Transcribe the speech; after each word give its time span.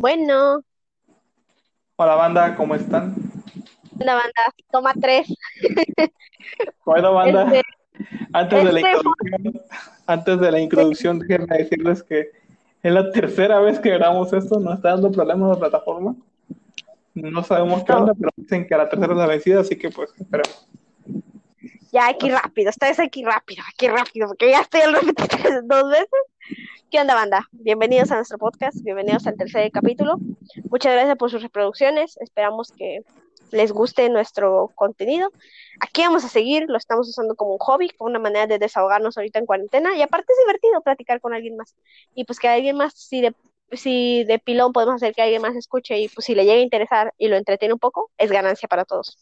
Bueno, 0.00 0.62
Hola 1.96 2.14
banda, 2.14 2.56
¿cómo 2.56 2.74
están? 2.74 3.14
la 3.98 4.14
banda, 4.14 4.54
toma 4.72 4.94
tres. 4.98 5.28
Bueno 6.86 7.12
banda, 7.12 7.44
Este, 7.44 7.62
antes 8.32 8.64
de 8.64 8.72
la 8.72 8.80
este 8.80 8.92
introducción, 8.92 9.62
antes 10.06 10.40
de 10.40 10.52
la 10.52 10.58
introducción, 10.58 11.18
déjenme 11.18 11.58
decirles 11.58 12.02
que 12.02 12.30
es 12.82 12.92
la 12.94 13.10
tercera 13.12 13.60
vez 13.60 13.78
que 13.78 13.90
grabamos 13.90 14.32
esto, 14.32 14.58
nos 14.58 14.76
está 14.76 14.92
dando 14.92 15.12
problemas 15.12 15.50
la 15.50 15.68
plataforma. 15.68 16.16
No 17.12 17.42
sabemos 17.42 17.84
qué 17.84 17.92
onda, 17.92 18.14
pero 18.14 18.30
dicen 18.36 18.66
que 18.66 18.74
a 18.74 18.78
la 18.78 18.88
tercera 18.88 19.12
es 19.12 19.18
la 19.18 19.26
vencida, 19.26 19.60
así 19.60 19.76
que 19.76 19.90
pues 19.90 20.14
esperemos. 20.18 20.66
Ya 21.92 22.08
aquí 22.08 22.30
rápido, 22.30 22.70
esta 22.70 22.88
vez 22.88 23.00
aquí 23.00 23.24
rápido, 23.24 23.62
aquí 23.68 23.88
rápido, 23.88 24.28
porque 24.28 24.50
ya 24.50 24.60
estoy 24.60 24.82
al 24.82 24.94
repetir 24.94 25.40
dos 25.64 25.90
veces. 25.90 26.08
¿Qué 26.90 27.00
onda, 27.00 27.14
banda? 27.14 27.48
Bienvenidos 27.52 28.10
a 28.10 28.16
nuestro 28.16 28.38
podcast, 28.38 28.82
bienvenidos 28.82 29.26
al 29.26 29.36
tercer 29.36 29.70
capítulo. 29.70 30.16
Muchas 30.70 30.92
gracias 30.92 31.16
por 31.16 31.30
sus 31.30 31.42
reproducciones, 31.42 32.16
esperamos 32.18 32.72
que 32.72 33.00
les 33.52 33.72
guste 33.72 34.08
nuestro 34.08 34.70
contenido. 34.74 35.32
Aquí 35.80 36.02
vamos 36.02 36.24
a 36.24 36.28
seguir, 36.28 36.66
lo 36.68 36.76
estamos 36.76 37.08
usando 37.08 37.34
como 37.34 37.52
un 37.52 37.58
hobby, 37.58 37.90
como 37.90 38.10
una 38.10 38.18
manera 38.20 38.46
de 38.46 38.58
desahogarnos 38.58 39.16
ahorita 39.16 39.40
en 39.40 39.46
cuarentena, 39.46 39.96
y 39.96 40.02
aparte 40.02 40.32
es 40.32 40.38
divertido 40.46 40.80
platicar 40.82 41.20
con 41.20 41.34
alguien 41.34 41.56
más. 41.56 41.74
Y 42.14 42.24
pues 42.24 42.38
que 42.38 42.48
alguien 42.48 42.76
más, 42.76 42.92
si 42.94 43.20
de, 43.20 43.34
si 43.72 44.24
de 44.24 44.38
pilón 44.38 44.72
podemos 44.72 44.96
hacer 44.96 45.14
que 45.14 45.22
alguien 45.22 45.42
más 45.42 45.56
escuche 45.56 45.98
y 45.98 46.08
pues 46.08 46.24
si 46.24 46.34
le 46.34 46.44
llega 46.44 46.60
a 46.60 46.62
interesar 46.62 47.14
y 47.18 47.28
lo 47.28 47.36
entretiene 47.36 47.74
un 47.74 47.80
poco, 47.80 48.10
es 48.18 48.30
ganancia 48.30 48.68
para 48.68 48.84
todos. 48.84 49.18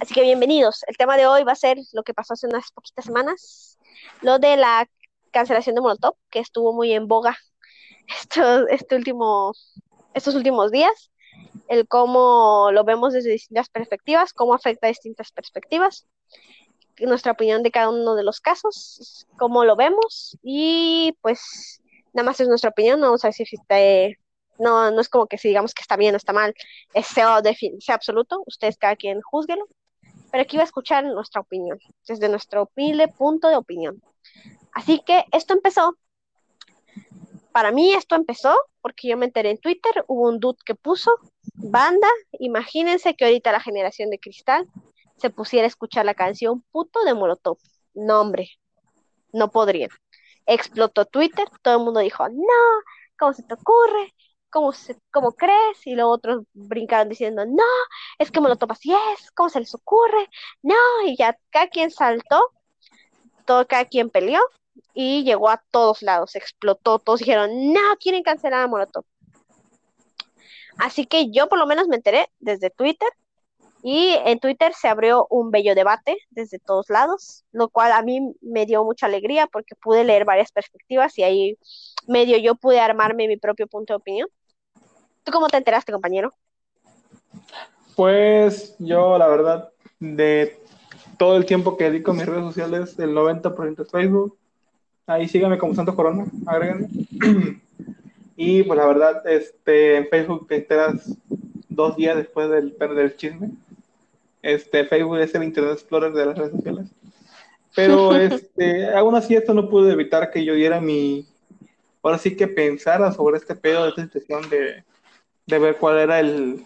Así 0.00 0.14
que 0.14 0.22
bienvenidos. 0.22 0.82
El 0.86 0.96
tema 0.96 1.16
de 1.16 1.26
hoy 1.26 1.44
va 1.44 1.52
a 1.52 1.56
ser 1.56 1.78
lo 1.92 2.02
que 2.02 2.14
pasó 2.14 2.34
hace 2.34 2.46
unas 2.46 2.70
poquitas 2.72 3.04
semanas, 3.04 3.78
lo 4.20 4.38
de 4.38 4.56
la 4.56 4.88
cancelación 5.30 5.74
de 5.74 5.80
Molotov, 5.80 6.16
que 6.30 6.40
estuvo 6.40 6.72
muy 6.72 6.92
en 6.92 7.08
boga 7.08 7.36
estos, 8.20 8.66
este 8.70 9.00
estos 10.14 10.34
últimos 10.34 10.70
días, 10.70 11.10
el 11.68 11.86
cómo 11.88 12.70
lo 12.72 12.84
vemos 12.84 13.12
desde 13.12 13.30
distintas 13.30 13.68
perspectivas, 13.68 14.32
cómo 14.32 14.54
afecta 14.54 14.86
a 14.86 14.88
distintas 14.88 15.30
perspectivas, 15.32 16.06
nuestra 17.00 17.32
opinión 17.32 17.62
de 17.62 17.70
cada 17.70 17.90
uno 17.90 18.14
de 18.14 18.24
los 18.24 18.40
casos, 18.40 19.26
cómo 19.38 19.64
lo 19.64 19.76
vemos 19.76 20.36
y 20.42 21.16
pues 21.22 21.80
nada 22.12 22.26
más 22.26 22.40
es 22.40 22.48
nuestra 22.48 22.70
opinión, 22.70 23.00
no 23.00 23.06
vamos 23.06 23.24
a 23.24 23.28
decir 23.28 23.46
si 23.46 23.56
está, 23.56 23.76
no, 24.58 24.90
no 24.90 25.00
es 25.00 25.08
como 25.08 25.26
que 25.26 25.38
si 25.38 25.48
digamos 25.48 25.74
que 25.74 25.82
está 25.82 25.96
bien 25.96 26.14
o 26.14 26.18
está 26.18 26.32
mal, 26.32 26.54
es 26.92 27.06
sea, 27.06 27.40
absoluto, 27.94 28.42
ustedes 28.46 28.76
cada 28.76 28.96
quien 28.96 29.20
júzguelo, 29.22 29.66
pero 30.32 30.42
aquí 30.42 30.56
va 30.56 30.62
a 30.62 30.66
escuchar 30.66 31.04
nuestra 31.04 31.42
opinión, 31.42 31.78
desde 32.08 32.28
nuestro 32.30 32.68
punto 33.18 33.48
de 33.48 33.56
opinión. 33.56 34.02
Así 34.72 35.02
que 35.04 35.26
esto 35.30 35.52
empezó, 35.52 35.98
para 37.52 37.70
mí 37.70 37.92
esto 37.92 38.14
empezó 38.16 38.56
porque 38.80 39.08
yo 39.08 39.18
me 39.18 39.26
enteré 39.26 39.50
en 39.50 39.58
Twitter, 39.58 40.04
hubo 40.08 40.28
un 40.28 40.40
dude 40.40 40.58
que 40.64 40.74
puso, 40.74 41.12
banda, 41.54 42.08
imagínense 42.32 43.14
que 43.14 43.26
ahorita 43.26 43.52
la 43.52 43.60
generación 43.60 44.08
de 44.08 44.18
cristal 44.18 44.66
se 45.18 45.28
pusiera 45.28 45.66
a 45.66 45.68
escuchar 45.68 46.06
la 46.06 46.14
canción 46.14 46.62
puto 46.72 47.04
de 47.04 47.12
Molotov. 47.12 47.58
No, 47.92 48.22
hombre, 48.22 48.48
no 49.32 49.50
podrían. 49.50 49.90
Explotó 50.46 51.04
Twitter, 51.04 51.46
todo 51.60 51.76
el 51.76 51.84
mundo 51.84 52.00
dijo, 52.00 52.26
no, 52.30 52.82
¿cómo 53.18 53.34
se 53.34 53.42
te 53.42 53.52
ocurre? 53.52 54.14
¿Cómo, 54.52 54.72
se, 54.72 54.98
¿Cómo 55.10 55.32
crees? 55.32 55.86
Y 55.86 55.94
luego 55.94 56.10
otros 56.10 56.44
brincaron 56.52 57.08
diciendo, 57.08 57.46
no, 57.46 57.64
es 58.18 58.30
que 58.30 58.40
Molotov 58.40 58.72
así 58.72 58.92
es, 58.92 59.30
¿cómo 59.32 59.48
se 59.48 59.60
les 59.60 59.74
ocurre? 59.74 60.28
No, 60.62 60.74
y 61.06 61.16
ya 61.16 61.38
cada 61.50 61.68
quien 61.68 61.90
saltó, 61.90 62.38
todo, 63.46 63.66
cada 63.66 63.86
quien 63.86 64.10
peleó 64.10 64.40
y 64.94 65.24
llegó 65.24 65.48
a 65.48 65.62
todos 65.70 66.02
lados, 66.02 66.36
explotó, 66.36 66.98
todos 66.98 67.20
dijeron, 67.20 67.72
no, 67.72 67.80
quieren 67.98 68.22
cancelar 68.22 68.62
a 68.62 68.68
Molotov. 68.68 69.04
Así 70.78 71.06
que 71.06 71.30
yo 71.30 71.48
por 71.48 71.58
lo 71.58 71.66
menos 71.66 71.88
me 71.88 71.96
enteré 71.96 72.28
desde 72.38 72.68
Twitter 72.68 73.08
y 73.82 74.14
en 74.24 74.38
Twitter 74.38 74.74
se 74.74 74.88
abrió 74.88 75.26
un 75.30 75.50
bello 75.50 75.74
debate 75.74 76.16
desde 76.30 76.58
todos 76.58 76.90
lados, 76.90 77.44
lo 77.52 77.68
cual 77.68 77.92
a 77.92 78.02
mí 78.02 78.20
me 78.40 78.66
dio 78.66 78.84
mucha 78.84 79.06
alegría 79.06 79.46
porque 79.48 79.74
pude 79.76 80.04
leer 80.04 80.24
varias 80.24 80.52
perspectivas 80.52 81.18
y 81.18 81.22
ahí 81.24 81.58
medio 82.06 82.36
yo 82.38 82.54
pude 82.54 82.80
armarme 82.80 83.28
mi 83.28 83.36
propio 83.38 83.66
punto 83.66 83.94
de 83.94 83.96
opinión. 83.96 84.28
¿Tú 85.24 85.32
cómo 85.32 85.48
te 85.48 85.56
enteraste, 85.56 85.92
compañero? 85.92 86.32
Pues 87.94 88.74
yo, 88.78 89.18
la 89.18 89.28
verdad, 89.28 89.70
de 90.00 90.58
todo 91.18 91.36
el 91.36 91.46
tiempo 91.46 91.76
que 91.76 91.84
dedico 91.84 92.10
a 92.10 92.14
mis 92.14 92.26
redes 92.26 92.44
sociales, 92.44 92.98
el 92.98 93.14
90% 93.14 93.82
es 93.82 93.90
Facebook. 93.90 94.36
Ahí 95.06 95.28
síganme 95.28 95.58
como 95.58 95.74
Santo 95.74 95.94
Corona, 95.94 96.26
agréganme. 96.46 96.88
Y 98.34 98.62
pues 98.62 98.76
la 98.78 98.86
verdad, 98.86 99.26
este, 99.26 99.96
en 99.98 100.08
Facebook 100.08 100.48
te 100.48 100.56
enteras 100.56 101.16
dos 101.68 101.96
días 101.96 102.16
después 102.16 102.50
del, 102.50 102.76
del 102.76 103.16
chisme. 103.16 103.50
Este, 104.40 104.84
Facebook 104.84 105.18
es 105.18 105.34
el 105.34 105.44
Internet 105.44 105.74
Explorer 105.74 106.12
de 106.12 106.26
las 106.26 106.38
redes 106.38 106.52
sociales. 106.52 106.88
Pero 107.76 108.16
este, 108.16 108.92
aún 108.94 109.14
así 109.14 109.36
esto 109.36 109.54
no 109.54 109.68
pudo 109.68 109.90
evitar 109.90 110.30
que 110.30 110.44
yo 110.44 110.54
diera 110.54 110.80
mi, 110.80 111.26
ahora 112.02 112.18
sí 112.18 112.34
que 112.34 112.48
pensara 112.48 113.12
sobre 113.12 113.36
este 113.36 113.54
pedo, 113.54 113.84
de 113.84 113.90
esta 113.90 114.02
situación 114.04 114.48
de, 114.50 114.82
de 115.46 115.58
ver 115.58 115.76
cuál 115.76 115.98
era 115.98 116.20
el, 116.20 116.64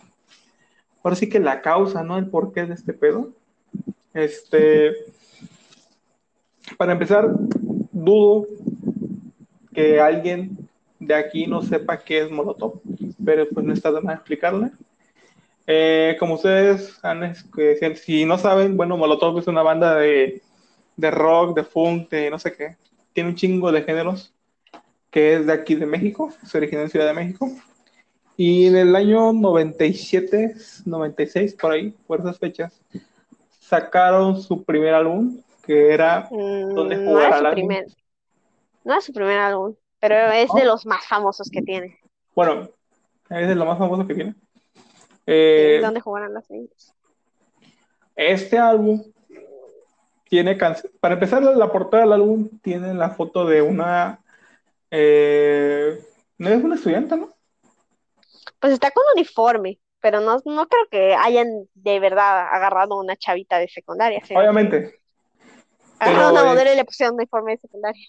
ahora 1.02 1.16
sí 1.16 1.28
que 1.28 1.40
la 1.40 1.62
causa, 1.62 2.02
¿no? 2.02 2.18
El 2.18 2.28
porqué 2.28 2.66
de 2.66 2.74
este 2.74 2.92
pedo. 2.92 3.32
Este, 4.12 4.92
para 6.76 6.92
empezar, 6.92 7.30
dudo 7.92 8.46
que 9.72 10.00
alguien 10.00 10.68
de 10.98 11.14
aquí 11.14 11.46
no 11.46 11.62
sepa 11.62 11.98
qué 11.98 12.22
es 12.22 12.30
Molotov, 12.30 12.80
pero 13.24 13.48
pues 13.48 13.64
no 13.64 13.72
está 13.72 13.92
de 13.92 14.00
más 14.00 14.16
explicarle. 14.16 14.70
Eh, 15.66 16.16
como 16.18 16.34
ustedes 16.34 16.98
han, 17.04 17.34
si 17.96 18.24
no 18.24 18.38
saben, 18.38 18.76
bueno, 18.76 18.96
Molotov 18.96 19.38
es 19.38 19.46
una 19.46 19.62
banda 19.62 19.96
de, 19.96 20.42
de 20.96 21.10
rock, 21.10 21.56
de 21.56 21.64
funk, 21.64 22.08
de 22.10 22.30
no 22.30 22.38
sé 22.38 22.54
qué. 22.54 22.76
Tiene 23.12 23.30
un 23.30 23.36
chingo 23.36 23.70
de 23.72 23.82
géneros 23.82 24.32
que 25.10 25.34
es 25.34 25.46
de 25.46 25.52
aquí 25.52 25.74
de 25.74 25.86
México, 25.86 26.32
se 26.44 26.58
origina 26.58 26.82
en 26.82 26.90
Ciudad 26.90 27.06
de 27.06 27.14
México. 27.14 27.50
Y 28.36 28.66
en 28.66 28.76
el 28.76 28.94
año 28.94 29.32
97, 29.32 30.54
96, 30.84 31.54
por 31.54 31.72
ahí, 31.72 31.90
por 32.06 32.20
esas 32.20 32.38
fechas, 32.38 32.80
sacaron 33.60 34.40
su 34.42 34.62
primer 34.64 34.94
álbum, 34.94 35.40
que 35.64 35.92
era 35.92 36.28
Mm, 36.30 36.74
¿Dónde 36.74 36.96
no 36.96 37.04
jugará 37.10 37.38
su 37.38 37.42
la 37.44 37.50
primer, 37.52 37.86
no 38.84 38.94
es 38.98 39.04
su 39.04 39.12
primer 39.12 39.38
álbum, 39.38 39.74
pero 39.98 40.30
es 40.32 40.52
de 40.52 40.60
¿No? 40.60 40.66
los 40.66 40.86
más 40.86 41.06
famosos 41.06 41.50
que 41.50 41.62
tiene. 41.62 41.98
Bueno, 42.34 42.68
es 43.30 43.48
de 43.48 43.54
lo 43.54 43.64
más 43.64 43.78
famoso 43.78 44.06
que 44.06 44.14
tiene. 44.14 44.34
Eh, 45.26 45.80
¿Dónde 45.82 46.00
jugarán 46.00 46.34
las 46.34 46.48
niñas? 46.50 46.92
este 48.14 48.58
álbum 48.58 49.02
tiene 50.28 50.56
canciones. 50.56 50.96
Para 51.00 51.14
empezar, 51.14 51.42
la 51.42 51.70
portada 51.72 52.02
del 52.04 52.12
álbum 52.14 52.48
tiene 52.62 52.94
la 52.94 53.10
foto 53.10 53.46
de 53.46 53.62
una. 53.62 54.20
eh, 54.90 55.98
no 56.38 56.48
es 56.50 56.62
una 56.62 56.74
estudiante, 56.74 57.16
¿no? 57.16 57.35
Pues 58.60 58.72
está 58.72 58.90
con 58.90 59.02
uniforme, 59.14 59.78
pero 60.00 60.20
no, 60.20 60.38
no 60.44 60.68
creo 60.68 60.86
que 60.90 61.14
hayan 61.14 61.48
de 61.74 62.00
verdad 62.00 62.48
agarrado 62.50 62.98
una 62.98 63.16
chavita 63.16 63.58
de 63.58 63.68
secundaria. 63.68 64.20
¿sí? 64.24 64.34
Obviamente. 64.34 65.00
Agarraron 65.98 66.32
una 66.32 66.44
modelo 66.44 66.72
y 66.72 66.76
le 66.76 66.84
pusieron 66.84 67.14
uniforme 67.14 67.52
de 67.52 67.58
secundaria. 67.58 68.06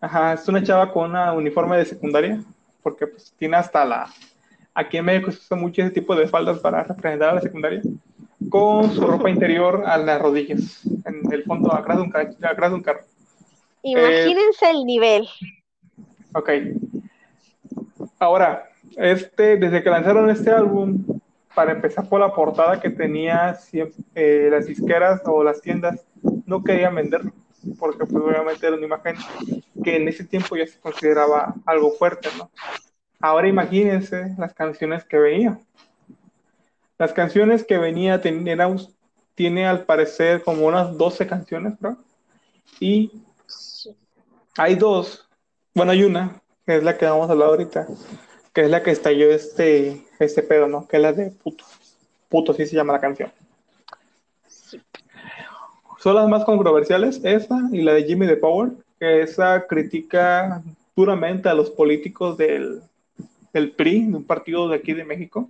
Ajá, 0.00 0.32
es 0.32 0.48
una 0.48 0.62
chava 0.62 0.92
con 0.92 1.10
una 1.10 1.32
uniforme 1.32 1.76
de 1.76 1.84
secundaria, 1.84 2.42
porque 2.82 3.06
pues 3.06 3.32
tiene 3.38 3.56
hasta 3.56 3.84
la... 3.84 4.12
Aquí 4.72 4.96
en 4.96 5.04
México 5.04 5.30
se 5.30 5.38
usa 5.38 5.56
mucho 5.56 5.82
ese 5.82 5.90
tipo 5.90 6.14
de 6.14 6.26
faldas 6.26 6.58
para 6.60 6.84
representar 6.84 7.30
a 7.30 7.34
la 7.34 7.40
secundaria, 7.40 7.82
con 8.48 8.90
su 8.94 9.06
ropa 9.06 9.28
interior 9.28 9.82
a 9.86 9.98
las 9.98 10.20
rodillas, 10.22 10.86
en 11.04 11.30
el 11.32 11.44
fondo, 11.44 11.74
atrás 11.74 11.98
de 11.98 12.02
un, 12.04 12.16
atrás 12.16 12.70
de 12.70 12.74
un 12.76 12.82
carro. 12.82 13.04
Imagínense 13.82 14.70
el 14.70 14.84
nivel. 14.84 15.28
Ok. 16.34 16.50
Ahora, 18.18 18.69
este, 18.96 19.56
desde 19.56 19.82
que 19.82 19.90
lanzaron 19.90 20.30
este 20.30 20.50
álbum, 20.50 21.04
para 21.54 21.72
empezar 21.72 22.08
por 22.08 22.20
la 22.20 22.32
portada 22.32 22.80
que 22.80 22.90
tenía 22.90 23.58
eh, 24.14 24.48
las 24.50 24.66
disqueras 24.66 25.20
o 25.24 25.42
las 25.42 25.60
tiendas, 25.60 26.04
no 26.46 26.62
querían 26.62 26.94
venderlo, 26.94 27.32
porque 27.78 28.04
pues 28.06 28.22
obviamente 28.24 28.66
era 28.66 28.76
una 28.76 28.86
imagen 28.86 29.16
que 29.82 29.96
en 29.96 30.08
ese 30.08 30.24
tiempo 30.24 30.56
ya 30.56 30.66
se 30.66 30.78
consideraba 30.78 31.54
algo 31.66 31.90
fuerte, 31.92 32.28
¿no? 32.38 32.50
Ahora 33.20 33.48
imagínense 33.48 34.34
las 34.38 34.54
canciones 34.54 35.04
que 35.04 35.18
venía. 35.18 35.58
Las 36.98 37.12
canciones 37.12 37.64
que 37.64 37.78
venía 37.78 38.20
ten- 38.20 38.46
era 38.46 38.66
un- 38.66 38.86
tiene 39.34 39.66
al 39.66 39.84
parecer 39.84 40.42
como 40.42 40.66
unas 40.66 40.96
12 40.96 41.26
canciones, 41.26 41.74
¿no? 41.80 41.98
Y 42.78 43.10
hay 44.56 44.74
dos, 44.74 45.28
bueno, 45.74 45.92
hay 45.92 46.04
una, 46.04 46.40
que 46.66 46.76
es 46.76 46.84
la 46.84 46.96
que 46.96 47.06
vamos 47.06 47.28
a 47.28 47.32
hablar 47.32 47.48
ahorita, 47.48 47.86
que 48.52 48.62
es 48.62 48.70
la 48.70 48.82
que 48.82 48.90
estalló 48.90 49.30
este, 49.30 50.02
este 50.18 50.42
pedo, 50.42 50.66
¿no? 50.66 50.86
Que 50.86 50.96
es 50.96 51.02
la 51.02 51.12
de 51.12 51.30
puto. 51.30 51.64
Puto, 52.28 52.52
así 52.52 52.66
se 52.66 52.76
llama 52.76 52.92
la 52.92 53.00
canción. 53.00 53.32
Sí. 54.46 54.80
Son 55.98 56.14
las 56.14 56.28
más 56.28 56.44
controversiales, 56.44 57.20
esa 57.24 57.58
y 57.72 57.82
la 57.82 57.92
de 57.92 58.04
Jimmy 58.04 58.26
the 58.26 58.36
Power, 58.36 58.70
que 58.98 59.22
esa 59.22 59.66
critica 59.66 60.62
duramente 60.96 61.48
a 61.48 61.54
los 61.54 61.70
políticos 61.70 62.36
del, 62.36 62.82
del 63.52 63.72
PRI, 63.72 64.06
de 64.06 64.16
un 64.16 64.24
partido 64.24 64.68
de 64.68 64.76
aquí 64.76 64.94
de 64.94 65.04
México, 65.04 65.48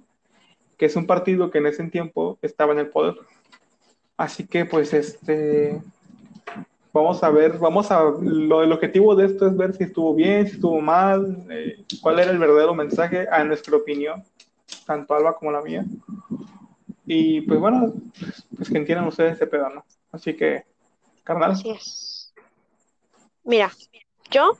que 0.76 0.86
es 0.86 0.96
un 0.96 1.06
partido 1.06 1.50
que 1.50 1.58
en 1.58 1.66
ese 1.66 1.84
tiempo 1.84 2.38
estaba 2.42 2.72
en 2.72 2.80
el 2.80 2.88
poder. 2.88 3.14
Así 4.16 4.46
que 4.46 4.64
pues 4.64 4.92
este, 4.92 5.80
vamos 6.92 7.22
a 7.22 7.30
ver, 7.30 7.58
vamos 7.58 7.90
a, 7.90 8.02
lo, 8.02 8.62
el 8.62 8.72
objetivo 8.72 9.14
de 9.14 9.26
esto 9.26 9.46
es 9.46 9.56
ver 9.56 9.74
si 9.74 9.84
estuvo 9.84 10.14
bien, 10.14 10.46
si 10.46 10.54
estuvo 10.54 10.80
mal, 10.80 11.46
eh, 11.50 11.84
cuál 12.00 12.18
era 12.18 12.30
el 12.30 12.38
verdadero 12.38 12.74
mensaje 12.74 13.28
a 13.30 13.44
nuestra 13.44 13.76
opinión, 13.76 14.24
tanto 14.86 15.14
Alba 15.14 15.36
como 15.36 15.52
la 15.52 15.62
mía. 15.62 15.84
Y 17.06 17.40
pues 17.42 17.58
bueno, 17.58 17.92
pues 18.56 18.70
que 18.70 18.78
entiendan 18.78 19.08
ustedes 19.08 19.34
ese 19.34 19.46
pedo, 19.46 19.68
¿no? 19.70 19.84
Así 20.12 20.36
que, 20.36 20.64
carnal. 21.24 21.52
Así 21.52 21.70
es. 21.70 22.34
Mira, 23.44 23.70
yo, 24.30 24.52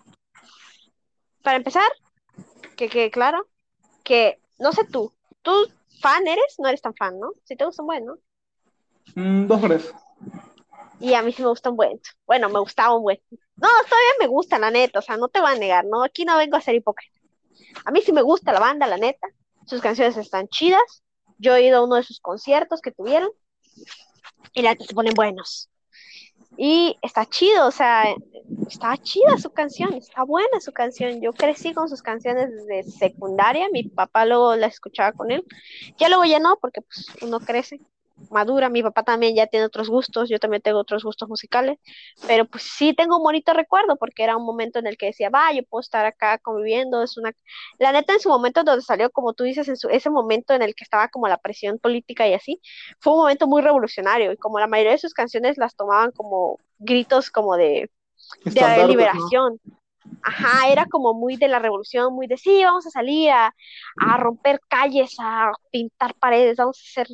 para 1.43 1.57
empezar, 1.57 1.91
que 2.77 2.89
quede 2.89 3.11
claro, 3.11 3.47
que 4.03 4.39
no 4.59 4.73
sé 4.73 4.85
tú, 4.85 5.13
¿tú 5.43 5.53
fan 6.01 6.27
eres? 6.27 6.57
No 6.59 6.69
eres 6.69 6.83
tan 6.83 6.95
fan, 6.95 7.19
¿no? 7.21 7.33
Si 7.45 7.57
te 7.57 7.65
gustan, 7.65 7.87
bueno. 7.87 8.19
Mm, 9.15 9.47
dos 9.47 9.61
tres. 9.61 9.95
Y 11.01 11.15
a 11.15 11.23
mí 11.23 11.33
sí 11.33 11.43
me 11.43 11.49
gusta 11.49 11.71
un 11.71 11.77
buen. 11.77 12.01
Bueno, 12.27 12.49
me 12.51 12.61
gustaba 12.61 12.95
un 12.95 13.03
buen. 13.03 13.19
No, 13.57 13.69
todavía 13.69 14.13
me 14.21 14.27
gusta, 14.27 14.59
la 14.59 14.71
neta, 14.71 14.99
o 14.99 15.03
sea, 15.03 15.17
no 15.17 15.29
te 15.29 15.41
voy 15.41 15.51
a 15.51 15.55
negar, 15.59 15.85
¿no? 15.87 16.05
Aquí 16.05 16.25
no 16.25 16.37
vengo 16.37 16.57
a 16.57 16.61
ser 16.61 16.75
hipócrita. 16.75 17.19
A 17.85 17.91
mí 17.91 18.03
sí 18.03 18.13
me 18.13 18.23
gusta 18.23 18.53
la 18.53 18.61
banda, 18.61 18.87
la 18.87 18.99
neta. 18.99 19.29
Sus 19.67 19.81
canciones 19.81 20.17
están 20.17 20.49
chidas. 20.49 21.03
Yo 21.39 21.57
he 21.57 21.63
ido 21.63 21.79
a 21.79 21.85
uno 21.85 21.97
de 21.97 22.03
sus 22.03 22.21
conciertos 22.21 22.81
que 22.81 22.93
tuvieron 22.93 23.31
y 24.53 24.63
la 24.63 24.77
se 24.79 24.95
ponen 24.95 25.15
buenos. 25.15 25.71
Y 26.57 26.99
está 27.01 27.25
chido, 27.27 27.67
o 27.67 27.71
sea, 27.71 28.05
está 28.67 28.97
chida 28.99 29.39
su 29.39 29.51
canción, 29.51 29.95
está 29.95 30.25
buena 30.25 30.61
su 30.61 30.73
canción. 30.73 31.21
Yo 31.23 31.33
crecí 31.33 31.73
con 31.73 31.89
sus 31.89 32.03
canciones 32.03 32.51
desde 32.51 32.91
secundaria, 32.91 33.69
mi 33.73 33.85
papá 33.85 34.27
luego 34.27 34.57
la 34.57 34.67
escuchaba 34.67 35.13
con 35.13 35.31
él. 35.31 35.45
Ya 35.97 36.09
luego 36.09 36.25
ya 36.25 36.41
no, 36.41 36.59
porque 36.61 36.83
pues 36.83 37.07
uno 37.23 37.41
crece 37.41 37.81
madura, 38.31 38.69
mi 38.69 38.83
papá 38.83 39.03
también 39.03 39.35
ya 39.35 39.47
tiene 39.47 39.67
otros 39.67 39.89
gustos, 39.89 40.29
yo 40.29 40.39
también 40.39 40.63
tengo 40.63 40.79
otros 40.79 41.05
gustos 41.05 41.29
musicales, 41.29 41.79
pero 42.27 42.45
pues 42.45 42.65
sí 42.65 42.93
tengo 42.93 43.17
un 43.17 43.23
bonito 43.23 43.53
recuerdo 43.53 43.97
porque 43.97 44.23
era 44.23 44.37
un 44.37 44.45
momento 44.45 44.79
en 44.79 44.87
el 44.87 44.97
que 44.97 45.07
decía, 45.07 45.31
va, 45.31 45.53
yo 45.53 45.63
puedo 45.65 45.81
estar 45.81 46.05
acá 46.05 46.39
conviviendo, 46.39 47.03
es 47.03 47.17
una... 47.17 47.33
La 47.79 47.93
neta 47.93 48.13
en 48.13 48.21
su 48.21 48.29
momento 48.29 48.63
donde 48.63 48.83
salió, 48.83 49.11
como 49.11 49.33
tú 49.33 49.45
dices, 49.45 49.69
en 49.69 49.77
su... 49.77 49.89
ese 49.89 50.11
momento 50.11 50.55
en 50.55 50.63
el 50.63 50.75
que 50.75 50.85
estaba 50.85 51.09
como 51.09 51.29
la 51.29 51.39
presión 51.39 51.79
política 51.79 52.29
y 52.29 52.35
así, 52.35 52.61
fue 52.99 53.15
un 53.15 53.21
momento 53.21 53.47
muy 53.47 53.63
revolucionario 53.63 54.33
y 54.33 54.37
como 54.37 54.61
la 54.61 54.67
mayoría 54.67 54.93
de 54.93 54.99
sus 54.99 55.15
canciones 55.15 55.57
las 55.57 55.75
tomaban 55.75 56.11
como 56.13 56.59
gritos 56.79 57.31
como 57.31 57.57
de, 57.57 57.91
de 58.45 58.87
liberación. 58.87 59.61
Ajá, 60.23 60.71
era 60.71 60.87
como 60.87 61.15
muy 61.15 61.37
de 61.37 61.49
la 61.49 61.59
revolución, 61.59 62.15
muy 62.15 62.27
de 62.27 62.37
sí, 62.37 62.65
vamos 62.65 62.87
a 62.87 62.91
salir 62.91 63.31
a, 63.31 63.55
a 64.01 64.17
romper 64.17 64.59
calles, 64.69 65.15
a 65.21 65.53
pintar 65.71 66.15
paredes, 66.15 66.57
vamos 66.57 66.79
a 66.79 66.89
hacer 66.91 67.09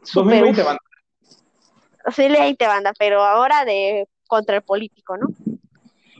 2020 0.00 0.62
banda. 0.62 0.80
Sí, 2.14 2.28
20 2.28 2.66
banda, 2.66 2.92
pero 2.98 3.22
ahora 3.22 3.64
de 3.64 4.08
contra 4.26 4.56
el 4.56 4.62
político, 4.62 5.16
¿no? 5.16 5.28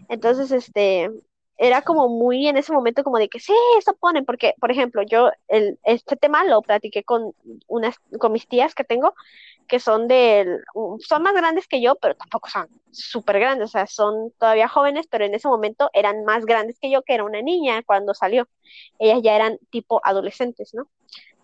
Entonces, 0.09 0.51
este, 0.53 1.11
era 1.59 1.83
como 1.83 2.09
muy 2.09 2.49
en 2.49 2.57
ese 2.57 2.73
momento 2.73 3.03
como 3.03 3.19
de 3.19 3.29
que 3.29 3.41
sí, 3.41 3.55
eso 3.79 3.95
ponen, 3.95 4.25
porque, 4.25 4.55
por 4.61 4.71
ejemplo, 4.71 5.03
yo 5.03 5.31
el, 5.49 5.79
este 5.85 6.17
tema 6.17 6.45
lo 6.45 6.61
platiqué 6.63 7.03
con 7.03 7.33
unas, 7.67 7.97
con 8.19 8.33
mis 8.33 8.47
tías 8.47 8.75
que 8.75 8.85
tengo, 8.85 9.15
que 9.67 9.81
son 9.81 10.07
del, 10.07 10.63
son 11.01 11.23
más 11.23 11.35
grandes 11.35 11.67
que 11.67 11.81
yo, 11.81 11.97
pero 11.97 12.15
tampoco 12.15 12.49
son 12.49 12.69
súper 12.91 13.41
grandes, 13.41 13.71
o 13.71 13.73
sea, 13.73 13.87
son 13.87 14.33
todavía 14.39 14.69
jóvenes, 14.69 15.07
pero 15.11 15.25
en 15.25 15.35
ese 15.35 15.49
momento 15.49 15.91
eran 15.93 16.25
más 16.25 16.45
grandes 16.45 16.79
que 16.79 16.91
yo, 16.91 17.03
que 17.03 17.15
era 17.15 17.25
una 17.25 17.43
niña 17.43 17.83
cuando 17.85 18.15
salió. 18.15 18.49
Ellas 18.99 19.21
ya 19.23 19.35
eran 19.35 19.59
tipo 19.71 20.01
adolescentes, 20.05 20.73
¿no? 20.75 20.89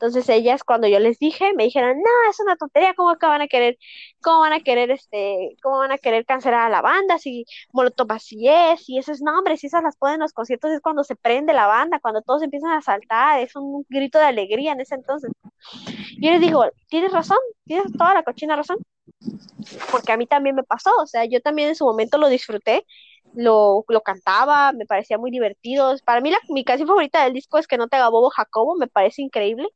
Entonces 0.03 0.29
ellas 0.31 0.65
cuando 0.65 0.89
yo 0.89 0.99
les 0.99 1.21
dije, 1.21 1.53
me 1.55 1.63
dijeron, 1.63 1.97
no, 1.97 2.31
es 2.31 2.41
una 2.41 2.57
tontería, 2.57 2.93
¿cómo 2.95 3.17
que 3.17 3.27
van 3.27 3.41
a 3.41 3.47
querer, 3.47 3.79
cómo 4.21 4.41
van 4.41 4.53
a 4.53 4.59
querer, 4.59 4.91
este, 4.91 5.57
cómo 5.63 5.79
van 5.79 5.93
a 5.93 5.99
querer 5.99 6.27
cancelar 6.27 6.67
a 6.67 6.69
la 6.69 6.83
banda 6.83 7.19
si 7.19 7.45
Molotov 7.73 8.11
así 8.11 8.49
es, 8.49 8.89
y 8.89 8.99
esos 8.99 9.23
nombres, 9.23 9.61
si 9.61 9.69
esas 9.69 9.85
las 9.85 9.97
ponen 9.97 10.15
en 10.15 10.23
los 10.23 10.33
conciertos 10.33 10.73
es 10.73 10.81
cuando 10.81 11.05
se 11.05 11.15
prende 11.15 11.53
la 11.53 11.69
banda, 11.69 12.01
cuando 12.01 12.21
todos 12.21 12.43
empiezan 12.43 12.73
a 12.73 12.83
saltar, 12.83 13.39
es 13.39 13.55
un 13.55 13.87
grito 13.89 14.19
de 14.19 14.25
alegría 14.25 14.73
en 14.73 14.81
ese 14.81 14.97
entonces. 14.97 15.31
Yo 16.21 16.31
les 16.33 16.41
digo, 16.41 16.65
tienes 16.89 17.13
razón, 17.13 17.39
tienes 17.65 17.93
toda 17.93 18.13
la 18.15 18.25
cochina 18.25 18.57
razón, 18.57 18.79
porque 19.93 20.11
a 20.11 20.17
mí 20.17 20.27
también 20.27 20.57
me 20.57 20.65
pasó, 20.65 20.91
o 21.01 21.07
sea, 21.07 21.27
yo 21.27 21.41
también 21.41 21.69
en 21.69 21.77
su 21.77 21.85
momento 21.85 22.19
lo 22.19 22.29
disfruté, 22.29 22.85
lo, 23.35 23.85
lo, 23.89 24.01
cantaba, 24.03 24.73
me 24.73 24.85
parecía 24.85 25.17
muy 25.17 25.31
divertido. 25.31 25.95
Para 26.05 26.21
mí 26.21 26.31
la, 26.33 26.39
mi 26.49 26.65
canción 26.65 26.89
favorita 26.89 27.25
del 27.25 27.33
disco 27.33 27.59
es 27.59 27.67
Que 27.69 27.79
no 27.79 27.89
te 27.89 27.97
haga 27.97 28.09
bobo 28.09 28.31
Jacobo, 28.31 28.75
me 28.77 28.89
parece 28.89 29.23
increíble. 29.23 29.69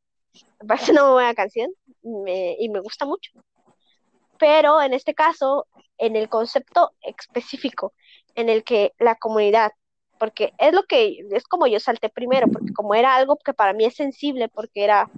Me 0.60 0.66
parece 0.66 0.92
una 0.92 1.10
buena 1.10 1.34
canción 1.34 1.70
y 2.02 2.68
me 2.68 2.80
gusta 2.80 3.04
mucho. 3.04 3.32
Pero 4.38 4.80
en 4.80 4.92
este 4.94 5.14
caso, 5.14 5.66
en 5.98 6.14
el 6.16 6.28
concepto 6.28 6.92
específico, 7.02 7.92
en 8.34 8.48
el 8.48 8.64
que 8.64 8.92
la 8.98 9.16
comunidad, 9.16 9.72
porque 10.18 10.52
es 10.58 10.72
lo 10.72 10.84
que, 10.84 11.26
es 11.30 11.44
como 11.44 11.66
yo 11.66 11.80
salté 11.80 12.08
primero, 12.08 12.46
porque 12.48 12.72
como 12.72 12.94
era 12.94 13.16
algo 13.16 13.36
que 13.38 13.54
para 13.54 13.72
mí 13.72 13.84
es 13.84 13.96
sensible, 13.96 14.48
porque 14.48 14.84
era 14.84 15.10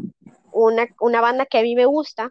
una, 0.53 0.87
una 1.01 1.21
banda 1.21 1.47
que 1.47 1.59
a 1.59 1.63
mí 1.63 1.75
me 1.75 1.87
gusta, 1.87 2.31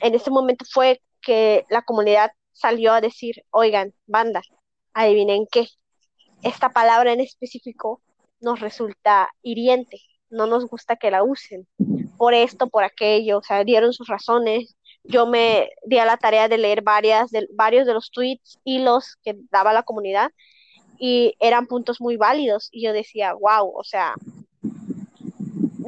en 0.00 0.14
ese 0.14 0.30
momento 0.30 0.64
fue 0.70 1.00
que 1.20 1.64
la 1.68 1.82
comunidad 1.82 2.32
salió 2.52 2.92
a 2.92 3.00
decir, 3.00 3.44
oigan, 3.50 3.94
banda, 4.06 4.42
adivinen 4.92 5.46
qué, 5.50 5.68
esta 6.42 6.70
palabra 6.70 7.12
en 7.12 7.20
específico 7.20 8.00
nos 8.40 8.60
resulta 8.60 9.30
hiriente, 9.42 10.00
no 10.30 10.46
nos 10.46 10.66
gusta 10.66 10.96
que 10.96 11.10
la 11.10 11.22
usen, 11.22 11.66
por 12.16 12.34
esto, 12.34 12.68
por 12.68 12.84
aquello, 12.84 13.38
o 13.38 13.42
sea, 13.42 13.64
dieron 13.64 13.92
sus 13.92 14.08
razones. 14.08 14.76
Yo 15.04 15.26
me 15.26 15.70
di 15.86 15.98
a 15.98 16.04
la 16.04 16.16
tarea 16.16 16.48
de 16.48 16.58
leer 16.58 16.82
varias, 16.82 17.30
de, 17.30 17.48
varios 17.54 17.86
de 17.86 17.94
los 17.94 18.10
tweets, 18.10 18.58
y 18.64 18.80
los 18.80 19.16
que 19.22 19.36
daba 19.50 19.72
la 19.72 19.82
comunidad, 19.82 20.30
y 20.98 21.34
eran 21.38 21.66
puntos 21.66 22.00
muy 22.00 22.16
válidos, 22.16 22.68
y 22.72 22.84
yo 22.84 22.92
decía, 22.92 23.32
wow, 23.34 23.72
o 23.74 23.84
sea, 23.84 24.14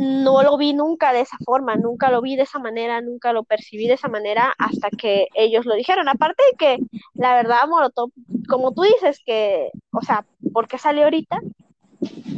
no 0.00 0.42
lo 0.42 0.56
vi 0.56 0.72
nunca 0.72 1.12
de 1.12 1.20
esa 1.20 1.36
forma, 1.44 1.76
nunca 1.76 2.10
lo 2.10 2.22
vi 2.22 2.34
de 2.34 2.44
esa 2.44 2.58
manera, 2.58 3.02
nunca 3.02 3.34
lo 3.34 3.44
percibí 3.44 3.86
de 3.86 3.94
esa 3.94 4.08
manera 4.08 4.54
hasta 4.56 4.88
que 4.88 5.28
ellos 5.34 5.66
lo 5.66 5.74
dijeron. 5.74 6.08
Aparte 6.08 6.42
de 6.50 6.56
que, 6.56 6.78
la 7.12 7.34
verdad, 7.34 7.64
como 8.48 8.72
tú 8.72 8.82
dices, 8.82 9.20
que, 9.26 9.70
o 9.92 10.00
sea, 10.00 10.24
¿por 10.54 10.68
qué 10.68 10.78
salió 10.78 11.04
ahorita? 11.04 11.40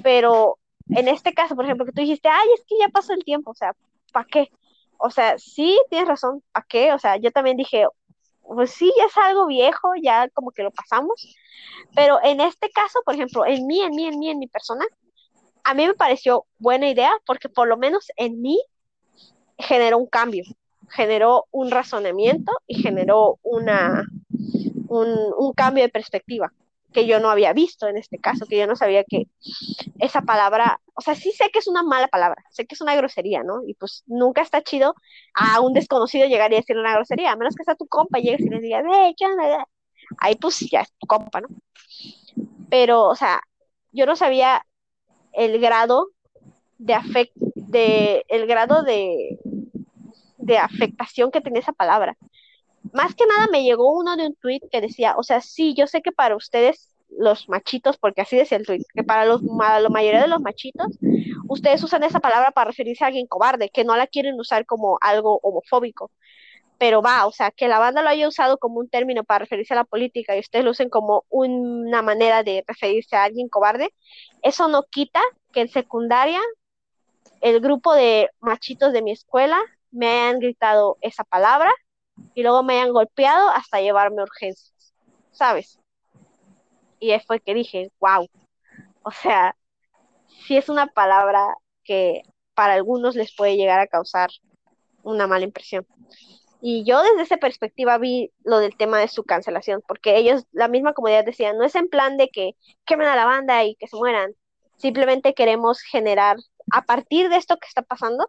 Pero 0.02 0.58
en 0.90 1.08
este 1.08 1.32
caso, 1.32 1.54
por 1.54 1.64
ejemplo, 1.64 1.86
que 1.86 1.92
tú 1.92 2.00
dijiste, 2.00 2.28
ay, 2.28 2.48
es 2.54 2.64
que 2.66 2.76
ya 2.78 2.88
pasó 2.88 3.12
el 3.12 3.24
tiempo, 3.24 3.50
o 3.50 3.54
sea, 3.54 3.74
¿para 4.12 4.26
qué? 4.26 4.50
O 4.98 5.10
sea, 5.10 5.38
sí, 5.38 5.78
tienes 5.90 6.08
razón, 6.08 6.42
¿para 6.52 6.66
qué? 6.68 6.92
O 6.92 6.98
sea, 6.98 7.16
yo 7.16 7.30
también 7.30 7.56
dije, 7.56 7.86
pues 8.42 8.72
sí, 8.72 8.92
ya 8.96 9.04
es 9.04 9.16
algo 9.16 9.46
viejo, 9.46 9.92
ya 10.00 10.28
como 10.30 10.50
que 10.50 10.62
lo 10.62 10.70
pasamos, 10.70 11.36
pero 11.94 12.18
en 12.22 12.40
este 12.40 12.70
caso, 12.70 13.00
por 13.04 13.14
ejemplo, 13.14 13.46
en 13.46 13.66
mí, 13.66 13.80
en 13.80 13.94
mí, 13.94 14.06
en 14.06 14.18
mí, 14.18 14.30
en 14.30 14.38
mi 14.38 14.48
persona, 14.48 14.84
a 15.64 15.74
mí 15.74 15.86
me 15.86 15.94
pareció 15.94 16.46
buena 16.58 16.88
idea 16.88 17.12
porque 17.26 17.48
por 17.48 17.68
lo 17.68 17.76
menos 17.76 18.10
en 18.16 18.40
mí 18.40 18.60
generó 19.58 19.98
un 19.98 20.06
cambio, 20.06 20.44
generó 20.88 21.46
un 21.52 21.70
razonamiento 21.70 22.52
y 22.66 22.82
generó 22.82 23.38
una, 23.42 24.04
un, 24.88 25.08
un 25.36 25.52
cambio 25.52 25.84
de 25.84 25.88
perspectiva 25.88 26.52
que 26.92 27.06
yo 27.06 27.20
no 27.20 27.30
había 27.30 27.52
visto 27.52 27.88
en 27.88 27.96
este 27.96 28.18
caso, 28.18 28.46
que 28.46 28.58
yo 28.58 28.66
no 28.66 28.76
sabía 28.76 29.04
que 29.04 29.28
esa 29.98 30.22
palabra, 30.22 30.80
o 30.94 31.00
sea, 31.00 31.14
sí 31.14 31.32
sé 31.32 31.50
que 31.52 31.58
es 31.58 31.68
una 31.68 31.82
mala 31.82 32.08
palabra, 32.08 32.44
sé 32.50 32.66
que 32.66 32.74
es 32.74 32.80
una 32.80 32.94
grosería, 32.96 33.42
¿no? 33.42 33.62
Y 33.66 33.74
pues 33.74 34.04
nunca 34.06 34.42
está 34.42 34.62
chido 34.62 34.94
a 35.34 35.60
un 35.60 35.72
desconocido 35.72 36.26
llegar 36.26 36.52
y 36.52 36.56
decirle 36.56 36.82
una 36.82 36.94
grosería, 36.94 37.32
a 37.32 37.36
menos 37.36 37.54
que 37.54 37.64
sea 37.64 37.74
tu 37.74 37.86
compa 37.86 38.18
y 38.18 38.24
llegues 38.24 38.40
y 38.40 38.50
le 38.50 38.60
digas, 38.60 38.84
hey, 38.90 39.14
¿qué 39.16 39.26
onda? 39.26 39.66
Ahí 40.18 40.36
pues 40.36 40.60
ya 40.70 40.82
es 40.82 40.92
tu 40.98 41.06
compa, 41.06 41.40
¿no? 41.40 41.48
Pero, 42.70 43.08
o 43.08 43.16
sea, 43.16 43.40
yo 43.92 44.06
no 44.06 44.16
sabía 44.16 44.64
el 45.32 45.60
grado 45.60 46.08
de 46.78 46.94
afect 46.94 47.32
de 47.36 48.24
el 48.28 48.46
grado 48.46 48.82
de, 48.82 49.38
de 50.38 50.58
afectación 50.58 51.30
que 51.30 51.40
tenía 51.40 51.60
esa 51.60 51.72
palabra 51.72 52.16
más 52.92 53.14
que 53.14 53.26
nada 53.26 53.46
me 53.50 53.62
llegó 53.62 53.96
uno 53.96 54.16
de 54.16 54.26
un 54.26 54.34
tweet 54.34 54.60
que 54.70 54.80
decía, 54.80 55.14
o 55.16 55.22
sea, 55.22 55.40
sí, 55.40 55.74
yo 55.74 55.86
sé 55.86 56.02
que 56.02 56.12
para 56.12 56.36
ustedes 56.36 56.88
los 57.08 57.48
machitos, 57.48 57.98
porque 57.98 58.22
así 58.22 58.36
decía 58.36 58.58
el 58.58 58.66
tweet, 58.66 58.84
que 58.94 59.04
para 59.04 59.24
los, 59.24 59.42
la 59.42 59.88
mayoría 59.88 60.22
de 60.22 60.28
los 60.28 60.40
machitos, 60.40 60.98
ustedes 61.48 61.82
usan 61.82 62.02
esa 62.04 62.20
palabra 62.20 62.50
para 62.52 62.70
referirse 62.70 63.04
a 63.04 63.08
alguien 63.08 63.26
cobarde, 63.26 63.70
que 63.70 63.84
no 63.84 63.96
la 63.96 64.06
quieren 64.06 64.38
usar 64.40 64.66
como 64.66 64.98
algo 65.00 65.38
homofóbico. 65.42 66.10
Pero 66.78 67.02
va, 67.02 67.26
o 67.26 67.32
sea, 67.32 67.50
que 67.50 67.68
la 67.68 67.78
banda 67.78 68.02
lo 68.02 68.08
haya 68.08 68.26
usado 68.26 68.58
como 68.58 68.80
un 68.80 68.88
término 68.88 69.24
para 69.24 69.40
referirse 69.40 69.74
a 69.74 69.76
la 69.76 69.84
política 69.84 70.34
y 70.34 70.40
ustedes 70.40 70.64
lo 70.64 70.72
usen 70.72 70.88
como 70.88 71.24
una 71.28 72.02
manera 72.02 72.42
de 72.42 72.64
referirse 72.66 73.14
a 73.14 73.24
alguien 73.24 73.48
cobarde, 73.48 73.90
eso 74.42 74.68
no 74.68 74.84
quita 74.84 75.20
que 75.52 75.60
en 75.60 75.68
secundaria 75.68 76.40
el 77.40 77.60
grupo 77.60 77.94
de 77.94 78.30
machitos 78.40 78.92
de 78.92 79.02
mi 79.02 79.12
escuela 79.12 79.60
me 79.90 80.08
hayan 80.08 80.40
gritado 80.40 80.96
esa 81.02 81.24
palabra 81.24 81.72
y 82.34 82.42
luego 82.42 82.62
me 82.62 82.74
hayan 82.74 82.92
golpeado 82.92 83.48
hasta 83.50 83.80
llevarme 83.80 84.22
urgencias, 84.22 84.94
¿sabes? 85.32 85.78
Y 86.98 87.18
fue 87.26 87.40
que 87.40 87.54
dije, 87.54 87.90
wow, 88.00 88.28
o 89.02 89.10
sea, 89.10 89.56
sí 90.46 90.56
es 90.56 90.68
una 90.68 90.86
palabra 90.86 91.56
que 91.84 92.22
para 92.54 92.74
algunos 92.74 93.16
les 93.16 93.34
puede 93.34 93.56
llegar 93.56 93.80
a 93.80 93.86
causar 93.86 94.30
una 95.02 95.26
mala 95.26 95.44
impresión. 95.44 95.86
Y 96.60 96.84
yo 96.84 97.02
desde 97.02 97.22
esa 97.22 97.38
perspectiva 97.38 97.98
vi 97.98 98.30
lo 98.44 98.58
del 98.58 98.76
tema 98.76 98.98
de 99.00 99.08
su 99.08 99.24
cancelación, 99.24 99.82
porque 99.86 100.16
ellos, 100.16 100.44
la 100.52 100.68
misma 100.68 100.92
comunidad 100.92 101.24
decía, 101.24 101.52
no 101.52 101.64
es 101.64 101.74
en 101.74 101.88
plan 101.88 102.16
de 102.16 102.28
que 102.28 102.52
quemen 102.84 103.08
a 103.08 103.16
la 103.16 103.24
banda 103.24 103.64
y 103.64 103.74
que 103.74 103.88
se 103.88 103.96
mueran, 103.96 104.32
simplemente 104.76 105.34
queremos 105.34 105.80
generar, 105.80 106.36
a 106.72 106.82
partir 106.84 107.28
de 107.28 107.36
esto 107.36 107.56
que 107.56 107.66
está 107.66 107.82
pasando, 107.82 108.28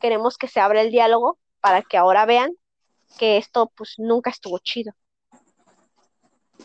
queremos 0.00 0.38
que 0.38 0.48
se 0.48 0.60
abra 0.60 0.80
el 0.80 0.90
diálogo 0.90 1.38
para 1.60 1.82
que 1.82 1.98
ahora 1.98 2.24
vean 2.24 2.52
que 3.18 3.36
esto 3.36 3.70
pues 3.76 3.94
nunca 3.98 4.30
estuvo 4.30 4.58
chido. 4.58 4.92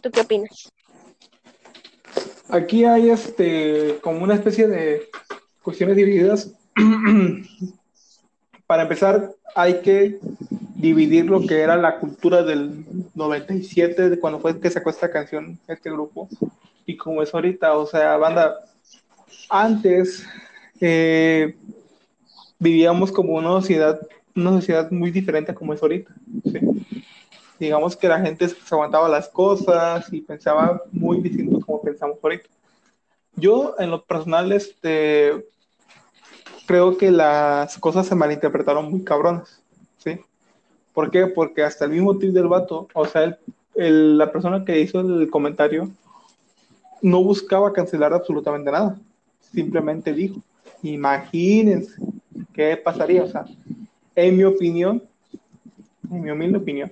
¿Tú 0.02 0.10
qué 0.12 0.22
opinas? 0.22 0.72
Aquí 2.50 2.84
hay 2.84 3.10
este 3.10 4.00
como 4.02 4.24
una 4.24 4.36
especie 4.36 4.68
de 4.68 5.10
cuestiones 5.62 5.96
divididas. 5.96 6.52
Para 8.68 8.84
empezar, 8.84 9.36
hay 9.56 9.82
que 9.82 10.20
dividir 10.76 11.26
lo 11.26 11.46
que 11.46 11.60
era 11.60 11.78
la 11.78 12.00
cultura 12.00 12.44
del 12.44 12.86
97, 13.14 14.10
de 14.10 14.20
cuando 14.20 14.40
fue 14.40 14.60
que 14.60 14.70
sacó 14.70 14.90
esta 14.90 15.12
canción, 15.12 15.60
este 15.68 15.92
grupo, 15.92 16.28
y 16.86 16.98
como 16.98 17.22
es 17.22 17.34
ahorita, 17.34 17.78
o 17.78 17.86
sea, 17.86 18.18
banda, 18.18 18.56
antes 19.50 20.26
eh, 20.80 21.56
vivíamos 22.58 23.12
como 23.12 23.34
una 23.34 23.50
sociedad, 23.50 24.00
una 24.36 24.52
sociedad 24.52 24.90
muy 24.92 25.12
diferente 25.12 25.54
como 25.54 25.74
es 25.74 25.82
ahorita. 25.82 26.14
Digamos 27.60 27.96
que 27.96 28.08
la 28.08 28.20
gente 28.20 28.48
se 28.48 28.56
aguantaba 28.72 29.08
las 29.08 29.30
cosas 29.30 30.12
y 30.12 30.22
pensaba 30.22 30.82
muy 30.92 31.22
distinto 31.22 31.60
como 31.66 31.82
pensamos 31.82 32.18
ahorita. 32.22 32.50
Yo, 33.36 33.76
en 33.80 33.92
lo 33.92 34.04
personal, 34.04 34.52
este, 34.52 35.46
creo 36.66 36.98
que 36.98 37.12
las 37.12 37.78
cosas 37.78 38.08
se 38.08 38.16
malinterpretaron 38.16 38.90
muy 38.90 39.04
cabronas, 39.04 39.62
¿sí? 39.98 40.20
¿Por 40.94 41.12
qué? 41.12 41.28
Porque 41.28 41.64
hasta 41.64 41.86
el 41.86 41.92
mismo 41.92 42.18
tip 42.18 42.32
del 42.32 42.48
vato, 42.48 42.88
o 42.94 43.06
sea, 43.06 43.38
el, 43.76 44.18
la 44.18 44.32
persona 44.32 44.66
que 44.66 44.80
hizo 44.80 45.00
el 45.00 45.30
comentario 45.30 45.90
no 47.02 47.24
buscaba 47.24 47.74
cancelar 47.74 48.14
absolutamente 48.14 48.72
nada, 48.72 49.00
simplemente 49.54 50.14
dijo, 50.14 50.42
imagínense 50.84 51.96
qué 52.54 52.78
pasaría, 52.78 53.24
o 53.24 53.28
sea, 53.28 53.46
en 54.16 54.38
mi 54.38 54.44
opinión, 54.44 55.04
en 56.10 56.22
mi 56.22 56.32
humilde 56.32 56.58
opinión, 56.58 56.92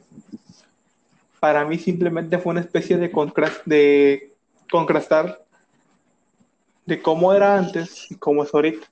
para 1.40 1.66
mí 1.66 1.78
simplemente 1.78 2.38
fue 2.38 2.52
una 2.52 2.62
especie 2.62 2.98
de, 2.98 3.10
de 3.66 4.34
contrastar 4.70 5.44
de 6.86 7.02
cómo 7.02 7.34
era 7.34 7.58
antes 7.58 8.10
y 8.12 8.16
cómo 8.16 8.44
es 8.44 8.54
ahorita 8.54 8.88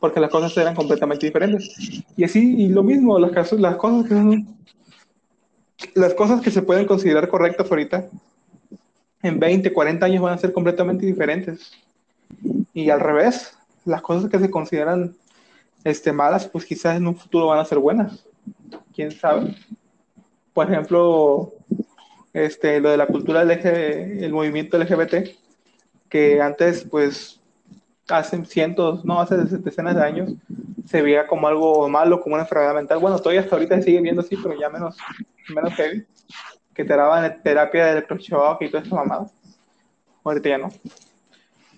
porque 0.00 0.18
las 0.18 0.30
cosas 0.30 0.56
eran 0.56 0.74
completamente 0.74 1.26
diferentes. 1.26 2.02
Y 2.16 2.24
así, 2.24 2.56
y 2.56 2.68
lo 2.68 2.82
mismo, 2.82 3.18
las, 3.18 3.30
cosas, 3.32 3.60
las 3.60 3.76
cosas 3.76 4.08
que 4.08 4.44
las 5.94 6.14
cosas 6.14 6.40
que 6.40 6.50
se 6.50 6.62
pueden 6.62 6.86
considerar 6.86 7.28
correctas 7.28 7.70
ahorita, 7.70 8.08
en 9.22 9.38
20, 9.38 9.72
40 9.72 10.06
años 10.06 10.22
van 10.22 10.34
a 10.34 10.38
ser 10.38 10.52
completamente 10.52 11.06
diferentes. 11.06 11.72
Y 12.72 12.90
al 12.90 13.00
revés, 13.00 13.54
las 13.84 14.02
cosas 14.02 14.30
que 14.30 14.38
se 14.38 14.50
consideran 14.50 15.14
este, 15.84 16.12
malas, 16.12 16.48
pues 16.48 16.64
quizás 16.64 16.96
en 16.96 17.06
un 17.06 17.16
futuro 17.16 17.46
van 17.46 17.58
a 17.58 17.64
ser 17.64 17.78
buenas. 17.78 18.26
¿Quién 18.94 19.10
sabe? 19.10 19.56
Por 20.52 20.70
ejemplo, 20.70 21.54
este, 22.32 22.80
lo 22.80 22.90
de 22.90 22.96
la 22.96 23.06
cultura 23.06 23.44
del 23.44 23.60
el 23.60 24.32
movimiento 24.32 24.78
LGBT, 24.78 25.30
que 26.08 26.40
antes, 26.40 26.86
pues, 26.90 27.40
hace 28.08 28.44
cientos, 28.44 29.04
no, 29.04 29.20
hace 29.20 29.36
decenas 29.36 29.94
de 29.94 30.02
años, 30.02 30.32
se 30.86 31.02
veía 31.02 31.26
como 31.26 31.46
algo 31.46 31.88
malo, 31.88 32.20
como 32.20 32.34
una 32.34 32.42
enfermedad 32.42 32.74
mental. 32.74 32.98
Bueno, 32.98 33.18
todavía 33.18 33.42
hasta 33.42 33.54
ahorita 33.54 33.76
se 33.76 33.82
sigue 33.84 34.00
viendo 34.00 34.22
así, 34.22 34.36
pero 34.36 34.58
ya 34.58 34.68
menos, 34.68 34.96
menos 35.54 35.72
heavy, 35.74 36.04
que 36.74 36.84
te 36.84 36.96
daban 36.96 37.40
terapia 37.42 37.86
de 37.86 37.92
electroshock 37.92 38.60
y 38.62 38.70
toda 38.70 38.82
esa 38.82 38.96
mamada. 38.96 39.30
Ahorita 40.24 40.48
ya 40.48 40.58
no. 40.58 40.68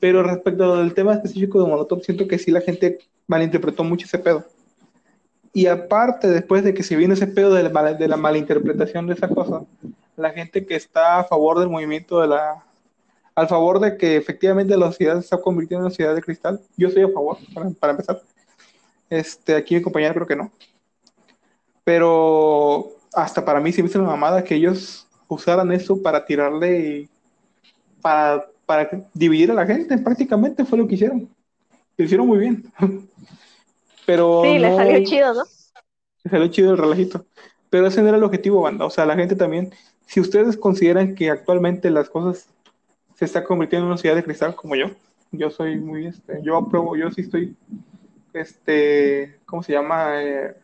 Pero 0.01 0.23
respecto 0.23 0.75
al 0.75 0.95
tema 0.95 1.15
específico 1.15 1.63
de 1.63 1.69
Molotov, 1.69 2.03
siento 2.03 2.27
que 2.27 2.39
sí 2.39 2.51
la 2.51 2.61
gente 2.61 2.99
malinterpretó 3.33 3.83
mucho 3.83 4.07
ese 4.07 4.19
pedo. 4.19 4.45
Y 5.55 5.67
aparte, 5.67 6.29
después 6.29 6.65
de 6.65 6.75
que 6.75 6.83
se 6.83 6.97
vino 6.97 7.15
ese 7.15 7.27
pedo 7.27 7.55
de 7.55 7.63
la, 7.63 7.95
de 7.95 8.09
la 8.09 8.17
malinterpretación 8.17 9.07
de 9.07 9.15
esa 9.15 9.29
cosa, 9.29 9.63
la 10.17 10.31
gente 10.31 10.67
que 10.67 10.77
está 10.77 11.19
a 11.19 11.25
favor 11.25 11.59
del 11.59 11.69
movimiento 11.69 12.21
de 12.21 12.29
la 12.29 12.65
al 13.35 13.49
favor 13.49 13.81
de 13.81 13.97
que 13.97 14.17
efectivamente 14.17 14.77
la 14.77 14.87
sociedad 14.87 15.15
se 15.15 15.21
está 15.21 15.41
convirtiendo 15.41 15.81
en 15.81 15.87
una 15.87 15.95
ciudad 15.95 16.15
de 16.15 16.21
cristal. 16.21 16.61
Yo 16.77 16.89
estoy 16.89 17.05
a 17.05 17.09
favor, 17.09 17.39
para, 17.81 17.93
empezar. 17.93 18.21
Este, 19.09 19.55
aquí 19.55 19.75
mi 19.75 19.81
compañero 19.81 20.13
creo 20.13 20.27
que 20.27 20.37
no. 20.37 20.53
Pero 21.83 22.93
hasta 23.15 23.43
para 23.43 23.59
mí 23.59 23.73
se 23.73 23.83
me 23.83 23.89
hizo 23.89 23.99
una 23.99 24.11
mamada 24.11 24.45
que 24.45 24.55
ellos 24.55 25.09
usaran 25.29 25.73
eso 25.73 26.01
para 26.03 26.27
tirarle, 26.27 27.09
para, 28.03 28.47
para 28.67 28.91
dividir 29.15 29.51
a 29.51 29.55
la 29.55 29.65
gente, 29.65 29.97
prácticamente 29.97 30.67
fue 30.67 30.77
lo 30.77 30.87
que 30.87 30.97
hicieron. 30.97 31.27
Lo 31.97 32.05
hicieron 32.05 32.27
muy 32.27 32.39
bien. 32.39 32.71
Pero 34.07 34.43
sí, 34.45 34.59
le 34.59 34.77
salió 34.77 35.05
chido, 35.05 35.35
¿no? 35.35 35.43
Le 36.25 36.31
salió 36.31 36.49
chido 36.49 36.73
el 36.73 36.79
relajito. 36.79 37.25
Pero 37.71 37.87
ese 37.87 38.03
no 38.03 38.09
era 38.09 38.19
el 38.19 38.25
objetivo, 38.25 38.61
banda. 38.61 38.85
O 38.85 38.91
sea, 38.91 39.07
la 39.07 39.17
gente 39.17 39.35
también, 39.35 39.73
si 40.07 40.21
ustedes 40.21 40.57
consideran 40.57 41.15
que 41.15 41.31
actualmente 41.31 41.91
las 41.91 42.11
cosas 42.11 42.49
se 43.15 43.25
está 43.25 43.45
convirtiendo 43.45 43.87
en 43.87 43.93
una 43.93 43.99
ciudad 43.99 44.15
de 44.15 44.25
cristal 44.25 44.55
como 44.55 44.75
yo. 44.75 44.87
Yo 45.31 45.51
soy 45.51 45.79
muy, 45.79 46.07
este, 46.07 46.41
yo 46.43 46.57
apruebo, 46.57 46.97
yo 46.97 47.11
sí 47.11 47.23
estoy, 47.23 47.57
este, 48.33 49.39
¿cómo 49.47 49.63
se 49.63 49.73
llama? 49.73 50.23
Eh, 50.23 50.55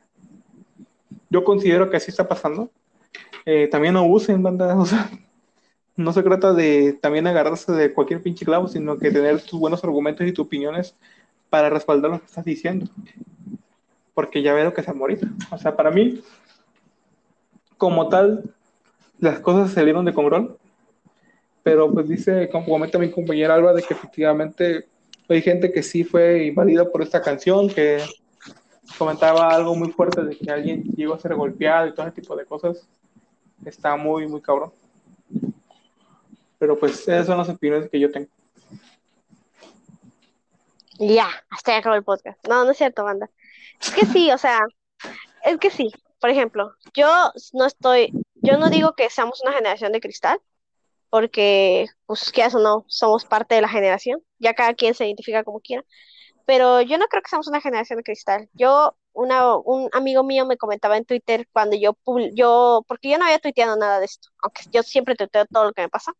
yo 1.30 1.45
considero 1.45 1.88
que 1.88 1.97
así 1.97 2.11
está 2.11 2.28
pasando. 2.28 2.71
Eh, 3.47 3.68
también 3.68 3.95
no 3.95 4.04
usen 4.04 4.42
bandas, 4.42 4.76
o 4.78 4.85
sea, 4.85 5.09
no 5.97 6.12
se 6.12 6.23
trata 6.23 6.52
de 6.52 6.99
también 7.00 7.26
agarrarse 7.26 7.73
de 7.73 7.92
cualquier 7.92 8.23
pinche 8.23 8.45
clavo, 8.45 8.68
sino 8.68 8.99
que 8.99 9.11
tener 9.11 9.40
tus 9.40 9.59
buenos 9.59 9.83
argumentos 9.85 10.26
y 10.26 10.33
tus 10.33 10.47
opiniones 10.47 10.97
para 11.50 11.71
respaldar 11.71 12.11
lo 12.11 12.19
que 12.19 12.26
estás 12.26 12.45
diciendo. 12.45 12.87
Porque 14.14 14.43
ya 14.43 14.55
veo 14.55 14.75
que 14.75 14.83
se 14.83 14.90
ahorita. 14.90 15.28
O 15.50 15.59
sea, 15.59 15.76
para 15.76 15.90
mí, 15.90 16.23
como 17.76 18.09
tal, 18.09 18.55
las 19.19 19.40
cosas 19.40 19.73
salieron 19.73 20.05
de 20.05 20.14
control 20.14 20.59
pero 21.69 21.93
pues 21.93 22.09
dice, 22.09 22.49
como 22.49 22.64
comenta 22.64 22.99
mi 22.99 23.11
compañera 23.11 23.55
Alba, 23.55 23.75
de 23.75 23.83
que 23.83 23.93
efectivamente 23.93 24.87
hay 25.28 25.43
gente 25.43 25.71
que 25.71 25.83
sí 25.83 26.02
fue 26.02 26.47
invadida 26.47 26.90
por 26.90 27.02
esta 27.02 27.21
canción, 27.21 27.69
que 27.69 27.99
comentaba 28.97 29.50
algo 29.50 29.75
muy 29.75 29.90
fuerte 29.90 30.25
de 30.25 30.35
que 30.35 30.50
alguien 30.50 30.83
llegó 30.97 31.12
a 31.12 31.19
ser 31.19 31.35
golpeado 31.35 31.87
y 31.87 31.95
todo 31.95 32.07
ese 32.07 32.23
tipo 32.23 32.35
de 32.35 32.47
cosas. 32.47 32.88
Está 33.67 33.97
muy, 33.97 34.26
muy 34.26 34.40
cabrón. 34.40 34.73
Pero 36.59 36.78
pues 36.78 37.02
esas 37.02 37.26
son 37.26 37.37
las 37.37 37.50
opiniones 37.50 37.90
que 37.90 38.00
yo 38.00 38.11
tengo. 38.11 38.28
Ya, 40.99 41.28
hasta 41.50 41.73
ya 41.73 41.78
acabó 41.78 41.95
el 41.95 42.05
podcast. 42.05 42.38
No, 42.49 42.64
no 42.64 42.73
es 42.73 42.78
cierto, 42.78 43.05
banda. 43.05 43.31
Es 43.81 43.90
que 43.90 44.07
sí, 44.07 44.31
o 44.31 44.38
sea, 44.38 44.61
es 45.45 45.59
que 45.59 45.71
sí. 45.71 45.93
Por 46.21 46.31
ejemplo, 46.31 46.75
yo 46.95 47.09
no 47.52 47.67
estoy, 47.67 48.12
yo 48.35 48.59
no 48.59 48.71
digo 48.71 48.95
que 48.95 49.09
seamos 49.09 49.40
una 49.43 49.52
generación 49.52 49.93
de 49.93 50.00
cristal, 50.00 50.40
porque, 51.11 51.87
pues, 52.07 52.33
qué 52.33 52.45
o 52.47 52.59
no, 52.59 52.85
somos 52.88 53.25
parte 53.25 53.55
de 53.55 53.61
la 53.62 53.69
generación, 53.69 54.21
ya 54.38 54.55
cada 54.55 54.75
quien 54.75 54.95
se 54.95 55.07
identifica 55.07 55.45
como 55.45 55.61
quiera, 55.61 55.85
pero 56.47 56.81
yo 56.83 56.99
no 56.99 57.07
creo 57.07 57.23
que 57.23 57.31
seamos 57.31 57.49
una 57.49 57.61
generación 57.61 57.99
de 57.99 58.02
cristal. 58.02 58.49
Yo, 58.55 58.97
una, 59.12 59.57
un 59.57 59.88
amigo 59.93 60.25
mío 60.25 60.47
me 60.47 60.57
comentaba 60.57 60.97
en 60.97 61.05
Twitter 61.05 61.47
cuando 61.52 61.76
yo, 61.76 61.97
yo, 62.35 62.85
porque 62.88 63.11
yo 63.11 63.19
no 63.19 63.25
había 63.25 63.38
tuiteado 63.38 63.76
nada 63.76 64.00
de 64.00 64.07
esto, 64.07 64.28
aunque 64.43 64.62
yo 64.73 64.83
siempre 64.83 65.14
tuiteo 65.14 65.47
todo 65.47 65.64
lo 65.67 65.73
que 65.73 65.83
me 65.83 65.88
pasa, 65.88 66.12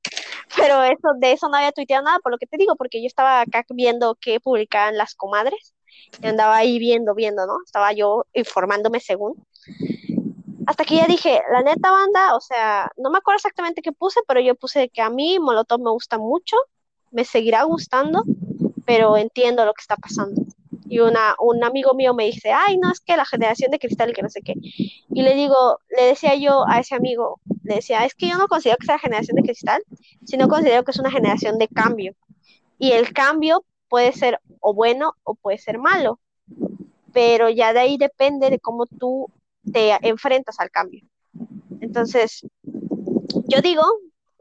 pero 0.59 0.83
eso, 0.83 1.09
de 1.19 1.33
eso 1.33 1.49
no 1.49 1.57
había 1.57 1.73
tuiteado 1.73 2.05
nada, 2.05 2.19
por 2.19 2.33
lo 2.33 2.39
que 2.39 2.47
te 2.47 2.57
digo, 2.57 2.77
porque 2.77 3.01
yo 3.01 3.07
estaba 3.07 3.41
acá 3.41 3.65
viendo 3.71 4.17
qué 4.21 4.41
publicaban 4.41 4.97
las 4.97 5.15
comadres, 5.15 5.75
y 6.23 6.27
andaba 6.27 6.57
ahí 6.57 6.79
viendo, 6.79 7.15
viendo, 7.15 7.47
¿no? 7.47 7.59
Estaba 7.65 7.93
yo 7.93 8.27
informándome 8.33 9.01
según. 9.01 9.35
Hasta 10.67 10.85
que 10.85 10.97
ya 10.97 11.07
dije, 11.07 11.41
la 11.51 11.63
neta 11.63 11.91
banda, 11.91 12.37
o 12.37 12.41
sea, 12.41 12.91
no 12.97 13.11
me 13.11 13.19
acuerdo 13.19 13.37
exactamente 13.37 13.83
qué 13.83 13.93
puse, 13.93 14.21
pero 14.27 14.41
yo 14.41 14.55
puse 14.55 14.91
que 14.91 15.01
a 15.01 15.11
mí 15.11 15.39
Molotov 15.39 15.81
me 15.81 15.91
gusta 15.91 16.19
mucho, 16.19 16.57
me 17.11 17.25
seguirá 17.25 17.63
gustando, 17.63 18.23
pero 18.85 19.17
entiendo 19.17 19.65
lo 19.65 19.73
que 19.73 19.81
está 19.81 19.97
pasando. 19.97 20.43
Y 20.87 21.01
una, 21.01 21.37
un 21.39 21.65
amigo 21.65 21.95
mío 21.95 22.15
me 22.15 22.25
dice, 22.25 22.51
ay, 22.53 22.79
no, 22.79 22.91
es 22.91 23.01
que 23.01 23.17
la 23.17 23.25
generación 23.25 23.71
de 23.71 23.79
cristal 23.79 24.13
que 24.15 24.23
no 24.23 24.29
sé 24.29 24.41
qué. 24.43 24.55
Y 24.57 25.23
le 25.23 25.35
digo, 25.35 25.79
le 25.97 26.05
decía 26.05 26.35
yo 26.35 26.67
a 26.67 26.81
ese 26.81 26.95
amigo, 26.95 27.41
decía, 27.77 28.05
es 28.05 28.15
que 28.15 28.29
yo 28.29 28.37
no 28.37 28.49
considero 28.49 28.79
que 28.79 28.87
sea 28.87 28.99
generación 28.99 29.37
de 29.37 29.43
cristal, 29.43 29.83
sino 30.25 30.49
considero 30.49 30.85
que 30.85 30.91
es 30.91 30.99
una 30.99 31.11
generación 31.11 31.59
de 31.59 31.69
cambio. 31.69 32.15
Y 32.79 32.93
el 32.93 33.13
cambio 33.13 33.65
puede 33.89 34.13
ser 34.13 34.41
o 34.61 34.75
bueno 34.75 35.15
o 35.25 35.35
puede 35.35 35.59
ser 35.59 35.79
malo, 35.79 36.21
pero 37.13 37.49
ya 37.49 37.73
de 37.73 37.81
ahí 37.81 37.97
depende 37.97 38.51
de 38.51 38.61
cómo 38.61 38.87
tú 38.87 39.27
te 39.73 39.97
enfrentas 40.07 40.61
al 40.61 40.71
cambio. 40.71 41.05
Entonces, 41.81 42.47
yo 43.47 43.61
digo, 43.63 43.83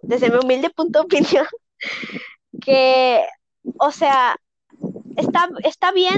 desde 0.01 0.29
mi 0.29 0.37
humilde 0.37 0.69
punto 0.69 0.99
de 0.99 1.05
opinión, 1.05 1.45
que, 2.61 3.25
o 3.79 3.91
sea, 3.91 4.35
está, 5.15 5.49
está 5.63 5.91
bien 5.91 6.17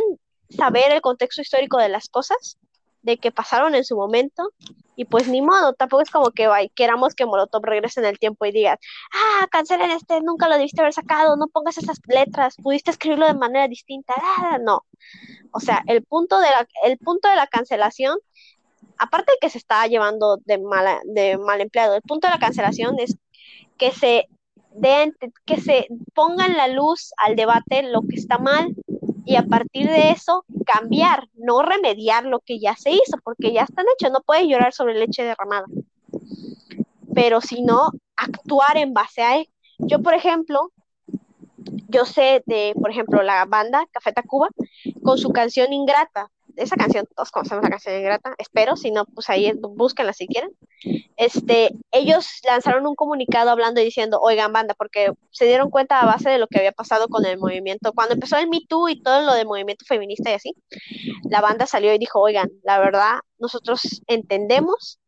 saber 0.49 0.91
el 0.91 1.01
contexto 1.01 1.41
histórico 1.41 1.77
de 1.77 1.89
las 1.89 2.09
cosas, 2.09 2.57
de 3.01 3.17
que 3.17 3.31
pasaron 3.31 3.75
en 3.75 3.85
su 3.85 3.95
momento, 3.95 4.51
y 4.99 5.05
pues 5.05 5.29
ni 5.29 5.41
modo, 5.41 5.71
tampoco 5.75 6.01
es 6.01 6.09
como 6.09 6.31
que 6.31 6.47
vay, 6.47 6.67
queramos 6.75 7.15
que 7.15 7.25
Molotov 7.25 7.63
regrese 7.63 8.01
en 8.01 8.05
el 8.07 8.19
tiempo 8.19 8.45
y 8.45 8.51
diga, 8.51 8.77
ah, 9.13 9.47
cancelen 9.49 9.91
este, 9.91 10.19
nunca 10.19 10.49
lo 10.49 10.55
debiste 10.55 10.81
haber 10.81 10.91
sacado, 10.91 11.37
no 11.37 11.47
pongas 11.47 11.77
esas 11.77 11.99
letras, 12.05 12.57
pudiste 12.61 12.91
escribirlo 12.91 13.25
de 13.25 13.33
manera 13.33 13.69
distinta, 13.69 14.13
ah, 14.17 14.57
no. 14.61 14.83
O 15.53 15.61
sea, 15.61 15.83
el 15.87 16.03
punto 16.03 16.41
de 16.41 16.49
la, 16.49 16.67
el 16.83 16.97
punto 16.97 17.29
de 17.29 17.37
la 17.37 17.47
cancelación, 17.47 18.17
aparte 18.97 19.31
de 19.31 19.37
que 19.39 19.49
se 19.49 19.59
está 19.59 19.87
llevando 19.87 20.35
de, 20.43 20.57
mala, 20.57 20.99
de 21.05 21.37
mal 21.37 21.61
empleado, 21.61 21.95
el 21.95 22.01
punto 22.01 22.27
de 22.27 22.33
la 22.33 22.39
cancelación 22.39 22.99
es 22.99 23.15
que 23.77 23.93
se 23.93 24.27
den, 24.73 25.15
que 25.45 25.61
se 25.61 25.87
ponga 26.13 26.45
en 26.45 26.57
la 26.57 26.67
luz 26.67 27.13
al 27.15 27.37
debate 27.37 27.83
lo 27.83 28.01
que 28.01 28.17
está 28.17 28.37
mal 28.37 28.75
y 29.29 29.35
a 29.35 29.43
partir 29.43 29.87
de 29.87 30.09
eso 30.09 30.43
cambiar, 30.65 31.27
no 31.35 31.61
remediar 31.61 32.25
lo 32.25 32.39
que 32.39 32.59
ya 32.59 32.75
se 32.75 32.89
hizo, 32.89 33.19
porque 33.23 33.53
ya 33.53 33.61
están 33.61 33.85
hechos, 33.93 34.11
no 34.11 34.21
puedes 34.21 34.47
llorar 34.47 34.73
sobre 34.73 34.95
leche 34.97 35.23
derramada. 35.23 35.65
Pero 37.13 37.39
si 37.39 37.61
no, 37.61 37.91
actuar 38.15 38.77
en 38.77 38.91
base 38.91 39.21
a 39.21 39.37
él. 39.37 39.47
Yo, 39.77 40.01
por 40.01 40.15
ejemplo, 40.15 40.71
yo 41.89 42.05
sé 42.05 42.41
de, 42.47 42.73
por 42.81 42.89
ejemplo, 42.89 43.21
la 43.21 43.45
banda 43.45 43.85
Café 43.91 44.13
Tacuba 44.13 44.49
con 45.03 45.19
su 45.19 45.29
canción 45.29 45.73
Ingrata 45.73 46.31
esa 46.55 46.75
canción, 46.75 47.05
todos 47.15 47.31
conocemos 47.31 47.63
la 47.63 47.69
canción 47.69 47.95
Ingrata, 47.95 48.33
espero, 48.37 48.75
si 48.75 48.89
no, 48.89 49.05
pues 49.05 49.29
ahí 49.29 49.51
búsquenla 49.61 50.11
si 50.13 50.27
quieren. 50.27 50.49
Este, 51.17 51.71
ellos 51.91 52.27
lanzaron 52.47 52.87
un 52.87 52.95
comunicado 52.95 53.49
hablando 53.49 53.81
y 53.81 53.85
diciendo, 53.85 54.19
oigan, 54.21 54.53
banda, 54.53 54.73
porque 54.73 55.11
se 55.31 55.45
dieron 55.45 55.69
cuenta 55.69 55.99
a 55.99 56.05
base 56.05 56.29
de 56.29 56.37
lo 56.37 56.47
que 56.47 56.59
había 56.59 56.71
pasado 56.71 57.07
con 57.07 57.25
el 57.25 57.37
movimiento, 57.37 57.93
cuando 57.93 58.13
empezó 58.13 58.37
el 58.37 58.49
Me 58.49 58.61
Too 58.67 58.89
y 58.89 59.01
todo 59.01 59.21
lo 59.21 59.33
del 59.33 59.47
movimiento 59.47 59.85
feminista 59.85 60.31
y 60.31 60.33
así, 60.33 60.53
la 61.29 61.41
banda 61.41 61.65
salió 61.65 61.93
y 61.93 61.97
dijo, 61.97 62.19
oigan, 62.21 62.49
la 62.63 62.79
verdad, 62.79 63.19
nosotros 63.37 64.01
entendemos 64.07 64.99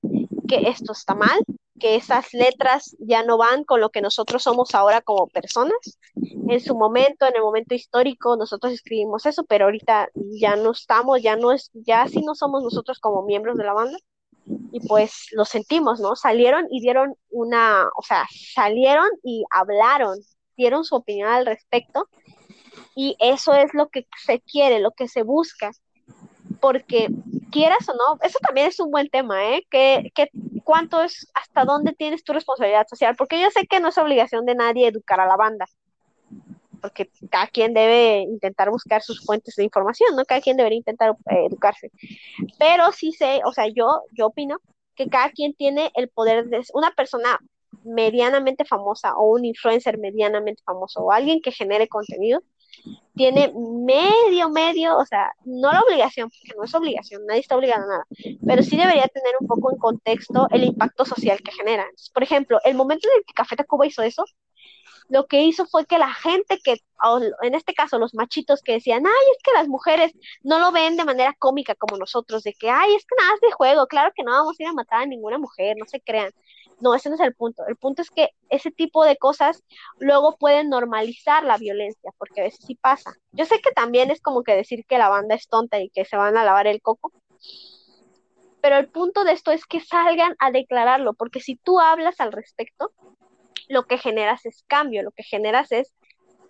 que 0.47 0.69
esto 0.69 0.91
está 0.91 1.15
mal, 1.15 1.39
que 1.79 1.95
esas 1.95 2.33
letras 2.33 2.95
ya 2.99 3.23
no 3.23 3.37
van 3.37 3.63
con 3.63 3.81
lo 3.81 3.89
que 3.89 4.01
nosotros 4.01 4.43
somos 4.43 4.75
ahora 4.75 5.01
como 5.01 5.27
personas. 5.27 5.97
En 6.47 6.59
su 6.59 6.75
momento, 6.75 7.25
en 7.25 7.35
el 7.35 7.41
momento 7.41 7.73
histórico, 7.73 8.37
nosotros 8.37 8.71
escribimos 8.73 9.25
eso, 9.25 9.43
pero 9.45 9.65
ahorita 9.65 10.09
ya 10.39 10.55
no 10.55 10.71
estamos, 10.71 11.21
ya 11.21 11.35
no 11.35 11.51
es, 11.51 11.71
ya 11.73 12.07
sí 12.07 12.21
no 12.21 12.35
somos 12.35 12.63
nosotros 12.63 12.99
como 12.99 13.23
miembros 13.23 13.57
de 13.57 13.63
la 13.63 13.73
banda. 13.73 13.97
Y 14.45 14.85
pues 14.87 15.27
lo 15.31 15.45
sentimos, 15.45 15.99
¿no? 15.99 16.15
Salieron 16.15 16.65
y 16.69 16.81
dieron 16.81 17.15
una, 17.29 17.87
o 17.97 18.01
sea, 18.01 18.25
salieron 18.53 19.07
y 19.23 19.43
hablaron, 19.51 20.17
dieron 20.57 20.83
su 20.83 20.95
opinión 20.95 21.29
al 21.29 21.45
respecto. 21.45 22.07
Y 22.95 23.15
eso 23.19 23.53
es 23.53 23.73
lo 23.73 23.89
que 23.89 24.07
se 24.25 24.39
quiere, 24.41 24.79
lo 24.79 24.91
que 24.91 25.07
se 25.07 25.23
busca. 25.23 25.71
Porque 26.59 27.09
quieras 27.51 27.87
o 27.89 27.93
no, 27.93 28.19
eso 28.23 28.39
también 28.39 28.67
es 28.67 28.79
un 28.79 28.91
buen 28.91 29.09
tema, 29.09 29.55
¿eh? 29.55 29.65
Que, 29.69 30.11
que 30.15 30.29
cuánto 30.63 31.01
es, 31.01 31.29
hasta 31.33 31.65
dónde 31.65 31.93
tienes 31.93 32.23
tu 32.23 32.33
responsabilidad 32.33 32.87
social, 32.87 33.15
porque 33.15 33.39
yo 33.41 33.49
sé 33.51 33.67
que 33.67 33.79
no 33.79 33.89
es 33.89 33.97
obligación 33.97 34.45
de 34.45 34.55
nadie 34.55 34.87
educar 34.87 35.19
a 35.19 35.27
la 35.27 35.35
banda, 35.35 35.65
porque 36.81 37.09
cada 37.29 37.47
quien 37.47 37.73
debe 37.73 38.21
intentar 38.21 38.69
buscar 38.69 39.01
sus 39.01 39.23
fuentes 39.23 39.55
de 39.55 39.63
información, 39.63 40.15
¿no? 40.15 40.25
Cada 40.25 40.41
quien 40.41 40.57
debería 40.57 40.77
intentar 40.77 41.11
eh, 41.29 41.45
educarse. 41.47 41.91
Pero 42.59 42.91
sí 42.91 43.11
sé, 43.11 43.41
o 43.45 43.53
sea, 43.53 43.67
yo, 43.67 44.01
yo 44.13 44.27
opino 44.27 44.57
que 44.95 45.07
cada 45.07 45.29
quien 45.31 45.53
tiene 45.53 45.91
el 45.95 46.09
poder 46.09 46.47
de 46.47 46.61
una 46.73 46.91
persona 46.91 47.39
medianamente 47.83 48.65
famosa 48.65 49.15
o 49.15 49.31
un 49.31 49.45
influencer 49.45 49.97
medianamente 49.97 50.61
famoso 50.65 51.01
o 51.01 51.11
alguien 51.11 51.41
que 51.41 51.51
genere 51.51 51.87
contenido, 51.87 52.41
tiene 53.15 53.53
medio, 53.55 54.49
medio, 54.49 54.97
o 54.97 55.05
sea, 55.05 55.31
no 55.45 55.71
la 55.71 55.81
obligación, 55.81 56.29
porque 56.29 56.57
no 56.57 56.63
es 56.63 56.73
obligación, 56.73 57.25
nadie 57.25 57.41
está 57.41 57.55
obligado 57.55 57.83
a 57.83 57.87
nada, 57.87 58.05
pero 58.45 58.63
sí 58.63 58.77
debería 58.77 59.07
tener 59.07 59.35
un 59.39 59.47
poco 59.47 59.71
en 59.71 59.77
contexto 59.77 60.47
el 60.51 60.63
impacto 60.63 61.05
social 61.05 61.39
que 61.43 61.51
genera. 61.51 61.85
por 62.13 62.23
ejemplo, 62.23 62.59
el 62.63 62.75
momento 62.75 63.07
en 63.09 63.19
el 63.19 63.25
que 63.25 63.33
Café 63.33 63.55
Tacuba 63.55 63.85
hizo 63.85 64.01
eso, 64.01 64.25
lo 65.11 65.27
que 65.27 65.41
hizo 65.41 65.65
fue 65.65 65.85
que 65.85 65.99
la 65.99 66.13
gente 66.13 66.57
que, 66.63 66.77
en 67.41 67.53
este 67.53 67.73
caso 67.73 67.99
los 67.99 68.13
machitos 68.13 68.61
que 68.61 68.73
decían, 68.73 69.05
ay, 69.05 69.31
es 69.35 69.43
que 69.43 69.51
las 69.51 69.67
mujeres 69.67 70.13
no 70.41 70.57
lo 70.57 70.71
ven 70.71 70.95
de 70.95 71.03
manera 71.03 71.35
cómica 71.37 71.75
como 71.75 71.97
nosotros, 71.97 72.43
de 72.43 72.53
que, 72.53 72.69
ay, 72.69 72.95
es 72.95 73.05
que 73.05 73.15
nada 73.19 73.33
es 73.35 73.41
de 73.41 73.51
juego, 73.51 73.87
claro 73.87 74.13
que 74.15 74.23
no 74.23 74.31
vamos 74.31 74.57
a 74.57 74.63
ir 74.63 74.69
a 74.69 74.73
matar 74.73 75.01
a 75.01 75.05
ninguna 75.05 75.37
mujer, 75.37 75.75
no 75.77 75.85
se 75.85 75.99
crean. 75.99 76.31
No, 76.79 76.95
ese 76.95 77.09
no 77.09 77.15
es 77.15 77.21
el 77.21 77.35
punto. 77.35 77.63
El 77.67 77.75
punto 77.75 78.01
es 78.01 78.09
que 78.09 78.29
ese 78.49 78.71
tipo 78.71 79.03
de 79.03 79.17
cosas 79.17 79.63
luego 79.99 80.37
pueden 80.37 80.69
normalizar 80.69 81.43
la 81.43 81.57
violencia, 81.57 82.11
porque 82.17 82.39
a 82.39 82.43
veces 82.45 82.65
sí 82.65 82.75
pasa. 82.75 83.13
Yo 83.33 83.45
sé 83.45 83.59
que 83.59 83.71
también 83.71 84.11
es 84.11 84.21
como 84.21 84.43
que 84.43 84.55
decir 84.55 84.85
que 84.87 84.97
la 84.97 85.09
banda 85.09 85.35
es 85.35 85.49
tonta 85.49 85.81
y 85.81 85.89
que 85.89 86.05
se 86.05 86.15
van 86.15 86.37
a 86.37 86.45
lavar 86.45 86.67
el 86.67 86.81
coco, 86.81 87.11
pero 88.61 88.77
el 88.77 88.87
punto 88.87 89.25
de 89.25 89.33
esto 89.33 89.51
es 89.51 89.65
que 89.65 89.81
salgan 89.81 90.35
a 90.39 90.51
declararlo, 90.51 91.13
porque 91.15 91.41
si 91.41 91.57
tú 91.57 91.81
hablas 91.81 92.21
al 92.21 92.31
respecto, 92.31 92.93
lo 93.71 93.85
que 93.85 93.97
generas 93.97 94.45
es 94.45 94.63
cambio, 94.67 95.01
lo 95.01 95.11
que 95.11 95.23
generas 95.23 95.71
es 95.71 95.93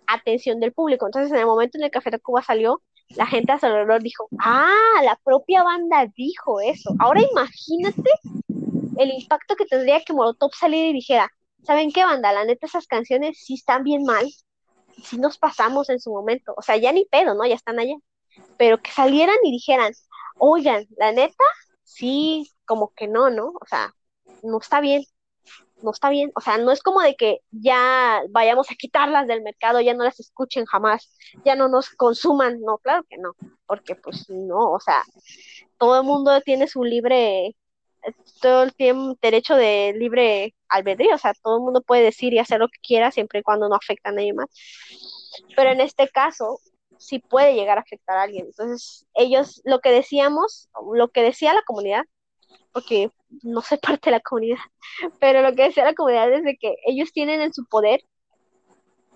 atención 0.06 0.60
del 0.60 0.72
público. 0.72 1.06
Entonces, 1.06 1.32
en 1.32 1.38
el 1.38 1.46
momento 1.46 1.78
en 1.78 1.84
el 1.84 1.90
Café 1.90 2.10
de 2.10 2.18
Cuba 2.18 2.42
salió, 2.42 2.82
la 3.10 3.26
gente 3.26 3.52
a 3.52 3.58
su 3.58 3.66
alrededor 3.66 4.02
dijo, 4.02 4.28
ah, 4.40 5.00
la 5.04 5.18
propia 5.22 5.62
banda 5.62 6.06
dijo 6.16 6.60
eso. 6.60 6.94
Ahora 6.98 7.22
imagínate 7.22 8.10
el 8.98 9.10
impacto 9.10 9.54
que 9.56 9.66
tendría 9.66 10.02
que 10.02 10.12
Molotov 10.12 10.52
salir 10.54 10.86
y 10.86 10.92
dijera, 10.92 11.30
¿saben 11.62 11.92
qué 11.92 12.04
banda? 12.04 12.32
La 12.32 12.44
neta, 12.44 12.66
esas 12.66 12.86
canciones 12.86 13.38
sí 13.44 13.54
están 13.54 13.84
bien 13.84 14.04
mal, 14.04 14.26
sí 15.02 15.18
nos 15.18 15.38
pasamos 15.38 15.90
en 15.90 16.00
su 16.00 16.10
momento, 16.10 16.54
o 16.56 16.62
sea, 16.62 16.76
ya 16.76 16.92
ni 16.92 17.04
pedo, 17.04 17.34
¿no? 17.34 17.46
Ya 17.46 17.54
están 17.54 17.78
allá, 17.78 17.94
pero 18.58 18.82
que 18.82 18.90
salieran 18.90 19.36
y 19.44 19.52
dijeran, 19.52 19.92
oigan, 20.38 20.86
la 20.96 21.12
neta, 21.12 21.44
sí, 21.84 22.50
como 22.64 22.92
que 22.94 23.08
no, 23.08 23.30
¿no? 23.30 23.48
O 23.48 23.66
sea, 23.68 23.94
no 24.42 24.58
está 24.58 24.80
bien, 24.80 25.04
no 25.82 25.90
está 25.90 26.10
bien, 26.10 26.32
o 26.34 26.40
sea, 26.40 26.58
no 26.58 26.70
es 26.72 26.82
como 26.82 27.00
de 27.00 27.14
que 27.16 27.40
ya 27.50 28.22
vayamos 28.30 28.70
a 28.70 28.74
quitarlas 28.74 29.26
del 29.26 29.42
mercado, 29.42 29.80
ya 29.80 29.94
no 29.94 30.04
las 30.04 30.20
escuchen 30.20 30.64
jamás, 30.66 31.14
ya 31.44 31.54
no 31.56 31.68
nos 31.68 31.90
consuman, 31.90 32.60
no, 32.60 32.78
claro 32.78 33.04
que 33.08 33.18
no, 33.18 33.34
porque 33.66 33.94
pues 33.96 34.28
no, 34.30 34.72
o 34.72 34.80
sea, 34.80 35.02
todo 35.78 36.00
el 36.00 36.06
mundo 36.06 36.40
tiene 36.42 36.68
su 36.68 36.84
libre 36.84 37.56
todo 38.40 38.64
el 38.64 38.74
tiempo 38.74 39.16
derecho 39.22 39.54
de 39.54 39.94
libre 39.96 40.54
albedrío, 40.68 41.14
o 41.14 41.18
sea, 41.18 41.34
todo 41.42 41.56
el 41.56 41.62
mundo 41.62 41.82
puede 41.82 42.02
decir 42.02 42.32
y 42.32 42.38
hacer 42.38 42.58
lo 42.58 42.68
que 42.68 42.80
quiera 42.82 43.10
siempre 43.10 43.40
y 43.40 43.42
cuando 43.42 43.68
no 43.68 43.76
afecta 43.76 44.10
a 44.10 44.12
nadie 44.12 44.32
más. 44.34 44.48
Pero 45.56 45.70
en 45.70 45.80
este 45.80 46.08
caso, 46.08 46.58
sí 46.98 47.18
puede 47.18 47.54
llegar 47.54 47.78
a 47.78 47.82
afectar 47.82 48.16
a 48.16 48.22
alguien. 48.22 48.46
Entonces, 48.46 49.06
ellos, 49.14 49.60
lo 49.64 49.80
que 49.80 49.90
decíamos, 49.90 50.68
lo 50.94 51.08
que 51.08 51.22
decía 51.22 51.52
la 51.52 51.62
comunidad, 51.62 52.04
porque 52.72 53.10
no 53.42 53.62
sé 53.62 53.78
parte 53.82 54.10
de 54.10 54.16
la 54.16 54.20
comunidad, 54.20 54.58
pero 55.20 55.42
lo 55.42 55.54
que 55.54 55.64
decía 55.64 55.84
la 55.84 55.94
comunidad 55.94 56.32
es 56.32 56.42
que 56.60 56.76
ellos 56.86 57.12
tienen 57.12 57.40
en 57.40 57.52
su 57.52 57.64
poder 57.66 58.00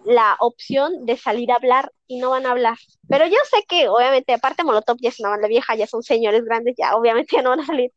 la 0.05 0.37
opción 0.39 1.05
de 1.05 1.17
salir 1.17 1.51
a 1.51 1.57
hablar 1.57 1.93
y 2.07 2.19
no 2.19 2.31
van 2.31 2.47
a 2.47 2.53
hablar. 2.53 2.77
Pero 3.09 3.27
yo 3.27 3.39
sé 3.51 3.65
que, 3.69 3.89
obviamente, 3.89 4.33
aparte 4.33 4.63
Molotov 4.63 4.99
ya 5.01 5.09
es 5.09 5.19
una 5.19 5.31
banda 5.31 5.49
vieja, 5.49 5.75
ya 5.75 5.89
son 5.89 6.05
señores 6.05 6.45
grandes, 6.45 6.77
ya 6.79 6.95
obviamente 6.95 7.35
ya 7.35 7.43
no 7.43 7.51
van 7.51 7.61
a 7.61 7.67
salir. 7.67 7.93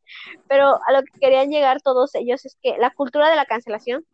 Pero 0.48 0.80
a 0.88 0.92
lo 0.92 1.04
que 1.04 1.20
querían 1.20 1.52
llegar 1.52 1.82
todos 1.84 2.16
ellos 2.16 2.44
es 2.46 2.58
que 2.64 2.78
la 2.80 2.90
cultura 2.90 3.30
de 3.30 3.36
la 3.36 3.46
cancelación 3.46 4.06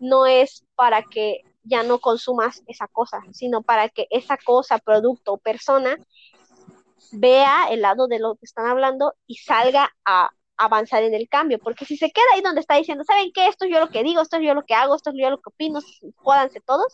no 0.00 0.24
es 0.24 0.64
para 0.74 1.02
que 1.02 1.42
ya 1.64 1.82
no 1.82 1.98
consumas 1.98 2.62
esa 2.66 2.88
cosa, 2.88 3.20
sino 3.32 3.62
para 3.62 3.90
que 3.90 4.06
esa 4.08 4.38
cosa, 4.38 4.78
producto 4.78 5.34
o 5.34 5.38
persona 5.38 5.98
vea 7.12 7.66
el 7.70 7.82
lado 7.82 8.08
de 8.08 8.20
lo 8.20 8.36
que 8.36 8.46
están 8.46 8.66
hablando 8.66 9.14
y 9.26 9.36
salga 9.36 9.94
a 10.06 10.30
avanzar 10.58 11.02
en 11.04 11.14
el 11.14 11.28
cambio, 11.28 11.58
porque 11.58 11.84
si 11.84 11.96
se 11.96 12.10
queda 12.10 12.24
ahí 12.34 12.42
donde 12.42 12.60
está 12.60 12.74
diciendo, 12.76 13.04
¿saben 13.04 13.30
qué? 13.32 13.46
Esto 13.46 13.64
es 13.64 13.70
yo 13.70 13.80
lo 13.80 13.88
que 13.88 14.02
digo, 14.02 14.20
esto 14.20 14.36
es 14.36 14.42
yo 14.42 14.54
lo 14.54 14.64
que 14.64 14.74
hago, 14.74 14.96
esto 14.96 15.10
es 15.10 15.16
yo 15.16 15.30
lo 15.30 15.38
que 15.38 15.50
opino, 15.50 15.80
jódanse 16.16 16.60
todos, 16.60 16.92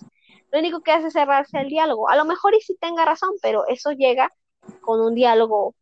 lo 0.52 0.58
único 0.58 0.82
que 0.82 0.92
hace 0.92 1.08
es 1.08 1.14
cerrarse 1.14 1.58
el 1.58 1.68
diálogo. 1.68 2.08
A 2.08 2.16
lo 2.16 2.24
mejor 2.24 2.54
y 2.54 2.60
sí 2.60 2.76
tenga 2.80 3.04
razón, 3.04 3.30
pero 3.42 3.66
eso 3.66 3.90
llega 3.92 4.30
con 4.82 5.00
un 5.00 5.14
diálogo 5.14 5.74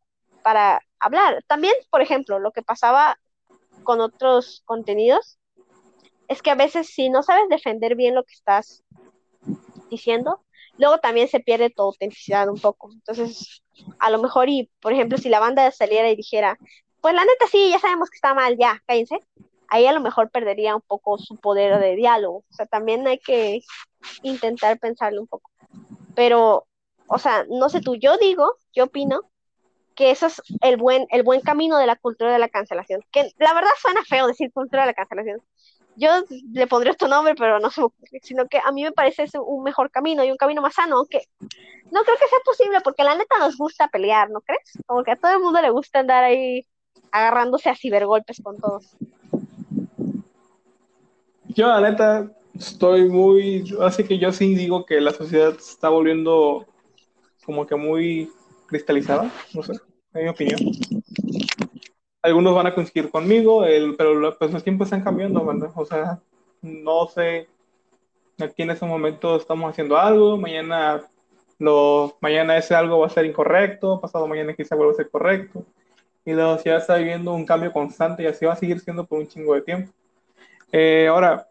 para 0.43 0.81
hablar. 0.99 1.43
También, 1.47 1.75
por 1.91 2.01
ejemplo, 2.01 2.39
lo 2.39 2.53
que 2.53 2.63
pasaba 2.63 3.19
con 3.83 4.01
otros 4.01 4.63
contenidos 4.65 5.39
es 6.29 6.41
que 6.41 6.51
a 6.51 6.55
veces 6.55 6.89
si 6.89 7.11
no 7.11 7.23
sabes 7.23 7.45
defender 7.51 7.97
bien 7.97 8.15
lo 8.15 8.25
que 8.25 8.35
estás 8.35 8.83
diciendo, 9.91 10.41
luego 10.79 10.99
también 10.99 11.29
se 11.29 11.41
pierde 11.41 11.71
tu 11.71 11.83
autenticidad 11.83 12.49
un 12.49 12.61
poco. 12.61 12.91
Entonces, 12.93 13.63
a 13.99 14.11
lo 14.11 14.23
mejor 14.23 14.49
y, 14.49 14.71
por 14.81 14.93
ejemplo, 14.93 15.19
si 15.19 15.29
la 15.29 15.41
banda 15.41 15.71
saliera 15.73 16.09
y 16.09 16.17
dijera, 16.17 16.59
pues 17.03 17.15
la 17.15 17.25
neta 17.25 17.47
sí, 17.51 17.71
ya 17.71 17.81
sabemos 17.81 18.09
que 18.09 18.15
está 18.15 18.33
mal, 18.33 18.57
ya, 18.57 18.81
cállense, 18.87 19.19
ahí 19.69 19.87
a 19.87 19.93
lo 19.93 20.01
mejor 20.01 20.31
perdería 20.31 20.77
un 20.77 20.83
poco 20.83 21.19
su 21.19 21.37
poder 21.37 21.79
de 21.81 21.97
diálogo. 21.97 22.45
O 22.49 22.55
sea, 22.55 22.67
también 22.67 23.07
hay 23.07 23.19
que 23.19 23.63
intentar 24.23 24.79
pensarlo 24.79 25.21
un 25.21 25.27
poco. 25.27 25.51
Pero, 26.15 26.67
o 27.09 27.19
sea, 27.19 27.45
no 27.51 27.69
sé 27.69 27.81
tú, 27.81 27.97
yo 27.97 28.17
digo, 28.19 28.55
yo 28.73 28.85
opino 28.85 29.23
que 29.97 30.11
eso 30.11 30.27
es 30.27 30.41
el 30.61 30.77
buen, 30.77 31.07
el 31.11 31.23
buen 31.23 31.41
camino 31.41 31.77
de 31.77 31.87
la 31.87 31.97
cultura 31.97 32.33
de 32.33 32.39
la 32.39 32.49
cancelación. 32.49 33.03
Que 33.11 33.33
la 33.39 33.53
verdad 33.53 33.71
suena 33.81 34.05
feo 34.05 34.27
decir 34.27 34.53
cultura 34.53 34.83
de 34.83 34.89
la 34.89 34.95
cancelación, 34.95 35.43
yo 35.97 36.11
le 36.53 36.67
pondría 36.67 36.93
otro 36.93 37.09
nombre, 37.09 37.35
pero 37.35 37.59
no 37.59 37.71
sé, 37.71 37.83
sino 38.23 38.47
que 38.47 38.59
a 38.65 38.73
mí 38.73 38.83
me 38.85 38.93
parece 38.93 39.27
un 39.39 39.63
mejor 39.63 39.91
camino 39.91 40.25
y 40.25 40.31
un 40.31 40.37
camino 40.37 40.63
más 40.63 40.75
sano, 40.75 40.97
aunque 40.97 41.27
no 41.91 42.03
creo 42.05 42.17
que 42.17 42.29
sea 42.29 42.39
posible, 42.45 42.81
porque 42.83 43.05
la 43.05 43.15
neta 43.15 43.39
nos 43.39 43.57
gusta 43.59 43.89
pelear, 43.89 44.31
¿no 44.31 44.41
crees? 44.41 44.79
Como 44.87 45.03
que 45.03 45.11
a 45.11 45.17
todo 45.17 45.33
el 45.33 45.41
mundo 45.41 45.61
le 45.61 45.71
gusta 45.71 45.99
andar 45.99 46.25
ahí 46.25 46.67
agarrándose 47.13 47.69
a 47.69 47.77
cibergolpes 47.77 48.41
con 48.43 48.59
todos. 48.59 48.97
Yo, 51.45 51.69
la 51.69 51.81
neta, 51.81 52.33
estoy 52.55 53.09
muy, 53.09 53.77
así 53.81 54.05
que 54.05 54.19
yo 54.19 54.33
sí 54.33 54.55
digo 54.55 54.87
que 54.87 55.01
la 55.01 55.13
sociedad 55.13 55.55
está 55.55 55.91
volviendo 55.91 56.67
como 57.45 57.67
que 57.67 57.77
muy 57.77 58.31
cristalizada, 58.67 59.31
no 59.55 59.63
sé, 59.63 59.75
en 60.15 60.25
mi 60.25 60.29
opinión. 60.31 60.61
Algunos 62.23 62.55
van 62.55 62.69
a 62.69 62.75
coincidir 62.75 63.11
conmigo, 63.11 63.65
el, 63.65 63.97
pero 63.97 64.37
pues 64.39 64.53
los 64.53 64.65
tiempos 64.65 64.87
están 64.87 65.03
cambiando, 65.03 65.45
¿verdad? 65.45 65.71
O 65.75 65.85
sea, 65.85 66.21
no 66.63 67.07
sé, 67.09 67.49
aquí 68.41 68.63
en 68.63 68.71
ese 68.71 68.87
momento 68.87 69.37
estamos 69.37 69.71
haciendo 69.71 69.99
algo, 69.99 70.37
mañana 70.39 71.03
lo, 71.59 72.17
mañana 72.21 72.57
ese 72.57 72.75
algo 72.75 73.01
va 73.01 73.07
a 73.07 73.11
ser 73.11 73.27
incorrecto, 73.27 74.01
pasado 74.01 74.27
mañana 74.27 74.55
quizá 74.55 74.75
vuelva 74.75 74.93
a 74.93 74.97
ser 74.97 75.11
correcto, 75.11 75.65
y 76.25 76.33
la 76.33 76.57
sociedad 76.57 76.79
está 76.79 76.97
viviendo 76.97 77.35
un 77.35 77.45
cambio 77.45 77.73
constante 77.73 78.23
y 78.23 78.27
así 78.27 78.45
va 78.45 78.53
a 78.53 78.57
seguir 78.57 78.81
siendo 78.81 79.05
por 79.05 79.19
un 79.19 79.29
chingo 79.29 79.55
de 79.55 79.63
tiempo. 79.63 79.93
Eh, 80.71 81.09
ahora, 81.09 81.49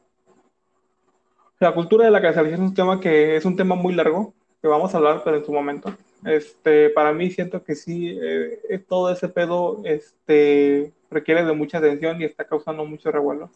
la 1.59 1.73
cultura 1.73 2.05
de 2.05 2.11
la 2.11 2.21
cancelación 2.21 2.63
es 2.63 2.69
un 2.69 2.73
tema 2.73 2.99
que 2.99 3.35
es 3.35 3.45
un 3.45 3.55
tema 3.55 3.75
muy 3.75 3.93
largo, 3.93 4.33
que 4.61 4.67
vamos 4.67 4.93
a 4.93 4.97
hablar, 4.97 5.21
pero 5.23 5.37
en 5.37 5.45
su 5.45 5.51
momento. 5.51 5.93
Este, 6.25 6.89
para 6.91 7.13
mí 7.13 7.31
siento 7.31 7.63
que 7.63 7.75
sí, 7.75 8.17
eh, 8.21 8.83
todo 8.87 9.11
ese 9.11 9.27
pedo 9.27 9.81
este, 9.83 10.93
requiere 11.09 11.43
de 11.43 11.53
mucha 11.53 11.79
atención 11.79 12.21
y 12.21 12.25
está 12.25 12.45
causando 12.45 12.85
mucho 12.85 13.11
revuelo, 13.11 13.49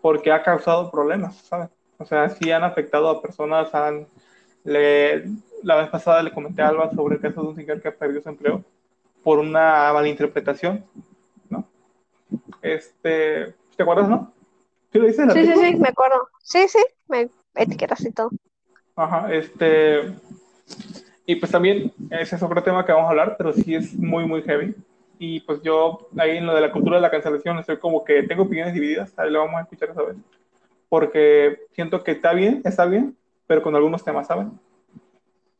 porque 0.00 0.32
ha 0.32 0.42
causado 0.42 0.90
problemas, 0.90 1.36
¿sabes? 1.36 1.68
O 1.98 2.04
sea, 2.04 2.28
sí 2.30 2.50
han 2.50 2.64
afectado 2.64 3.08
a 3.08 3.22
personas, 3.22 3.74
han, 3.74 4.06
la 4.64 5.76
vez 5.76 5.88
pasada 5.90 6.22
le 6.22 6.32
comenté 6.32 6.62
a 6.62 6.68
Alba 6.68 6.90
sobre 6.94 7.16
el 7.16 7.20
caso 7.20 7.42
de 7.42 7.48
un 7.48 7.56
señor 7.56 7.80
que 7.80 7.92
perdió 7.92 8.22
su 8.22 8.28
empleo 8.28 8.64
por 9.22 9.38
una 9.38 9.92
malinterpretación, 9.92 10.84
¿no? 11.50 11.68
Este, 12.62 13.54
¿te 13.76 13.82
acuerdas, 13.82 14.08
no? 14.08 14.32
¿Sí 14.92 14.98
lo 14.98 15.10
Sí, 15.10 15.46
sí, 15.46 15.52
sí, 15.54 15.76
me 15.76 15.88
acuerdo. 15.88 16.28
Sí, 16.42 16.66
sí, 16.68 16.82
me 17.08 17.28
etiquetas 17.54 18.04
y 18.04 18.12
todo. 18.12 18.30
Ajá, 18.96 19.32
este. 19.32 20.14
Y 21.26 21.36
pues 21.36 21.52
también 21.52 21.92
ese 22.10 22.36
es 22.36 22.42
otro 22.42 22.62
tema 22.62 22.84
que 22.84 22.92
vamos 22.92 23.06
a 23.06 23.10
hablar, 23.10 23.36
pero 23.36 23.52
sí 23.52 23.74
es 23.74 23.94
muy, 23.94 24.26
muy 24.26 24.42
heavy. 24.42 24.74
Y 25.18 25.40
pues 25.40 25.60
yo 25.62 26.08
ahí 26.16 26.38
en 26.38 26.46
lo 26.46 26.54
de 26.54 26.60
la 26.60 26.72
cultura 26.72 26.96
de 26.96 27.02
la 27.02 27.10
cancelación 27.10 27.58
estoy 27.58 27.78
como 27.78 28.04
que 28.04 28.22
tengo 28.22 28.44
opiniones 28.44 28.72
divididas, 28.72 29.12
ahí 29.18 29.30
lo 29.30 29.40
vamos 29.40 29.56
a 29.56 29.62
escuchar 29.62 29.90
esa 29.90 30.02
vez. 30.02 30.16
Porque 30.88 31.66
siento 31.72 32.02
que 32.02 32.12
está 32.12 32.32
bien, 32.32 32.62
está 32.64 32.86
bien, 32.86 33.16
pero 33.46 33.62
con 33.62 33.74
algunos 33.76 34.02
temas, 34.02 34.26
¿saben? 34.26 34.52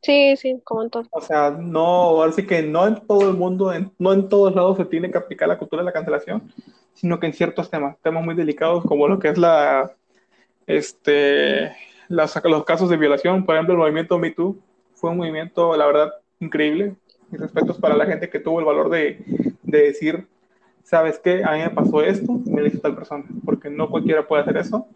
Sí, 0.03 0.37
sí, 0.37 0.61
como 0.65 0.83
en 0.83 0.91
todo. 0.91 1.05
O 1.11 1.21
sea, 1.21 1.51
no, 1.51 2.23
así 2.23 2.47
que 2.47 2.63
no 2.63 2.87
en 2.87 3.07
todo 3.07 3.29
el 3.31 3.37
mundo, 3.37 3.73
no 3.99 4.13
en 4.13 4.29
todos 4.29 4.55
lados 4.55 4.77
se 4.77 4.85
tiene 4.85 5.11
que 5.11 5.19
aplicar 5.19 5.49
la 5.49 5.59
cultura 5.59 5.83
de 5.83 5.87
la 5.87 5.93
cancelación, 5.93 6.53
sino 6.95 7.19
que 7.19 7.27
en 7.27 7.33
ciertos 7.33 7.71
temas, 7.71 7.97
temas 8.03 8.25
muy 8.25 8.35
delicados 8.35 8.85
como 8.85 9.09
lo 9.09 9.19
que 9.19 9.29
es 9.29 9.39
la, 9.39 9.93
este, 10.67 11.73
los 12.09 12.65
casos 12.65 12.91
de 12.91 12.97
violación, 12.97 13.45
por 13.45 13.55
ejemplo, 13.55 13.75
el 13.75 13.81
movimiento 13.81 14.19
Me 14.19 14.31
Too 14.31 14.57
fue 14.95 15.11
un 15.11 15.19
movimiento, 15.19 15.77
la 15.77 15.87
verdad, 15.87 16.13
increíble. 16.41 16.95
Mis 17.31 17.41
respetos 17.41 17.79
para 17.79 17.97
la 17.97 18.07
gente 18.07 18.31
que 18.31 18.41
tuvo 18.41 18.61
el 18.61 18.65
valor 18.65 18.89
de, 18.91 19.23
de 19.63 19.83
decir, 19.83 20.27
¿sabes 20.83 21.19
qué? 21.19 21.43
A 21.45 21.53
mí 21.53 21.59
me 21.59 21.71
pasó 21.71 22.03
esto, 22.03 22.41
me 22.47 22.63
lo 22.63 22.67
hizo 22.67 22.81
tal 22.81 22.95
persona, 22.95 23.25
porque 23.45 23.69
no 23.71 23.91
cualquiera 23.91 24.27
puede 24.27 24.43
hacer 24.43 24.57
eso. 24.57 24.87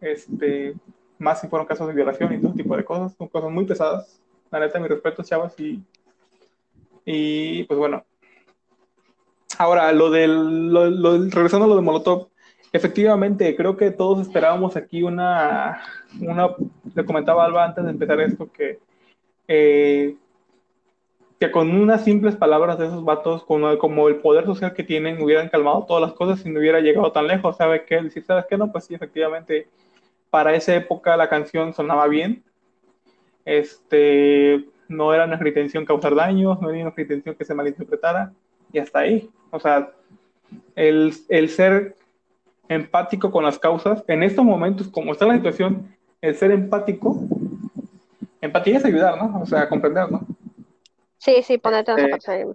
Este, 0.00 0.74
más 1.18 1.40
si 1.40 1.48
fueron 1.48 1.66
casos 1.66 1.88
de 1.88 1.94
violación 1.94 2.32
y 2.32 2.40
todo 2.40 2.52
tipo 2.52 2.76
de 2.76 2.84
cosas, 2.84 3.14
son 3.16 3.28
cosas 3.28 3.50
muy 3.50 3.64
pesadas. 3.64 4.20
La 4.50 4.60
neta, 4.60 4.78
mis 4.78 4.88
respetos, 4.88 5.28
chavas, 5.28 5.58
y, 5.60 5.82
y 7.04 7.64
pues 7.64 7.78
bueno, 7.78 8.04
Ahora, 9.58 9.90
lo 9.92 10.10
del, 10.10 11.30
regresando 11.32 11.64
a 11.64 11.68
lo 11.68 11.74
de 11.74 11.82
Molotov, 11.82 12.28
efectivamente, 12.72 13.56
creo 13.56 13.76
que 13.76 13.90
todos 13.90 14.20
esperábamos 14.20 14.76
aquí 14.76 15.02
una, 15.02 15.80
una 16.20 16.50
le 16.94 17.04
comentaba 17.04 17.44
Alba 17.44 17.64
antes 17.64 17.84
de 17.84 17.90
empezar 17.90 18.20
esto, 18.20 18.52
que, 18.52 18.78
eh, 19.48 20.14
que 21.40 21.50
con 21.50 21.70
unas 21.74 22.04
simples 22.04 22.36
palabras 22.36 22.78
de 22.78 22.86
esos 22.86 23.04
vatos, 23.04 23.42
con, 23.42 23.78
como 23.78 24.06
el 24.06 24.16
poder 24.16 24.44
social 24.44 24.74
que 24.74 24.84
tienen, 24.84 25.20
hubieran 25.20 25.48
calmado 25.48 25.86
todas 25.86 26.02
las 26.02 26.12
cosas 26.12 26.46
y 26.46 26.50
no 26.50 26.60
hubiera 26.60 26.78
llegado 26.78 27.10
tan 27.10 27.26
lejos, 27.26 27.56
¿sabe 27.56 27.84
qué? 27.84 28.00
Decir, 28.00 28.24
¿sabes 28.24 28.44
qué? 28.48 28.56
No, 28.56 28.70
pues 28.70 28.84
sí, 28.84 28.94
efectivamente, 28.94 29.66
para 30.30 30.54
esa 30.54 30.74
época 30.74 31.16
la 31.16 31.28
canción 31.28 31.72
sonaba 31.74 32.06
bien, 32.08 32.44
este, 33.44 34.64
no 34.88 35.14
era 35.14 35.26
nuestra 35.26 35.48
intención 35.48 35.84
causar 35.84 36.14
daños, 36.14 36.60
no 36.60 36.70
era 36.70 36.82
nuestra 36.82 37.02
intención 37.02 37.34
que 37.34 37.44
se 37.44 37.54
malinterpretara, 37.54 38.32
y 38.72 38.78
hasta 38.78 39.00
ahí. 39.00 39.30
O 39.50 39.58
sea, 39.58 39.90
el, 40.74 41.14
el 41.28 41.48
ser 41.48 41.96
empático 42.68 43.30
con 43.30 43.44
las 43.44 43.58
causas, 43.58 44.04
en 44.06 44.22
estos 44.22 44.44
momentos, 44.44 44.88
como 44.88 45.12
está 45.12 45.26
la 45.26 45.36
situación, 45.36 45.94
el 46.20 46.34
ser 46.34 46.50
empático, 46.50 47.20
empatía 48.40 48.78
es 48.78 48.84
ayudar, 48.84 49.16
¿no? 49.16 49.40
O 49.40 49.46
sea, 49.46 49.68
comprender, 49.68 50.10
¿no? 50.10 50.26
Sí, 51.18 51.42
sí, 51.42 51.58
ponerte 51.58 51.92
los 51.92 52.00
zapatos 52.02 52.26
de 52.26 52.54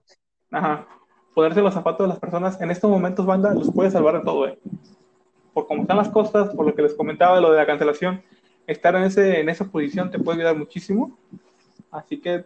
Ajá. 0.52 0.88
Ponerse 1.34 1.62
los 1.62 1.74
zapatos 1.74 2.06
de 2.06 2.10
las 2.10 2.20
personas 2.20 2.62
en 2.62 2.70
estos 2.70 2.90
momentos, 2.90 3.26
banda, 3.26 3.54
los 3.54 3.72
puede 3.72 3.90
salvar 3.90 4.20
de 4.20 4.24
todo, 4.24 4.48
¿eh? 4.48 4.60
Por 5.54 5.68
cómo 5.68 5.84
están 5.84 5.98
las 5.98 6.10
cosas, 6.10 6.54
por 6.56 6.66
lo 6.66 6.74
que 6.74 6.82
les 6.82 6.94
comentaba 6.94 7.36
de 7.36 7.42
lo 7.42 7.52
de 7.52 7.58
la 7.58 7.66
cancelación, 7.66 8.24
estar 8.68 8.96
en, 8.96 9.04
ese, 9.04 9.39
en 9.39 9.50
esa 9.50 9.66
posición 9.66 10.10
te 10.10 10.20
puede 10.20 10.39
ayudar 10.39 10.58
muchísimo. 10.58 11.18
Así 11.92 12.20
que, 12.20 12.46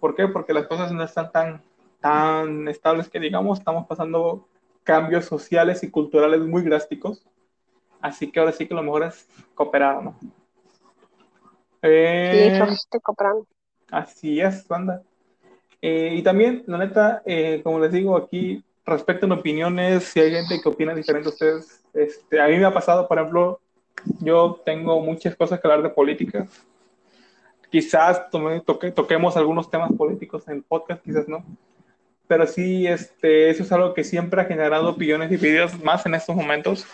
¿por 0.00 0.14
qué? 0.14 0.26
Porque 0.26 0.52
las 0.52 0.66
cosas 0.66 0.92
no 0.92 1.04
están 1.04 1.30
tan, 1.30 1.62
tan 2.00 2.68
estables 2.68 3.08
que 3.08 3.20
digamos, 3.20 3.58
estamos 3.58 3.86
pasando 3.86 4.48
cambios 4.82 5.24
sociales 5.24 5.82
y 5.82 5.90
culturales 5.90 6.40
muy 6.40 6.62
drásticos. 6.62 7.24
Así 8.00 8.30
que 8.30 8.40
ahora 8.40 8.52
sí 8.52 8.66
que 8.66 8.74
lo 8.74 8.82
mejor 8.82 9.04
es 9.04 9.28
cooperar, 9.54 10.02
¿no? 10.02 10.16
Eh, 11.82 12.58
sí, 12.66 12.72
estoy 12.72 13.00
cooperando. 13.00 13.46
Así 13.90 14.40
es, 14.40 14.66
banda. 14.66 15.02
Eh, 15.80 16.14
y 16.16 16.22
también, 16.22 16.64
la 16.66 16.78
neta, 16.78 17.22
eh, 17.24 17.60
como 17.62 17.78
les 17.78 17.92
digo, 17.92 18.16
aquí 18.16 18.64
respecto 18.86 19.26
a 19.26 19.34
opiniones, 19.34 20.04
si 20.04 20.20
hay 20.20 20.30
gente 20.30 20.60
que 20.62 20.68
opina 20.68 20.94
diferente 20.94 21.28
a 21.28 21.32
ustedes, 21.32 21.82
este, 21.92 22.40
a 22.40 22.46
mí 22.48 22.56
me 22.56 22.64
ha 22.64 22.72
pasado, 22.72 23.06
por 23.08 23.18
ejemplo, 23.18 23.60
yo 24.20 24.62
tengo 24.64 25.00
muchas 25.00 25.34
cosas 25.36 25.60
que 25.60 25.66
hablar 25.66 25.82
de 25.82 25.90
política. 25.90 26.46
Quizás 27.70 28.30
toque, 28.64 28.92
toquemos 28.92 29.36
algunos 29.36 29.70
temas 29.70 29.90
políticos 29.92 30.46
en 30.48 30.56
el 30.56 30.62
podcast, 30.62 31.02
quizás 31.02 31.26
no 31.28 31.44
pero 32.26 32.46
sí, 32.46 32.86
este, 32.86 33.50
eso 33.50 33.62
es 33.62 33.72
algo 33.72 33.94
que 33.94 34.04
siempre 34.04 34.40
ha 34.40 34.44
generado 34.44 34.90
opiniones 34.90 35.30
divididas 35.30 35.82
más 35.82 36.04
en 36.06 36.14
estos 36.14 36.34
momentos, 36.34 36.86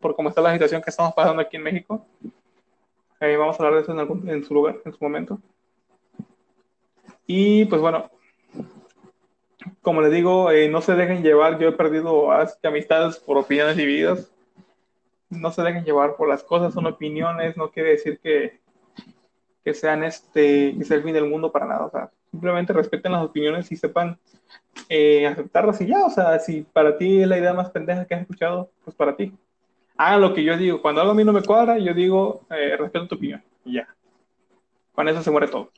por 0.00 0.14
cómo 0.14 0.28
está 0.28 0.40
la 0.40 0.52
situación 0.52 0.82
que 0.82 0.90
estamos 0.90 1.12
pasando 1.14 1.42
aquí 1.42 1.56
en 1.56 1.62
México. 1.62 2.06
Eh, 3.20 3.36
vamos 3.36 3.58
a 3.58 3.62
hablar 3.62 3.74
de 3.74 3.82
eso 3.82 3.92
en, 3.92 3.98
algún, 3.98 4.28
en 4.28 4.44
su 4.44 4.54
lugar, 4.54 4.80
en 4.84 4.92
su 4.92 4.98
momento. 5.00 5.38
Y 7.26 7.64
pues 7.66 7.80
bueno, 7.80 8.10
como 9.82 10.02
les 10.02 10.12
digo, 10.12 10.50
eh, 10.50 10.68
no 10.68 10.80
se 10.80 10.94
dejen 10.94 11.22
llevar, 11.22 11.58
yo 11.58 11.68
he 11.68 11.72
perdido 11.72 12.30
amistades 12.62 13.18
por 13.18 13.38
opiniones 13.38 13.76
divididas. 13.76 14.32
No 15.30 15.50
se 15.50 15.62
dejen 15.62 15.84
llevar 15.84 16.16
por 16.16 16.28
las 16.28 16.42
cosas, 16.42 16.72
son 16.72 16.86
opiniones, 16.86 17.56
no 17.56 17.70
quiere 17.70 17.90
decir 17.90 18.18
que, 18.18 18.60
que 19.64 19.74
sean 19.74 20.02
este, 20.02 20.74
que 20.76 20.84
sea 20.84 20.96
el 20.96 21.02
fin 21.02 21.12
del 21.12 21.28
mundo 21.28 21.52
para 21.52 21.66
nada. 21.66 21.86
O 21.86 21.90
sea, 21.90 22.10
simplemente 22.30 22.72
respeten 22.72 23.12
las 23.12 23.24
opiniones 23.24 23.70
y 23.70 23.76
sepan 23.76 24.18
eh, 24.88 25.26
aceptarlas 25.26 25.80
y 25.80 25.86
ya, 25.86 26.04
o 26.04 26.10
sea, 26.10 26.38
si 26.38 26.62
para 26.62 26.96
ti 26.96 27.22
es 27.22 27.28
la 27.28 27.38
idea 27.38 27.52
más 27.52 27.70
pendeja 27.70 28.06
que 28.06 28.14
has 28.14 28.22
escuchado, 28.22 28.70
pues 28.84 28.96
para 28.96 29.16
ti. 29.16 29.32
Hagan 29.96 30.20
lo 30.20 30.32
que 30.32 30.44
yo 30.44 30.56
digo, 30.56 30.80
cuando 30.80 31.00
algo 31.00 31.12
a 31.12 31.16
mí 31.16 31.24
no 31.24 31.32
me 31.32 31.42
cuadra, 31.42 31.78
yo 31.78 31.92
digo, 31.92 32.46
eh, 32.50 32.76
respeto 32.76 33.08
tu 33.08 33.14
opinión 33.16 33.42
y 33.64 33.74
ya. 33.74 33.88
Con 34.92 35.08
eso 35.08 35.22
se 35.22 35.30
muere 35.30 35.48
todo. 35.48 35.70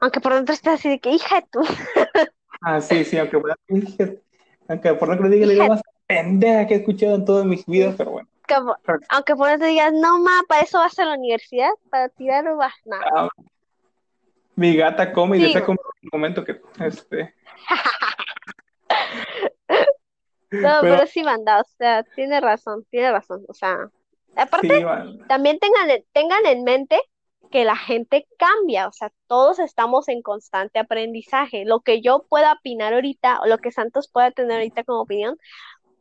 Aunque 0.00 0.20
por 0.20 0.34
dentro 0.34 0.54
estés 0.54 0.74
así 0.74 0.88
de 0.88 0.98
que 1.00 1.10
hija 1.10 1.36
de 1.36 1.46
tú. 1.50 1.60
ah, 2.62 2.80
sí, 2.80 3.04
sí, 3.04 3.18
aunque 3.18 3.38
por 3.38 3.54
aunque 4.68 4.94
por 4.94 5.08
dentro 5.08 5.28
diga 5.28 5.46
la 5.46 5.68
más 5.68 5.82
pendeja 6.06 6.66
que 6.66 6.74
he 6.74 6.76
escuchado 6.78 7.16
en 7.16 7.24
todas 7.24 7.46
mis 7.46 7.64
vidas, 7.66 7.94
pero 7.96 8.12
bueno. 8.12 8.28
aunque 9.08 9.36
por 9.36 9.48
dentro 9.48 9.66
digas, 9.66 9.92
no, 9.92 10.18
ma, 10.18 10.42
para 10.48 10.62
eso 10.62 10.78
vas 10.78 10.98
a 10.98 11.04
la 11.04 11.14
universidad, 11.14 11.70
para 11.90 12.08
tirar 12.08 12.44
no 12.44 12.56
vas 12.56 12.74
nada. 12.84 13.04
Ah, 13.14 13.28
mi 14.54 14.76
gata 14.76 15.12
come 15.12 15.38
y 15.38 15.42
desea 15.42 15.64
comer 15.64 15.80
un 16.02 16.10
momento 16.12 16.44
que 16.44 16.60
este. 16.80 17.34
no, 20.50 20.78
pero, 20.80 21.06
sí, 21.06 21.22
manda, 21.22 21.60
o 21.60 21.64
sea, 21.78 22.02
tiene 22.02 22.40
razón, 22.40 22.84
tiene 22.90 23.10
razón, 23.10 23.44
o 23.48 23.54
sea, 23.54 23.88
aparte, 24.36 24.84
también 25.28 25.58
tengan, 25.58 25.88
tengan 26.12 26.46
en 26.46 26.64
mente 26.64 27.00
que 27.52 27.64
la 27.64 27.76
gente 27.76 28.26
cambia, 28.38 28.88
o 28.88 28.92
sea, 28.92 29.12
todos 29.28 29.60
estamos 29.60 30.08
en 30.08 30.22
constante 30.22 30.80
aprendizaje. 30.80 31.64
Lo 31.64 31.80
que 31.80 32.00
yo 32.00 32.24
pueda 32.28 32.54
opinar 32.54 32.94
ahorita, 32.94 33.40
o 33.42 33.46
lo 33.46 33.58
que 33.58 33.70
Santos 33.70 34.08
pueda 34.08 34.32
tener 34.32 34.54
ahorita 34.54 34.84
como 34.84 35.02
opinión, 35.02 35.38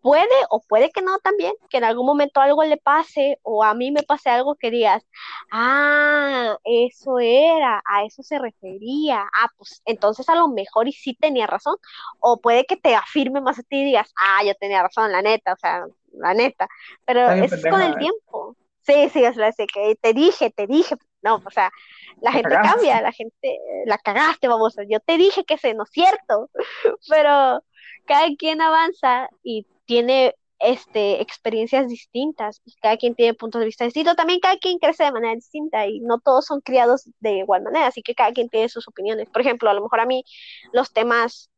puede 0.01 0.25
o 0.49 0.61
puede 0.61 0.91
que 0.91 1.01
no 1.01 1.19
también, 1.19 1.53
que 1.69 1.77
en 1.77 1.83
algún 1.83 2.05
momento 2.05 2.41
algo 2.41 2.63
le 2.63 2.77
pase 2.77 3.39
o 3.43 3.63
a 3.63 3.73
mí 3.73 3.91
me 3.91 4.03
pase 4.03 4.29
algo 4.29 4.55
que 4.55 4.71
digas, 4.71 5.05
ah, 5.51 6.57
eso 6.63 7.19
era, 7.19 7.81
a 7.85 8.05
eso 8.05 8.23
se 8.23 8.39
refería, 8.39 9.21
ah, 9.21 9.49
pues 9.57 9.81
entonces 9.85 10.27
a 10.29 10.35
lo 10.35 10.47
mejor 10.47 10.87
y 10.87 10.93
sí 10.93 11.13
tenía 11.13 11.47
razón, 11.47 11.75
o 12.19 12.41
puede 12.41 12.65
que 12.65 12.77
te 12.77 12.95
afirme 12.95 13.41
más 13.41 13.59
a 13.59 13.63
ti 13.63 13.81
y 13.81 13.85
digas, 13.85 14.11
ah, 14.19 14.43
yo 14.45 14.53
tenía 14.55 14.81
razón, 14.81 15.11
la 15.11 15.21
neta, 15.21 15.53
o 15.53 15.57
sea, 15.57 15.85
la 16.13 16.33
neta, 16.33 16.67
pero 17.05 17.29
eso 17.29 17.55
es 17.55 17.65
con 17.65 17.81
el 17.81 17.93
¿eh? 17.93 17.97
tiempo. 17.99 18.55
Sí, 18.83 19.09
sí, 19.09 19.23
es 19.23 19.35
la 19.35 19.51
que 19.51 19.95
te 20.01 20.13
dije, 20.13 20.49
te 20.49 20.65
dije, 20.67 20.95
no, 21.21 21.41
o 21.45 21.51
sea, 21.51 21.71
la 22.21 22.31
gente 22.31 22.49
cambia, 22.49 23.01
la 23.01 23.11
gente, 23.11 23.59
la 23.85 23.97
cagaste, 23.97 24.47
vamos, 24.47 24.75
yo 24.89 24.99
te 24.99 25.17
dije 25.17 25.43
que 25.43 25.55
ese 25.55 25.73
no 25.73 25.83
es 25.83 25.89
cierto, 25.91 26.49
pero 27.09 27.63
cada 28.05 28.27
quien 28.37 28.61
avanza 28.61 29.29
y 29.43 29.67
tiene 29.85 30.35
este, 30.59 31.21
experiencias 31.21 31.87
distintas 31.87 32.61
y 32.65 32.73
cada 32.81 32.97
quien 32.97 33.15
tiene 33.15 33.33
puntos 33.33 33.59
de 33.59 33.65
vista 33.65 33.85
distintos. 33.85 34.15
También 34.15 34.39
cada 34.39 34.57
quien 34.57 34.79
crece 34.79 35.03
de 35.03 35.11
manera 35.11 35.35
distinta 35.35 35.87
y 35.87 35.99
no 35.99 36.19
todos 36.19 36.45
son 36.45 36.61
criados 36.61 37.09
de 37.19 37.37
igual 37.37 37.63
manera, 37.63 37.87
así 37.87 38.01
que 38.01 38.15
cada 38.15 38.31
quien 38.31 38.49
tiene 38.49 38.69
sus 38.69 38.87
opiniones. 38.87 39.27
Por 39.29 39.41
ejemplo, 39.41 39.69
a 39.69 39.73
lo 39.73 39.81
mejor 39.81 39.99
a 39.99 40.05
mí 40.05 40.23
los 40.71 40.93
temas 40.93 41.49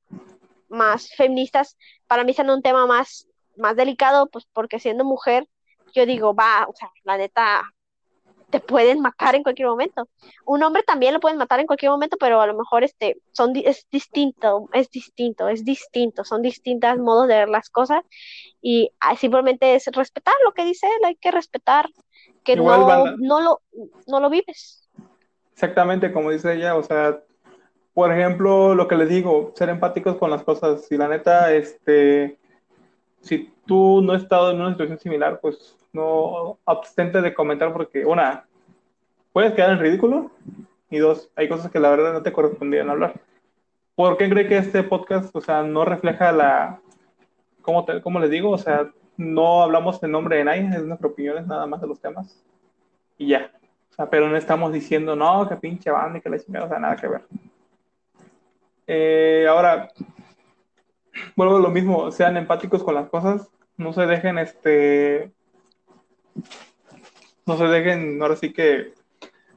más 0.70 1.10
feministas 1.16 1.78
para 2.08 2.24
mí 2.24 2.34
son 2.34 2.50
un 2.50 2.62
tema 2.62 2.88
más, 2.88 3.28
más 3.58 3.76
delicado, 3.76 4.28
pues 4.28 4.46
porque 4.54 4.80
siendo 4.80 5.04
mujer, 5.06 5.48
yo 5.94 6.06
digo, 6.06 6.34
va, 6.34 6.66
o 6.68 6.76
sea, 6.76 6.90
la 7.04 7.18
neta, 7.18 7.64
te 8.54 8.60
pueden 8.60 9.02
matar 9.02 9.34
en 9.34 9.42
cualquier 9.42 9.68
momento. 9.68 10.08
Un 10.46 10.62
hombre 10.62 10.84
también 10.84 11.14
lo 11.16 11.20
pueden 11.20 11.40
matar 11.40 11.60
en 11.60 11.66
cualquier 11.66 11.90
momento, 11.90 12.18
pero 12.20 12.40
a 12.40 12.46
lo 12.46 12.56
mejor 12.56 12.84
este, 12.84 13.18
son, 13.32 13.54
es 13.56 13.88
distinto, 13.92 14.70
es 14.74 14.92
distinto, 14.92 15.48
es 15.48 15.66
distinto, 15.66 16.24
son 16.24 16.44
distintos 16.44 17.00
modos 17.00 17.28
de 17.28 17.36
ver 17.36 17.50
las 17.50 17.72
cosas 17.72 18.04
y 18.62 18.92
ah, 19.00 19.16
simplemente 19.16 19.74
es 19.74 19.88
respetar 19.92 20.36
lo 20.46 20.52
que 20.52 20.66
dice 20.66 20.86
él, 20.86 21.06
hay 21.06 21.16
que 21.16 21.32
respetar 21.32 21.90
que 22.44 22.56
no, 22.56 23.16
no, 23.18 23.42
lo, 23.42 23.62
no 24.06 24.20
lo 24.20 24.30
vives. 24.30 24.88
Exactamente, 25.54 26.12
como 26.14 26.30
dice 26.30 26.54
ella, 26.54 26.76
o 26.76 26.84
sea, 26.84 27.24
por 27.96 28.12
ejemplo, 28.12 28.76
lo 28.76 28.88
que 28.88 28.98
les 28.98 29.10
digo, 29.10 29.52
ser 29.56 29.70
empáticos 29.70 30.18
con 30.18 30.30
las 30.30 30.44
cosas. 30.44 30.86
Si 30.86 30.96
la 30.96 31.08
neta, 31.08 31.54
este, 31.54 32.38
si 33.22 33.52
tú 33.66 34.02
no 34.04 34.14
has 34.14 34.22
estado 34.22 34.52
en 34.52 34.62
una 34.62 34.72
situación 34.72 35.00
similar, 35.00 35.40
pues 35.42 35.76
no 35.94 36.58
abstente 36.66 37.22
de 37.22 37.34
comentar 37.34 37.72
porque, 37.72 38.06
una, 38.06 38.46
puedes 39.32 39.54
quedar 39.54 39.72
en 39.72 39.80
ridículo 39.80 40.32
y 40.90 40.98
dos, 40.98 41.30
hay 41.36 41.48
cosas 41.48 41.72
que 41.72 41.80
la 41.80 41.90
verdad 41.90 42.14
no 42.14 42.24
te 42.24 42.34
correspondían 42.34 42.90
hablar. 42.90 43.14
¿Por 43.96 44.18
qué 44.18 44.30
cree 44.30 44.48
que 44.48 44.58
este 44.58 44.84
podcast, 44.84 45.36
o 45.36 45.42
sea, 45.42 45.64
no 45.64 45.86
refleja 45.86 46.32
la, 46.32 46.80
¿cómo, 47.62 47.86
te, 47.86 48.02
cómo 48.02 48.20
les 48.20 48.30
digo? 48.30 48.50
O 48.50 48.58
sea, 48.58 48.92
no 49.18 49.62
hablamos 49.62 50.02
en 50.02 50.12
nombre 50.12 50.38
de 50.38 50.44
nadie, 50.44 50.68
es 50.68 50.84
nuestra 50.84 51.08
opinión, 51.08 51.48
nada 51.48 51.68
más 51.68 51.82
de 51.82 51.88
los 51.88 52.00
temas 52.00 52.44
y 53.18 53.28
ya. 53.28 53.52
O 53.92 53.96
sea, 53.96 54.10
pero 54.10 54.28
no 54.28 54.36
estamos 54.36 54.74
diciendo, 54.74 55.16
no, 55.16 55.48
que 55.48 55.56
pinche 55.56 55.92
banda 55.92 56.18
y 56.18 56.22
que 56.22 56.30
la 56.30 56.40
chingada, 56.40 56.66
o 56.66 56.70
sea, 56.70 56.80
nada 56.80 56.96
que 56.96 57.08
ver. 57.08 57.22
Eh, 58.88 59.46
ahora, 59.48 59.90
vuelvo 61.36 61.58
a 61.58 61.62
lo 61.62 61.70
mismo, 61.70 62.12
sean 62.12 62.36
empáticos 62.38 62.84
con 62.84 62.96
las 62.96 63.10
cosas, 63.10 63.48
no 63.78 63.94
se 63.94 64.08
dejen 64.08 64.40
este 64.40 65.32
no 67.46 67.58
se 67.58 67.66
dejen, 67.66 68.22
ahora 68.22 68.36
sí 68.36 68.54
que 68.54 68.94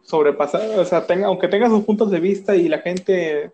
sobrepasar, 0.03 0.79
o 0.79 0.85
sea, 0.85 1.07
tenga, 1.07 1.27
aunque 1.27 1.49
tengan 1.49 1.71
sus 1.71 1.85
puntos 1.85 2.11
de 2.11 2.21
vista 2.21 2.55
y 2.55 2.69
la 2.69 2.79
gente 2.79 3.51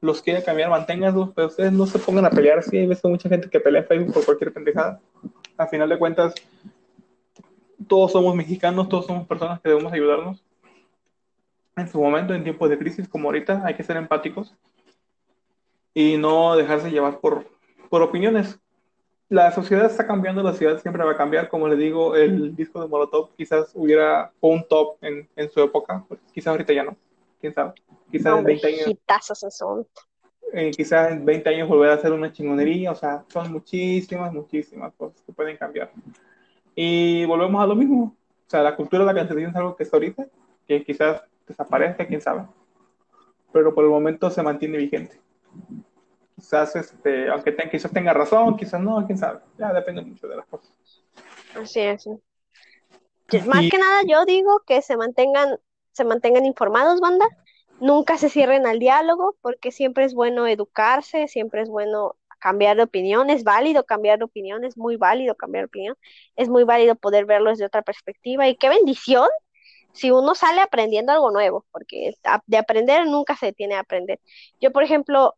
los 0.00 0.20
quiera 0.20 0.42
cambiar, 0.42 0.68
manténganlos, 0.68 1.30
pero 1.34 1.46
ustedes 1.46 1.72
no 1.72 1.86
se 1.86 1.98
pongan 1.98 2.24
a 2.24 2.30
pelear, 2.30 2.62
sí, 2.62 2.76
he 2.76 2.86
visto 2.86 3.08
mucha 3.08 3.28
gente 3.28 3.48
que 3.48 3.60
pelea 3.60 3.82
en 3.82 3.86
Facebook 3.86 4.14
por 4.14 4.24
cualquier 4.24 4.52
pendejada. 4.52 5.00
Al 5.56 5.68
final 5.68 5.88
de 5.88 5.98
cuentas, 5.98 6.34
todos 7.86 8.10
somos 8.10 8.34
mexicanos, 8.34 8.88
todos 8.88 9.06
somos 9.06 9.26
personas 9.28 9.60
que 9.60 9.68
debemos 9.68 9.92
ayudarnos. 9.92 10.44
En 11.76 11.88
su 11.88 12.00
momento, 12.00 12.34
en 12.34 12.42
tiempos 12.42 12.68
de 12.68 12.78
crisis 12.78 13.08
como 13.08 13.28
ahorita, 13.28 13.62
hay 13.64 13.74
que 13.74 13.84
ser 13.84 13.96
empáticos 13.96 14.54
y 15.94 16.16
no 16.16 16.56
dejarse 16.56 16.90
llevar 16.90 17.20
por, 17.20 17.46
por 17.88 18.02
opiniones 18.02 18.58
la 19.32 19.50
sociedad 19.50 19.86
está 19.86 20.06
cambiando, 20.06 20.42
la 20.42 20.52
ciudad 20.52 20.78
siempre 20.78 21.02
va 21.02 21.12
a 21.12 21.16
cambiar. 21.16 21.48
Como 21.48 21.66
le 21.66 21.74
digo, 21.76 22.14
el 22.14 22.54
disco 22.54 22.82
de 22.82 22.86
Molotov 22.86 23.30
quizás 23.34 23.70
hubiera 23.74 24.30
un 24.40 24.62
top 24.68 24.98
en, 25.00 25.26
en 25.34 25.50
su 25.50 25.62
época, 25.62 26.04
pues, 26.06 26.20
quizás 26.34 26.48
ahorita 26.48 26.74
ya 26.74 26.84
no, 26.84 26.94
quién 27.40 27.54
sabe. 27.54 27.72
Quizás 28.10 28.38
en 28.38 28.44
20 28.44 28.66
años. 28.66 28.84
Eh, 30.52 30.70
quizás 30.76 31.12
en 31.12 31.24
20 31.24 31.48
años 31.48 31.66
volver 31.66 31.88
a 31.88 31.94
hacer 31.94 32.12
una 32.12 32.30
chingonería, 32.30 32.90
o 32.90 32.94
sea, 32.94 33.24
son 33.32 33.50
muchísimas, 33.50 34.34
muchísimas 34.34 34.92
cosas 34.98 35.22
que 35.22 35.32
pueden 35.32 35.56
cambiar. 35.56 35.90
Y 36.74 37.24
volvemos 37.24 37.62
a 37.62 37.66
lo 37.66 37.74
mismo, 37.74 38.14
o 38.46 38.50
sea, 38.50 38.62
la 38.62 38.76
cultura 38.76 39.02
de 39.02 39.14
la 39.14 39.18
cancelación 39.18 39.50
es 39.50 39.56
algo 39.56 39.76
que 39.76 39.84
está 39.84 39.96
ahorita, 39.96 40.26
que 40.68 40.84
quizás 40.84 41.22
desaparezca, 41.48 42.06
quién 42.06 42.20
sabe, 42.20 42.42
pero 43.50 43.74
por 43.74 43.84
el 43.84 43.90
momento 43.90 44.28
se 44.28 44.42
mantiene 44.42 44.76
vigente 44.76 45.22
quizás, 46.42 46.74
este, 46.74 47.28
aunque 47.28 47.56
quizás 47.70 47.92
tenga 47.92 48.12
razón, 48.12 48.56
quizás 48.56 48.80
no, 48.80 49.06
quién 49.06 49.16
sabe. 49.16 49.38
Ya 49.58 49.72
depende 49.72 50.02
mucho 50.02 50.26
de 50.26 50.36
las 50.36 50.46
cosas. 50.46 50.72
Así 51.54 51.80
es. 51.80 52.06
Más 53.46 53.70
que 53.70 53.78
nada 53.78 54.02
yo 54.06 54.24
digo 54.24 54.60
que 54.66 54.82
se 54.82 54.96
mantengan, 54.96 55.56
se 55.92 56.04
mantengan 56.04 56.44
informados, 56.44 57.00
banda. 57.00 57.26
Nunca 57.80 58.18
se 58.18 58.28
cierren 58.28 58.66
al 58.66 58.80
diálogo, 58.80 59.36
porque 59.40 59.70
siempre 59.70 60.04
es 60.04 60.14
bueno 60.14 60.46
educarse, 60.46 61.28
siempre 61.28 61.62
es 61.62 61.68
bueno 61.68 62.16
cambiar 62.40 62.76
de 62.76 62.82
opinión, 62.82 63.30
es 63.30 63.44
válido 63.44 63.84
cambiar 63.84 64.18
de 64.18 64.24
opinión, 64.24 64.64
es 64.64 64.76
muy 64.76 64.96
válido 64.96 65.36
cambiar 65.36 65.64
de 65.64 65.66
opinión, 65.66 65.96
es 66.34 66.48
muy 66.48 66.64
válido 66.64 66.96
poder 66.96 67.24
verlo 67.24 67.50
desde 67.50 67.66
otra 67.66 67.82
perspectiva 67.82 68.48
y 68.48 68.56
qué 68.56 68.68
bendición 68.68 69.28
si 69.92 70.10
uno 70.10 70.34
sale 70.34 70.60
aprendiendo 70.60 71.12
algo 71.12 71.30
nuevo, 71.30 71.64
porque 71.70 72.14
de 72.46 72.56
aprender 72.56 73.06
nunca 73.06 73.36
se 73.36 73.46
detiene 73.46 73.74
a 73.74 73.80
aprender. 73.80 74.20
Yo, 74.60 74.72
por 74.72 74.82
ejemplo, 74.82 75.36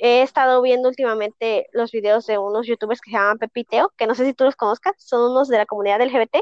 he 0.00 0.22
estado 0.22 0.60
viendo 0.62 0.88
últimamente 0.88 1.68
los 1.72 1.92
videos 1.92 2.26
de 2.26 2.38
unos 2.38 2.66
youtubers 2.66 3.00
que 3.00 3.10
se 3.10 3.16
llaman 3.16 3.38
Pepiteo, 3.38 3.92
que 3.96 4.06
no 4.06 4.14
sé 4.14 4.24
si 4.26 4.34
tú 4.34 4.44
los 4.44 4.56
conozcas, 4.56 4.94
son 4.98 5.30
unos 5.30 5.48
de 5.48 5.58
la 5.58 5.66
comunidad 5.66 6.00
LGBT, 6.02 6.36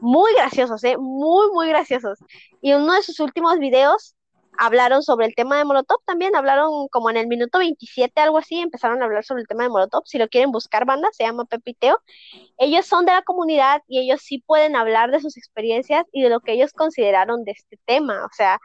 muy 0.00 0.32
graciosos, 0.34 0.82
¿eh? 0.84 0.96
muy, 0.98 1.50
muy 1.52 1.68
graciosos. 1.68 2.18
Y 2.60 2.72
uno 2.72 2.94
de 2.94 3.02
sus 3.02 3.20
últimos 3.20 3.58
videos 3.58 4.16
hablaron 4.58 5.02
sobre 5.02 5.26
el 5.26 5.34
tema 5.34 5.56
de 5.56 5.64
Molotov 5.64 5.98
también, 6.04 6.34
hablaron 6.34 6.88
como 6.88 7.10
en 7.10 7.16
el 7.16 7.28
minuto 7.28 7.58
27, 7.60 8.20
algo 8.20 8.38
así, 8.38 8.58
empezaron 8.58 9.00
a 9.00 9.04
hablar 9.04 9.24
sobre 9.24 9.42
el 9.42 9.48
tema 9.48 9.62
de 9.62 9.68
Molotov. 9.68 10.02
Si 10.04 10.18
lo 10.18 10.28
quieren 10.28 10.50
buscar, 10.50 10.84
banda, 10.84 11.08
se 11.12 11.24
llama 11.24 11.44
Pepiteo. 11.44 12.02
Ellos 12.58 12.84
son 12.84 13.06
de 13.06 13.12
la 13.12 13.22
comunidad 13.22 13.82
y 13.86 14.00
ellos 14.00 14.20
sí 14.20 14.40
pueden 14.40 14.74
hablar 14.74 15.12
de 15.12 15.20
sus 15.20 15.36
experiencias 15.36 16.04
y 16.12 16.22
de 16.22 16.28
lo 16.28 16.40
que 16.40 16.52
ellos 16.52 16.72
consideraron 16.72 17.44
de 17.44 17.52
este 17.52 17.78
tema. 17.86 18.24
O 18.24 18.30
sea, 18.32 18.58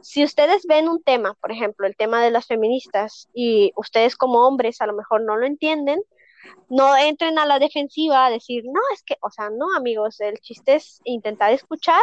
si 0.00 0.24
ustedes 0.24 0.64
ven 0.66 0.88
un 0.88 1.02
tema, 1.02 1.34
por 1.40 1.52
ejemplo, 1.52 1.86
el 1.86 1.96
tema 1.96 2.22
de 2.22 2.30
las 2.30 2.46
feministas, 2.46 3.28
y 3.34 3.72
ustedes 3.76 4.16
como 4.16 4.46
hombres 4.46 4.80
a 4.80 4.86
lo 4.86 4.94
mejor 4.94 5.22
no 5.22 5.36
lo 5.36 5.46
entienden, 5.46 6.00
no 6.68 6.96
entren 6.96 7.38
a 7.38 7.46
la 7.46 7.58
defensiva 7.58 8.26
a 8.26 8.30
decir, 8.30 8.64
no, 8.64 8.80
es 8.94 9.02
que, 9.02 9.16
o 9.20 9.30
sea, 9.30 9.50
no, 9.50 9.74
amigos, 9.76 10.20
el 10.20 10.38
chiste 10.38 10.76
es 10.76 11.00
intentar 11.04 11.52
escuchar, 11.52 12.02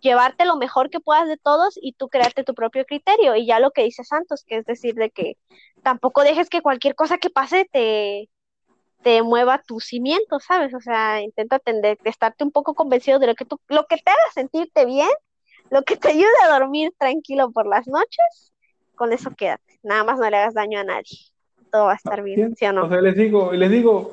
llevarte 0.00 0.44
lo 0.44 0.56
mejor 0.56 0.90
que 0.90 1.00
puedas 1.00 1.28
de 1.28 1.36
todos 1.36 1.78
y 1.80 1.92
tú 1.92 2.08
crearte 2.08 2.44
tu 2.44 2.54
propio 2.54 2.84
criterio. 2.84 3.34
Y 3.34 3.46
ya 3.46 3.60
lo 3.60 3.72
que 3.72 3.82
dice 3.82 4.04
Santos, 4.04 4.44
que 4.46 4.58
es 4.58 4.64
decir, 4.64 4.94
de 4.94 5.10
que 5.10 5.36
tampoco 5.82 6.22
dejes 6.22 6.48
que 6.48 6.62
cualquier 6.62 6.94
cosa 6.94 7.18
que 7.18 7.30
pase 7.30 7.68
te, 7.72 8.28
te 9.02 9.22
mueva 9.22 9.62
tu 9.62 9.80
cimiento, 9.80 10.38
¿sabes? 10.40 10.74
O 10.74 10.80
sea, 10.80 11.20
intenta 11.22 11.58
tender, 11.58 11.98
estarte 12.04 12.44
un 12.44 12.52
poco 12.52 12.74
convencido 12.74 13.18
de 13.18 13.26
lo 13.26 13.34
que 13.34 13.44
tú, 13.44 13.60
lo 13.68 13.86
que 13.86 13.96
te 13.96 14.10
haga 14.10 14.22
sentirte 14.34 14.86
bien 14.86 15.10
lo 15.70 15.82
que 15.82 15.96
te 15.96 16.08
ayude 16.08 16.26
a 16.44 16.58
dormir 16.58 16.92
tranquilo 16.98 17.50
por 17.50 17.66
las 17.66 17.86
noches, 17.86 18.52
con 18.94 19.12
eso 19.12 19.30
quédate. 19.36 19.78
Nada 19.82 20.04
más 20.04 20.18
no 20.18 20.28
le 20.28 20.36
hagas 20.36 20.54
daño 20.54 20.80
a 20.80 20.84
nadie. 20.84 21.18
Todo 21.70 21.86
va 21.86 21.92
a 21.92 21.96
estar 21.96 22.22
bien, 22.22 22.56
¿sí 22.56 22.64
o 22.66 22.72
no? 22.72 22.84
O 22.84 22.88
sea, 22.88 23.00
les 23.00 23.16
digo, 23.16 23.52
les 23.52 23.70
digo, 23.70 24.10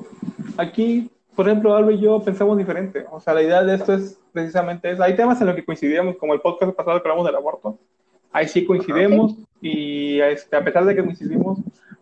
aquí, 0.58 1.10
por 1.34 1.48
ejemplo, 1.48 1.74
Alba 1.74 1.92
y 1.92 2.00
yo 2.00 2.22
pensamos 2.22 2.58
diferente. 2.58 3.06
O 3.10 3.20
sea, 3.20 3.34
la 3.34 3.42
idea 3.42 3.62
de 3.62 3.74
esto 3.74 3.94
es 3.94 4.20
precisamente 4.32 4.90
eso. 4.90 5.02
Hay 5.02 5.16
temas 5.16 5.40
en 5.40 5.46
los 5.46 5.56
que 5.56 5.64
coincidimos, 5.64 6.16
como 6.16 6.34
el 6.34 6.40
podcast 6.40 6.74
pasado 6.74 7.02
que 7.02 7.08
hablamos 7.08 7.26
del 7.26 7.36
aborto. 7.36 7.78
Ahí 8.32 8.46
sí 8.48 8.66
coincidimos 8.66 9.34
y 9.62 10.20
este, 10.20 10.56
a 10.56 10.62
pesar 10.62 10.84
de 10.84 10.94
que 10.94 11.02
coincidimos, 11.02 11.58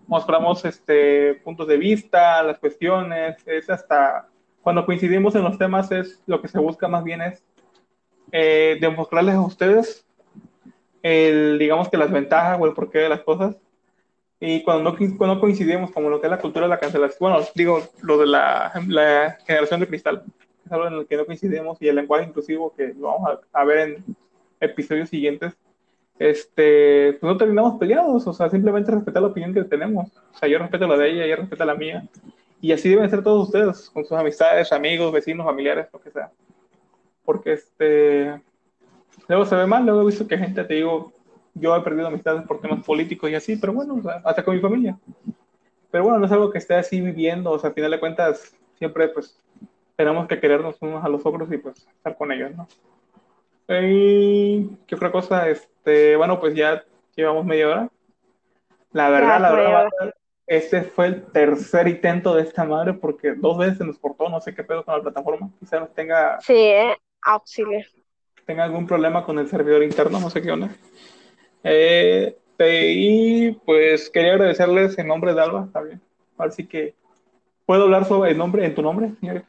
mostramos 0.09 0.65
este, 0.65 1.35
puntos 1.45 1.69
de 1.69 1.77
vista, 1.77 2.43
las 2.43 2.59
cuestiones, 2.59 3.37
es 3.47 3.71
hasta 3.71 4.29
cuando 4.63 4.85
coincidimos 4.85 5.35
en 5.37 5.45
los 5.45 5.59
temas 5.59 5.93
es 5.93 6.21
lo 6.27 6.41
que 6.41 6.49
se 6.49 6.59
busca 6.59 6.89
más 6.89 7.05
bien 7.05 7.21
es 7.21 7.45
eh, 8.37 8.79
de 8.81 8.89
mostrarles 8.89 9.37
a 9.37 9.41
ustedes 9.41 10.05
el, 11.05 11.57
digamos 11.57 11.89
que 11.89 11.97
las 11.97 12.11
ventajas 12.11 12.59
o 12.61 12.67
el 12.67 12.73
porqué 12.73 12.99
de 12.99 13.09
las 13.09 13.21
cosas. 13.21 13.57
Y 14.41 14.65
cuando 14.65 14.91
no, 14.91 14.99
cuando 15.17 15.39
coincidimos, 15.39 15.93
como 15.93 16.11
lo 16.11 16.21
que 16.21 16.27
es 16.27 16.31
la 16.33 16.41
cultura 16.41 16.67
de 16.67 16.71
la 16.71 16.81
cancelación, 16.81 17.19
bueno, 17.21 17.47
digo, 17.55 17.81
lo 18.03 18.19
de 18.19 18.27
la, 18.27 18.73
la 18.89 19.39
generación 19.47 19.79
de 19.79 19.87
cristal, 19.87 20.25
es 20.67 20.73
algo 20.73 20.89
en 20.89 20.95
el 20.95 21.07
que 21.07 21.17
no 21.17 21.27
coincidimos, 21.27 21.81
y 21.81 21.87
el 21.87 21.95
lenguaje 21.95 22.25
inclusivo, 22.25 22.75
que 22.75 22.89
lo 22.95 23.07
vamos 23.07 23.31
a, 23.53 23.61
a 23.61 23.65
ver 23.65 23.79
en 23.79 24.17
episodios 24.61 25.11
siguientes, 25.11 25.57
este, 26.19 27.13
pues 27.21 27.33
no 27.33 27.37
terminamos 27.37 27.79
peleados, 27.79 28.27
o 28.27 28.33
sea, 28.33 28.51
simplemente 28.51 28.91
respetar 28.91 29.23
la 29.23 29.29
opinión 29.29 29.55
que 29.55 29.63
tenemos. 29.63 30.09
O 30.35 30.39
sea, 30.39 30.49
yo 30.49 30.59
respeto 30.59 30.89
la 30.89 30.97
de 30.97 31.11
ella, 31.11 31.25
ella 31.25 31.37
respeta 31.37 31.65
la 31.65 31.77
mía, 31.77 32.05
Y 32.61 32.73
así 32.73 32.89
deben 32.89 33.09
ser 33.09 33.23
todos 33.23 33.47
ustedes, 33.47 33.91
con 33.91 34.05
sus 34.05 34.19
amistades, 34.19 34.73
amigos, 34.73 35.13
vecinos, 35.13 35.47
familiares, 35.47 35.87
lo 35.93 36.01
que 36.01 36.11
sea. 36.11 36.33
Porque 37.25 37.55
este, 37.55 38.41
luego 39.29 39.45
se 39.45 39.57
ve 39.57 39.67
mal, 39.67 39.85
luego 39.85 40.03
he 40.03 40.07
visto 40.07 40.27
que 40.27 40.39
gente, 40.39 40.65
te 40.65 40.75
digo, 40.75 41.13
yo 41.55 41.77
he 41.77 41.81
perdido 41.83 42.09
amistades 42.09 42.43
por 42.47 42.61
temas 42.61 42.85
políticos 42.85 43.31
y 43.31 43.35
así, 43.35 43.57
pero 43.57 43.73
bueno, 43.73 44.01
hasta 44.25 44.45
con 44.45 44.55
mi 44.55 44.61
familia. 44.61 44.99
Pero 45.91 46.05
bueno, 46.05 46.19
no 46.19 46.27
es 46.27 46.33
algo 46.33 46.51
que 46.51 46.59
esté 46.59 46.75
así 46.75 47.01
viviendo, 47.01 47.53
o 47.53 47.59
sea, 47.59 47.69
al 47.69 47.75
final 47.75 47.91
de 47.91 48.01
cuentas, 48.01 48.55
siempre 48.77 49.09
pues 49.09 49.39
tenemos 49.97 50.27
que 50.27 50.41
querernos 50.41 50.77
unos 50.81 51.05
a 51.05 51.09
los 51.09 51.25
otros 51.25 51.51
y 51.53 51.59
pues 51.59 51.87
estar 51.87 52.17
con 52.17 52.33
ellos, 52.33 52.53
¿no? 52.57 52.67
Y, 53.69 54.77
¿Qué 54.87 54.95
otra 54.95 55.11
cosa? 55.11 55.49
Este, 55.49 56.17
bueno, 56.17 56.39
pues 56.39 56.55
ya 56.55 56.85
llevamos 57.17 57.47
media 57.47 57.69
hora. 57.69 57.89
La 58.93 59.09
verdad, 59.09 59.41
la 59.41 59.53
verdad, 59.53 59.89
este 60.47 60.83
fue 60.83 61.07
el 61.07 61.23
tercer 61.27 61.89
intento 61.89 62.35
de 62.35 62.43
esta 62.43 62.65
madre 62.65 62.93
porque 62.93 63.33
dos 63.35 63.57
veces 63.57 63.79
se 63.79 63.85
nos 63.85 63.99
cortó, 63.99 64.29
no 64.29 64.41
sé 64.41 64.55
qué 64.55 64.63
pedo 64.63 64.85
con 64.85 64.97
la 64.97 65.03
plataforma. 65.03 65.51
Quizá 65.59 65.81
nos 65.81 65.95
tenga. 65.95 66.39
Sí, 66.41 66.55
eh, 66.55 66.97
auxilio. 67.25 67.81
Tenga 68.47 68.65
algún 68.65 68.87
problema 68.87 69.25
con 69.25 69.39
el 69.39 69.49
servidor 69.49 69.83
interno, 69.83 70.21
no 70.21 70.31
sé 70.31 70.43
qué 70.43 70.51
onda. 70.51 70.71
Eh, 71.63 72.37
y 72.59 73.53
pues 73.53 74.11
quería 74.11 74.35
agradecerles 74.35 74.99
en 74.99 75.09
nombre 75.09 75.35
de 75.35 75.41
Alba, 75.41 75.65
está 75.67 75.81
bien. 75.81 76.01
Así 76.39 76.67
que, 76.67 76.95
¿puedo 77.67 77.85
hablar 77.85 78.05
sobre 78.05 78.33
el 78.33 78.39
nombre, 78.39 78.65
en 78.65 78.75
tu 78.75 78.83
nombre, 78.83 79.13
señora? 79.21 79.45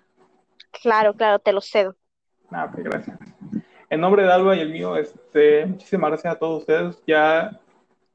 Claro, 0.81 1.13
claro, 1.13 1.39
te 1.39 1.53
lo 1.53 1.61
cedo. 1.61 1.95
Ah, 2.51 2.69
pues 2.71 2.83
gracias. 2.83 3.17
En 3.89 4.01
nombre 4.01 4.23
de 4.23 4.31
Alba 4.31 4.55
y 4.55 4.61
el 4.61 4.71
mío, 4.71 4.95
este, 4.97 5.65
muchísimas 5.65 6.11
gracias 6.11 6.33
a 6.33 6.39
todos 6.39 6.61
ustedes. 6.61 7.01
Ya, 7.05 7.59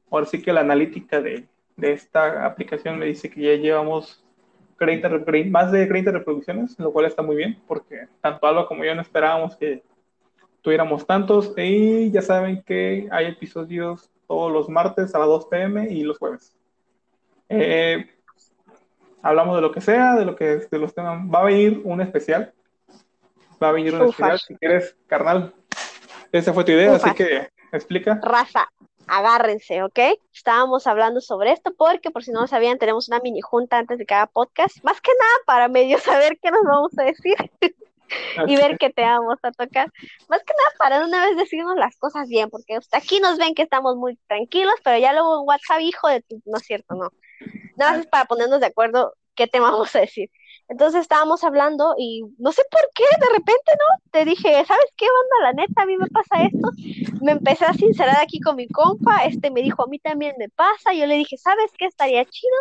ahora 0.09 0.25
sí 0.25 0.41
que 0.41 0.53
la 0.53 0.61
analítica 0.61 1.21
de, 1.21 1.47
de 1.77 1.93
esta 1.93 2.45
aplicación 2.45 2.99
me 2.99 3.05
dice 3.05 3.29
que 3.29 3.41
ya 3.41 3.53
llevamos 3.53 4.23
30, 4.81 5.09
más 5.51 5.71
de 5.71 5.85
30 5.85 6.11
reproducciones, 6.11 6.77
lo 6.79 6.91
cual 6.91 7.05
está 7.05 7.21
muy 7.21 7.35
bien, 7.35 7.61
porque 7.67 8.07
tanto 8.19 8.47
Alba 8.47 8.67
como 8.67 8.83
yo 8.83 8.95
no 8.95 9.01
esperábamos 9.01 9.55
que 9.55 9.83
tuviéramos 10.61 11.05
tantos. 11.05 11.53
Y 11.55 12.09
ya 12.09 12.23
saben 12.23 12.63
que 12.63 13.07
hay 13.11 13.27
episodios 13.27 14.09
todos 14.27 14.51
los 14.51 14.69
martes 14.69 15.13
a 15.13 15.19
las 15.19 15.27
2 15.27 15.45
pm 15.45 15.91
y 15.91 16.01
los 16.01 16.17
jueves. 16.17 16.55
Eh, 17.47 18.09
hablamos 19.21 19.55
de 19.55 19.61
lo 19.61 19.71
que 19.71 19.81
sea, 19.81 20.15
de 20.15 20.25
lo 20.25 20.35
que 20.35 20.67
de 20.71 20.79
los 20.79 20.95
temas. 20.95 21.19
Va 21.31 21.41
a 21.41 21.45
venir 21.45 21.79
un 21.83 22.01
especial. 22.01 22.51
Va 23.61 23.69
a 23.69 23.73
venir 23.73 23.93
un 23.93 24.09
especial. 24.09 24.39
Si 24.39 24.55
quieres, 24.55 24.97
carnal. 25.05 25.53
Esa 26.31 26.53
fue 26.53 26.63
tu 26.63 26.71
idea, 26.71 26.95
así 26.95 27.11
que 27.11 27.49
explica. 27.71 28.19
Raza, 28.23 28.67
agárrense, 29.11 29.83
¿ok? 29.83 29.99
Estábamos 30.33 30.87
hablando 30.87 31.19
sobre 31.19 31.51
esto 31.51 31.73
porque, 31.77 32.11
por 32.11 32.23
si 32.23 32.31
no 32.31 32.39
lo 32.41 32.47
sabían, 32.47 32.77
tenemos 32.77 33.09
una 33.09 33.19
mini 33.19 33.41
junta 33.41 33.77
antes 33.77 33.97
de 33.97 34.05
cada 34.05 34.25
podcast. 34.25 34.81
Más 34.83 35.01
que 35.01 35.11
nada 35.19 35.33
para 35.45 35.67
medio 35.67 35.99
saber 35.99 36.39
qué 36.41 36.49
nos 36.49 36.63
vamos 36.63 36.97
a 36.97 37.03
decir. 37.03 37.35
y 38.47 38.55
ver 38.55 38.77
qué 38.77 38.89
te 38.89 39.01
vamos 39.01 39.37
a 39.43 39.51
tocar. 39.51 39.91
Más 40.29 40.41
que 40.43 40.53
nada 40.57 40.75
para 40.77 41.05
una 41.05 41.25
vez 41.25 41.35
decirnos 41.35 41.75
las 41.75 41.97
cosas 41.97 42.29
bien, 42.29 42.49
porque 42.49 42.75
hasta 42.75 42.97
aquí 42.97 43.19
nos 43.19 43.37
ven 43.37 43.53
que 43.53 43.63
estamos 43.63 43.97
muy 43.97 44.15
tranquilos, 44.27 44.75
pero 44.83 44.97
ya 44.97 45.11
luego 45.11 45.41
en 45.41 45.47
WhatsApp, 45.47 45.81
hijo 45.81 46.07
de 46.07 46.23
no 46.45 46.57
es 46.57 46.63
cierto, 46.63 46.95
no. 46.95 47.11
Nada 47.75 47.91
más 47.91 48.01
es 48.01 48.07
para 48.07 48.25
ponernos 48.25 48.61
de 48.61 48.67
acuerdo 48.67 49.13
qué 49.35 49.47
tema 49.47 49.71
vamos 49.71 49.93
a 49.95 49.99
decir. 49.99 50.29
Entonces 50.67 51.01
estábamos 51.01 51.43
hablando 51.43 51.95
y 51.97 52.23
no 52.37 52.51
sé 52.51 52.63
por 52.71 52.81
qué, 52.95 53.03
de 53.19 53.27
repente, 53.27 53.71
¿no? 53.73 54.09
Te 54.11 54.25
dije, 54.25 54.65
¿sabes 54.65 54.85
qué 54.95 55.05
onda? 55.05 55.51
La 55.51 55.53
neta, 55.53 55.81
a 55.81 55.85
mí 55.85 55.97
me 55.97 56.07
pasa 56.07 56.43
esto. 56.43 56.69
Me 57.21 57.33
empecé 57.33 57.65
a 57.65 57.73
sincerar 57.73 58.21
aquí 58.21 58.39
con 58.39 58.55
mi 58.55 58.67
compa, 58.67 59.25
este 59.25 59.51
me 59.51 59.61
dijo, 59.61 59.83
a 59.83 59.87
mí 59.87 59.99
también 59.99 60.35
me 60.37 60.49
pasa. 60.49 60.93
Yo 60.93 61.05
le 61.05 61.17
dije, 61.17 61.37
¿sabes 61.37 61.71
qué? 61.77 61.85
Estaría 61.85 62.23
chido 62.25 62.55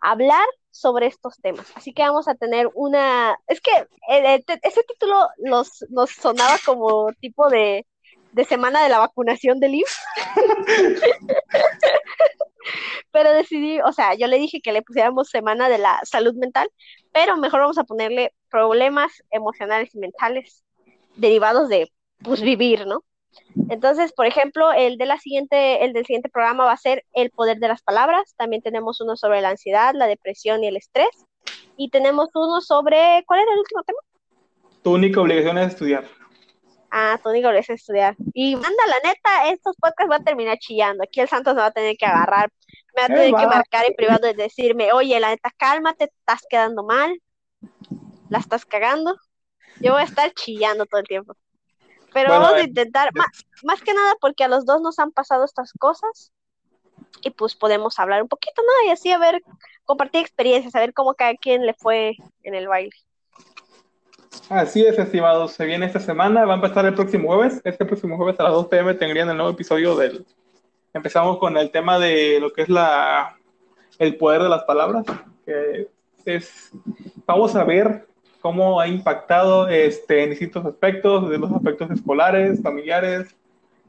hablar 0.00 0.46
sobre 0.70 1.06
estos 1.06 1.36
temas. 1.40 1.70
Así 1.74 1.92
que 1.92 2.02
vamos 2.02 2.26
a 2.28 2.34
tener 2.34 2.70
una... 2.74 3.38
Es 3.46 3.60
que 3.60 3.70
ese 4.62 4.82
título 4.84 5.28
nos, 5.38 5.84
nos 5.90 6.10
sonaba 6.10 6.56
como 6.64 7.12
tipo 7.20 7.50
de, 7.50 7.86
de 8.32 8.44
semana 8.44 8.82
de 8.82 8.88
la 8.88 8.98
vacunación 8.98 9.60
del 9.60 9.74
IMSS. 9.74 10.00
pero 13.10 13.32
decidí, 13.32 13.80
o 13.80 13.92
sea, 13.92 14.14
yo 14.14 14.26
le 14.26 14.38
dije 14.38 14.60
que 14.60 14.72
le 14.72 14.82
pusiéramos 14.82 15.28
semana 15.28 15.68
de 15.68 15.78
la 15.78 16.00
salud 16.04 16.34
mental, 16.34 16.70
pero 17.12 17.36
mejor 17.36 17.60
vamos 17.60 17.78
a 17.78 17.84
ponerle 17.84 18.32
problemas 18.50 19.22
emocionales 19.30 19.94
y 19.94 19.98
mentales 19.98 20.64
derivados 21.16 21.68
de, 21.68 21.90
pues, 22.22 22.40
vivir, 22.40 22.86
¿no? 22.86 23.04
Entonces, 23.68 24.12
por 24.12 24.26
ejemplo, 24.26 24.72
el 24.72 24.96
de 24.96 25.06
la 25.06 25.18
siguiente, 25.18 25.84
el 25.84 25.92
del 25.92 26.04
siguiente 26.04 26.28
programa 26.28 26.64
va 26.64 26.72
a 26.72 26.76
ser 26.76 27.04
el 27.12 27.30
poder 27.30 27.58
de 27.58 27.68
las 27.68 27.82
palabras. 27.82 28.34
También 28.36 28.62
tenemos 28.62 29.00
uno 29.00 29.16
sobre 29.16 29.40
la 29.40 29.50
ansiedad, 29.50 29.94
la 29.94 30.06
depresión 30.06 30.64
y 30.64 30.68
el 30.68 30.76
estrés. 30.76 31.10
Y 31.76 31.90
tenemos 31.90 32.28
uno 32.34 32.60
sobre, 32.60 33.22
¿cuál 33.26 33.40
era 33.40 33.52
el 33.52 33.58
último 33.58 33.82
tema? 33.84 33.98
Tu 34.82 34.92
única 34.92 35.20
obligación 35.20 35.58
es 35.58 35.68
estudiar. 35.68 36.04
Ah, 36.90 37.18
tu 37.22 37.28
obligación 37.28 37.56
es 37.58 37.70
estudiar. 37.70 38.16
Y 38.34 38.56
manda, 38.56 38.86
la 38.86 39.08
neta, 39.08 39.48
estos 39.52 39.76
podcasts 39.76 40.08
van 40.08 40.22
a 40.22 40.24
terminar 40.24 40.58
chillando. 40.58 41.04
Aquí 41.04 41.20
el 41.20 41.28
Santos 41.28 41.54
me 41.54 41.60
va 41.60 41.66
a 41.66 41.72
tener 41.72 41.96
que 41.96 42.06
agarrar, 42.06 42.50
me 42.96 43.02
va 43.02 43.04
a 43.04 43.08
tener 43.08 43.34
que 43.34 43.46
marcar 43.46 43.84
en 43.86 43.94
privado 43.94 44.28
y 44.28 44.34
decirme, 44.34 44.92
oye, 44.92 45.18
la 45.20 45.30
neta, 45.30 45.50
cálmate, 45.56 46.08
te 46.08 46.14
estás 46.18 46.42
quedando 46.48 46.82
mal, 46.82 47.20
la 48.28 48.38
estás 48.38 48.64
cagando. 48.64 49.16
Yo 49.80 49.92
voy 49.92 50.02
a 50.02 50.04
estar 50.04 50.32
chillando 50.32 50.86
todo 50.86 51.00
el 51.00 51.06
tiempo. 51.06 51.34
Pero 52.12 52.30
vamos 52.30 52.54
a 52.54 52.62
intentar, 52.62 53.10
más, 53.62 53.82
que 53.82 53.94
nada 53.94 54.14
porque 54.20 54.44
a 54.44 54.48
los 54.48 54.66
dos 54.66 54.80
nos 54.80 54.98
han 54.98 55.12
pasado 55.12 55.44
estas 55.44 55.72
cosas 55.72 56.32
y 57.22 57.30
pues 57.30 57.54
podemos 57.54 57.98
hablar 57.98 58.22
un 58.22 58.28
poquito, 58.28 58.62
¿no? 58.62 58.88
Y 58.88 58.90
así 58.90 59.12
a 59.12 59.18
ver, 59.18 59.40
compartir 59.84 60.20
experiencias, 60.20 60.74
a 60.74 60.80
ver 60.80 60.92
cómo 60.92 61.14
cada 61.14 61.34
quien 61.34 61.64
le 61.66 61.74
fue 61.74 62.16
en 62.42 62.54
el 62.54 62.66
baile. 62.66 62.92
Así 64.48 64.84
es, 64.84 64.98
estimados. 64.98 65.52
Se 65.52 65.64
viene 65.64 65.86
esta 65.86 66.00
semana, 66.00 66.44
va 66.44 66.54
a 66.54 66.56
empezar 66.56 66.84
el 66.86 66.94
próximo 66.94 67.28
jueves. 67.28 67.60
Este 67.64 67.84
próximo 67.84 68.16
jueves 68.16 68.38
a 68.40 68.44
las 68.44 68.52
2 68.52 68.66
pm 68.66 68.94
tendrían 68.94 69.28
el 69.30 69.36
nuevo 69.36 69.52
episodio 69.52 69.96
del... 69.96 70.26
Empezamos 70.92 71.38
con 71.38 71.56
el 71.56 71.70
tema 71.70 71.98
de 71.98 72.38
lo 72.40 72.52
que 72.52 72.62
es 72.62 72.68
la 72.68 73.36
el 74.00 74.16
poder 74.16 74.42
de 74.42 74.48
las 74.48 74.64
palabras, 74.64 75.04
es... 76.24 76.70
Vamos 77.26 77.54
a 77.54 77.64
ver 77.64 78.08
cómo 78.40 78.80
ha 78.80 78.88
impactado 78.88 79.68
este, 79.68 80.24
en 80.24 80.30
distintos 80.30 80.64
aspectos, 80.64 81.28
de 81.28 81.38
los 81.38 81.52
aspectos 81.52 81.90
escolares, 81.90 82.62
familiares, 82.62 83.36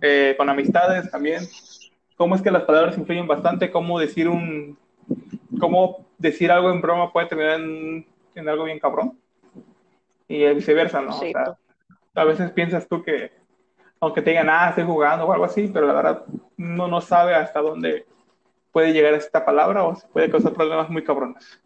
eh, 0.01 0.35
con 0.37 0.49
amistades 0.49 1.09
también. 1.09 1.47
Cómo 2.17 2.35
es 2.35 2.41
que 2.41 2.51
las 2.51 2.63
palabras 2.63 2.97
influyen 2.97 3.25
bastante, 3.25 3.71
cómo 3.71 3.99
decir 3.99 4.27
un, 4.27 4.77
cómo 5.59 6.05
decir 6.17 6.51
algo 6.51 6.71
en 6.71 6.81
broma 6.81 7.11
puede 7.11 7.27
terminar 7.27 7.61
en, 7.61 8.05
en 8.35 8.49
algo 8.49 8.65
bien 8.65 8.79
cabrón. 8.79 9.17
Y 10.31 10.53
viceversa, 10.53 11.01
¿no? 11.01 11.19
a 12.13 12.23
veces 12.23 12.51
piensas 12.51 12.87
tú 12.87 13.03
que, 13.03 13.31
aunque 13.99 14.21
te 14.21 14.31
digan, 14.31 14.49
ah, 14.49 14.69
estoy 14.69 14.85
jugando 14.85 15.25
o 15.25 15.33
algo 15.33 15.45
así, 15.45 15.69
pero 15.73 15.87
la 15.87 15.93
verdad 15.93 16.25
uno 16.57 16.87
no 16.87 17.01
sabe 17.01 17.35
hasta 17.35 17.59
dónde 17.59 18.05
puede 18.71 18.93
llegar 18.93 19.13
esta 19.13 19.43
palabra 19.43 19.83
o 19.83 19.95
se 19.95 20.07
puede 20.07 20.29
causar 20.29 20.53
problemas 20.53 20.89
muy 20.89 21.03
cabrones. 21.03 21.61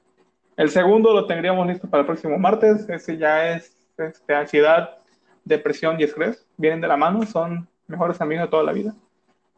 El 0.57 0.69
segundo 0.69 1.13
lo 1.13 1.27
tendríamos 1.27 1.67
listo 1.67 1.89
para 1.89 2.01
el 2.01 2.07
próximo 2.07 2.37
martes. 2.37 2.87
Ese 2.89 3.17
ya 3.17 3.51
es 3.51 3.77
este, 3.97 4.33
ansiedad, 4.33 4.97
depresión 5.43 5.99
y 5.99 6.03
estrés. 6.03 6.47
Vienen 6.57 6.81
de 6.81 6.87
la 6.87 6.97
mano, 6.97 7.23
son 7.25 7.67
mejores 7.87 8.21
amigos 8.21 8.45
de 8.45 8.51
toda 8.51 8.63
la 8.63 8.71
vida. 8.71 8.95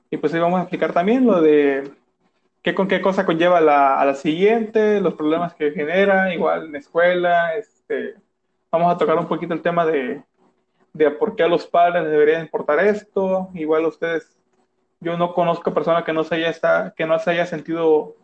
Y 0.10 0.18
pues 0.18 0.34
ahí 0.34 0.40
vamos 0.40 0.60
a 0.60 0.64
explicar 0.64 0.94
también 0.94 1.26
lo 1.26 1.42
de 1.42 1.92
qué 2.64 2.74
con 2.74 2.88
qué 2.88 3.00
cosa 3.02 3.26
conlleva 3.26 3.62
la, 3.62 4.00
a 4.00 4.06
la 4.06 4.16
siguiente, 4.16 5.00
los 5.00 5.14
problemas 5.14 5.54
que 5.54 5.72
genera, 5.72 6.34
igual 6.34 6.66
en 6.66 6.72
la 6.74 6.80
escuela. 6.80 7.56
Este, 7.56 8.16
vamos 8.78 8.94
a 8.94 8.98
tocar 8.98 9.18
un 9.18 9.28
poquito 9.28 9.54
el 9.54 9.62
tema 9.62 9.86
de, 9.86 10.24
de 10.94 11.12
por 11.12 11.36
qué 11.36 11.44
a 11.44 11.48
los 11.48 11.66
padres 11.66 12.06
deberían 12.06 12.42
importar 12.42 12.80
esto. 12.80 13.50
Igual 13.54 13.86
ustedes, 13.86 14.38
yo 15.00 15.18
no 15.18 15.34
conozco 15.34 15.74
persona 15.74 16.04
que 16.04 16.14
no 16.14 16.24
se 16.24 16.36
haya, 16.36 16.94
que 16.96 17.06
no 17.06 17.18
se 17.20 17.32
haya 17.32 17.46
sentido 17.46 18.16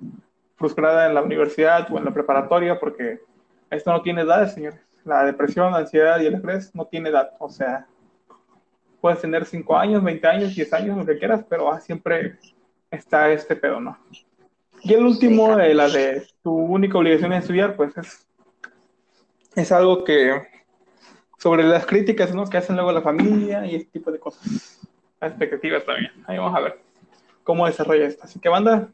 frustrada 0.55 1.07
en 1.07 1.15
la 1.15 1.23
universidad 1.23 1.91
o 1.91 1.97
en 1.97 2.05
la 2.05 2.13
preparatoria, 2.13 2.79
porque 2.79 3.19
esto 3.71 3.91
no 3.91 4.01
tiene 4.01 4.21
edad, 4.21 4.47
señores. 4.53 4.79
La 5.03 5.25
depresión, 5.25 5.71
la 5.71 5.79
ansiedad 5.79 6.19
y 6.19 6.27
el 6.27 6.35
estrés 6.35 6.73
no 6.75 6.85
tiene 6.85 7.09
edad. 7.09 7.31
O 7.39 7.49
sea, 7.49 7.87
puedes 9.01 9.19
tener 9.19 9.45
5 9.45 9.75
años, 9.75 10.03
20 10.03 10.27
años, 10.27 10.55
10 10.55 10.73
años, 10.73 10.97
lo 10.97 11.05
que 11.05 11.17
quieras, 11.17 11.43
pero 11.49 11.71
ah, 11.71 11.79
siempre 11.79 12.37
está 12.91 13.29
este 13.31 13.55
pedo, 13.55 13.81
¿no? 13.81 13.97
Y 14.83 14.93
el 14.93 15.03
último, 15.03 15.59
eh, 15.59 15.73
la 15.73 15.89
de 15.89 16.27
tu 16.43 16.53
única 16.53 16.97
obligación 16.97 17.33
es 17.33 17.41
estudiar, 17.41 17.75
pues 17.75 17.97
es, 17.97 18.27
es 19.55 19.71
algo 19.71 20.03
que 20.03 20.41
sobre 21.37 21.63
las 21.63 21.85
críticas 21.85 22.33
¿no? 22.33 22.45
que 22.45 22.57
hacen 22.57 22.75
luego 22.75 22.91
la 22.91 23.01
familia 23.01 23.65
y 23.65 23.75
ese 23.75 23.85
tipo 23.85 24.11
de 24.11 24.19
cosas. 24.19 24.79
Las 25.19 25.31
expectativas 25.31 25.85
también. 25.85 26.11
Ahí 26.25 26.37
vamos 26.37 26.55
a 26.55 26.61
ver 26.61 26.79
cómo 27.43 27.65
desarrolla 27.65 28.05
esto. 28.05 28.23
Así 28.23 28.39
que, 28.39 28.49
banda, 28.49 28.89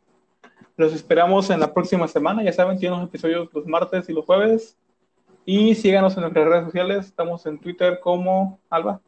los 0.75 0.93
esperamos 0.93 1.49
en 1.49 1.59
la 1.59 1.73
próxima 1.73 2.07
semana. 2.07 2.43
Ya 2.43 2.51
saben, 2.51 2.79
tienen 2.79 2.99
los 2.99 3.09
episodios 3.09 3.49
los 3.53 3.67
martes 3.67 4.09
y 4.09 4.13
los 4.13 4.25
jueves. 4.25 4.77
Y 5.45 5.75
síganos 5.75 6.15
en 6.15 6.21
nuestras 6.21 6.47
redes 6.47 6.65
sociales. 6.65 7.05
Estamos 7.05 7.45
en 7.45 7.59
Twitter 7.59 7.99
como 7.99 8.59
Alba. 8.69 8.99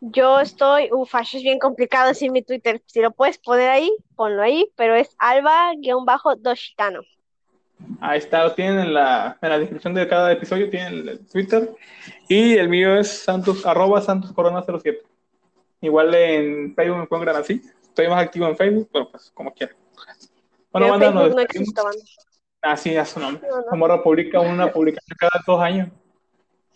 Yo 0.00 0.40
estoy, 0.40 0.90
uff, 0.92 1.14
es 1.14 1.42
bien 1.42 1.58
complicado 1.58 2.08
decir 2.08 2.30
mi 2.30 2.42
Twitter. 2.42 2.82
Si 2.86 3.00
lo 3.00 3.10
puedes 3.12 3.38
poner 3.38 3.70
ahí, 3.70 3.90
ponlo 4.16 4.42
ahí, 4.42 4.68
pero 4.76 4.94
es 4.96 5.16
alba-doshitano. 5.18 7.00
Ahí 8.00 8.18
está, 8.18 8.44
lo 8.44 8.54
tienen 8.54 8.78
en 8.78 8.94
la, 8.94 9.36
en 9.40 9.48
la 9.48 9.58
descripción 9.58 9.94
de 9.94 10.08
cada 10.08 10.32
episodio, 10.32 10.70
tienen 10.70 11.08
el 11.08 11.26
Twitter. 11.26 11.74
Y 12.28 12.54
el 12.54 12.68
mío 12.68 12.96
es 12.96 13.08
santos, 13.08 13.66
arroba 13.66 14.00
santoscorona07. 14.00 14.98
Igual 15.80 16.14
en 16.14 16.74
Facebook 16.74 16.98
me 16.98 17.06
pueden 17.06 17.28
así. 17.30 17.62
Estoy 17.82 18.08
más 18.08 18.22
activo 18.22 18.48
en 18.48 18.56
Facebook, 18.56 18.88
pero 18.92 19.10
pues 19.10 19.30
como 19.34 19.52
quieran. 19.52 19.76
Bueno, 20.72 20.88
banda, 20.88 21.10
no 21.10 21.40
existe, 21.40 21.82
banda. 21.82 22.02
Ah, 22.62 22.76
sí, 22.76 22.92
ya 22.92 23.04
su 23.04 23.20
nombre. 23.20 23.46
No, 23.70 24.02
publica 24.02 24.40
una 24.40 24.72
publicación 24.72 25.16
cada 25.18 25.42
dos 25.46 25.60
años. 25.60 25.88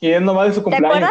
Y 0.01 0.11
es 0.11 0.21
nomás 0.21 0.49
de 0.49 0.55
su 0.55 0.63
cumpleaños. 0.63 1.11